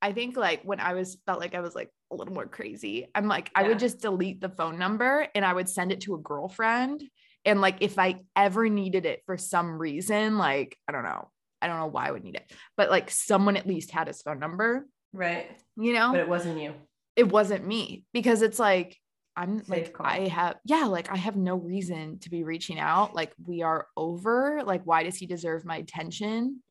I 0.00 0.12
think 0.12 0.38
like 0.38 0.62
when 0.62 0.80
I 0.80 0.94
was 0.94 1.18
felt 1.26 1.40
like 1.40 1.54
I 1.54 1.60
was 1.60 1.74
like 1.74 1.90
a 2.10 2.16
little 2.16 2.32
more 2.32 2.46
crazy, 2.46 3.06
I'm 3.14 3.28
like, 3.28 3.50
I 3.54 3.68
would 3.68 3.78
just 3.78 4.00
delete 4.00 4.40
the 4.40 4.48
phone 4.48 4.78
number 4.78 5.28
and 5.34 5.44
I 5.44 5.52
would 5.52 5.68
send 5.68 5.92
it 5.92 6.00
to 6.02 6.14
a 6.14 6.18
girlfriend. 6.18 7.04
And 7.44 7.60
like 7.60 7.76
if 7.80 7.98
I 7.98 8.22
ever 8.34 8.70
needed 8.70 9.04
it 9.04 9.22
for 9.26 9.36
some 9.36 9.78
reason, 9.78 10.38
like 10.38 10.78
I 10.88 10.92
don't 10.92 11.04
know, 11.04 11.28
I 11.60 11.66
don't 11.66 11.78
know 11.78 11.86
why 11.86 12.08
I 12.08 12.12
would 12.12 12.24
need 12.24 12.36
it, 12.36 12.50
but 12.78 12.90
like 12.90 13.10
someone 13.10 13.58
at 13.58 13.66
least 13.66 13.90
had 13.90 14.06
his 14.06 14.22
phone 14.22 14.38
number, 14.38 14.86
right. 15.12 15.50
you 15.76 15.92
know? 15.92 16.12
But 16.12 16.20
it 16.20 16.28
wasn't 16.30 16.60
you. 16.62 16.72
it 17.14 17.30
wasn't 17.30 17.66
me 17.66 18.06
because 18.14 18.40
it's 18.40 18.58
like 18.58 18.96
I'm 19.36 19.58
Safe 19.60 19.68
like 19.68 19.92
call. 19.92 20.06
I 20.06 20.28
have 20.28 20.56
yeah 20.64 20.84
like 20.84 21.10
I 21.10 21.16
have 21.16 21.36
no 21.36 21.56
reason 21.56 22.18
to 22.20 22.30
be 22.30 22.44
reaching 22.44 22.78
out 22.78 23.14
like 23.14 23.32
we 23.44 23.62
are 23.62 23.86
over 23.96 24.62
like 24.64 24.82
why 24.84 25.02
does 25.02 25.16
he 25.16 25.26
deserve 25.26 25.64
my 25.64 25.76
attention 25.78 26.62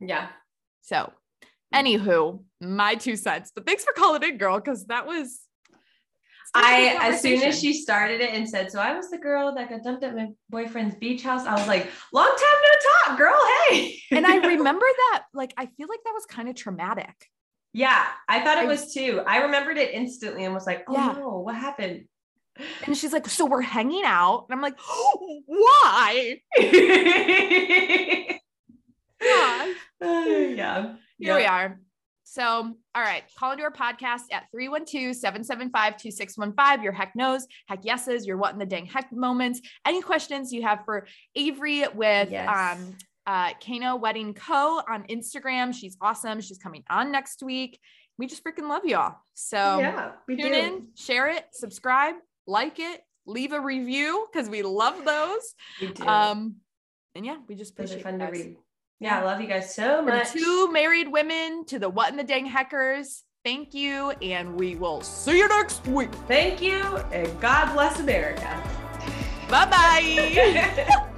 Yeah. 0.00 0.28
so 0.82 1.12
mm. 1.74 1.98
anywho 1.98 2.42
my 2.60 2.94
two 2.94 3.16
cents 3.16 3.52
but 3.54 3.66
thanks 3.66 3.84
for 3.84 3.92
calling 3.92 4.22
in 4.22 4.38
girl 4.38 4.58
because 4.58 4.86
that 4.86 5.06
was 5.06 5.40
such 6.54 6.64
a 6.64 6.68
good 6.68 7.02
I 7.02 7.08
as 7.08 7.20
soon 7.20 7.42
as 7.42 7.58
she 7.58 7.72
started 7.72 8.20
it 8.20 8.32
and 8.32 8.48
said, 8.48 8.70
"So 8.70 8.78
I 8.78 8.94
was 8.94 9.10
the 9.10 9.18
girl 9.18 9.52
that 9.56 9.68
got 9.70 9.82
dumped 9.82 10.04
at 10.04 10.14
my 10.14 10.28
boyfriend's 10.50 10.94
beach 10.94 11.22
house," 11.22 11.46
I 11.46 11.54
was 11.54 11.66
like, 11.66 11.90
"Long 12.12 12.28
time 12.28 12.36
no 12.62 13.14
talk, 13.14 13.18
girl. 13.18 13.36
Hey." 13.68 13.98
and 14.12 14.24
I 14.24 14.36
remember 14.46 14.86
that 14.86 15.24
like 15.32 15.52
I 15.56 15.66
feel 15.66 15.88
like 15.88 16.04
that 16.04 16.12
was 16.14 16.26
kind 16.26 16.48
of 16.48 16.54
traumatic 16.54 17.28
yeah, 17.74 18.06
I 18.28 18.40
thought 18.40 18.56
it 18.58 18.64
I- 18.64 18.66
was 18.66 18.94
too. 18.94 19.20
I 19.26 19.42
remembered 19.42 19.76
it 19.76 19.92
instantly 19.92 20.44
and 20.46 20.54
was 20.54 20.64
like, 20.66 20.84
"Oh 20.88 20.94
Yeah. 20.94 21.12
no, 21.18 21.40
what 21.40 21.54
happened?" 21.56 22.06
and 22.86 22.96
she's 22.96 23.12
like 23.12 23.26
so 23.28 23.44
we're 23.46 23.60
hanging 23.60 24.04
out 24.04 24.46
and 24.48 24.54
I'm 24.56 24.62
like 24.62 24.78
why 25.46 26.40
Uh, 29.20 29.66
yeah. 30.02 30.94
Here 31.18 31.36
we 31.36 31.44
are. 31.46 31.80
So, 32.24 32.42
all 32.44 32.74
right, 33.02 33.22
call 33.38 33.52
into 33.52 33.64
our 33.64 33.72
podcast 33.72 34.22
at 34.32 34.44
312-775-2615. 34.54 36.82
Your 36.82 36.92
heck 36.92 37.14
knows, 37.14 37.46
heck 37.68 37.84
yeses, 37.84 38.26
your 38.26 38.36
what 38.36 38.52
in 38.52 38.58
the 38.58 38.66
dang 38.66 38.86
heck 38.86 39.12
moments. 39.12 39.60
Any 39.86 40.02
questions 40.02 40.52
you 40.52 40.62
have 40.62 40.80
for 40.84 41.06
Avery 41.36 41.84
with 41.94 42.30
Yes. 42.30 42.48
um 42.76 42.96
uh 43.26 43.50
Kano 43.64 43.96
Wedding 43.96 44.34
Co 44.34 44.82
on 44.88 45.04
Instagram. 45.04 45.74
She's 45.74 45.96
awesome. 46.00 46.40
She's 46.40 46.58
coming 46.58 46.84
on 46.90 47.12
next 47.12 47.42
week. 47.42 47.78
We 48.18 48.26
just 48.26 48.44
freaking 48.44 48.68
love 48.68 48.84
y'all. 48.84 49.16
So 49.34 49.78
yeah, 49.78 50.12
tune 50.28 50.38
do. 50.38 50.46
in, 50.46 50.88
share 50.94 51.28
it, 51.28 51.46
subscribe, 51.52 52.14
like 52.46 52.78
it, 52.78 53.00
leave 53.26 53.52
a 53.52 53.60
review 53.60 54.26
because 54.32 54.48
we 54.48 54.62
love 54.62 55.04
those. 55.04 55.54
We 55.80 55.88
do. 55.88 56.06
Um, 56.06 56.56
and 57.14 57.26
yeah, 57.26 57.38
we 57.48 57.54
just 57.54 57.72
appreciate 57.72 58.02
fun 58.02 58.18
to 58.18 58.26
read. 58.26 58.56
Yeah, 59.00 59.20
I 59.20 59.24
love 59.24 59.40
you 59.40 59.46
guys 59.46 59.74
so 59.74 59.96
the 60.04 60.12
much. 60.12 60.32
two 60.32 60.70
married 60.72 61.08
women 61.08 61.64
to 61.66 61.78
the 61.78 61.88
what 61.88 62.10
in 62.10 62.16
the 62.16 62.24
dang 62.24 62.46
heckers. 62.46 63.22
Thank 63.44 63.74
you, 63.74 64.10
and 64.22 64.54
we 64.54 64.76
will 64.76 65.02
see 65.02 65.38
you 65.38 65.48
next 65.48 65.86
week. 65.86 66.10
Thank 66.26 66.62
you, 66.62 66.80
and 67.12 67.40
God 67.40 67.74
bless 67.74 68.00
America. 68.00 68.62
Bye 69.50 69.66
bye. 69.66 71.10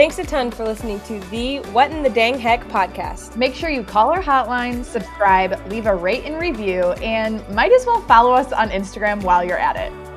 Thanks 0.00 0.18
a 0.18 0.24
ton 0.24 0.50
for 0.50 0.64
listening 0.64 0.98
to 1.00 1.20
the 1.28 1.58
What 1.72 1.90
in 1.90 2.02
the 2.02 2.08
Dang 2.08 2.38
Heck 2.38 2.66
podcast. 2.68 3.36
Make 3.36 3.54
sure 3.54 3.68
you 3.68 3.82
call 3.82 4.08
our 4.08 4.22
hotline, 4.22 4.82
subscribe, 4.82 5.60
leave 5.70 5.84
a 5.84 5.94
rate 5.94 6.24
and 6.24 6.40
review, 6.40 6.92
and 7.02 7.46
might 7.50 7.70
as 7.70 7.84
well 7.84 8.00
follow 8.06 8.32
us 8.32 8.50
on 8.50 8.70
Instagram 8.70 9.22
while 9.22 9.44
you're 9.44 9.58
at 9.58 9.76
it. 9.76 10.09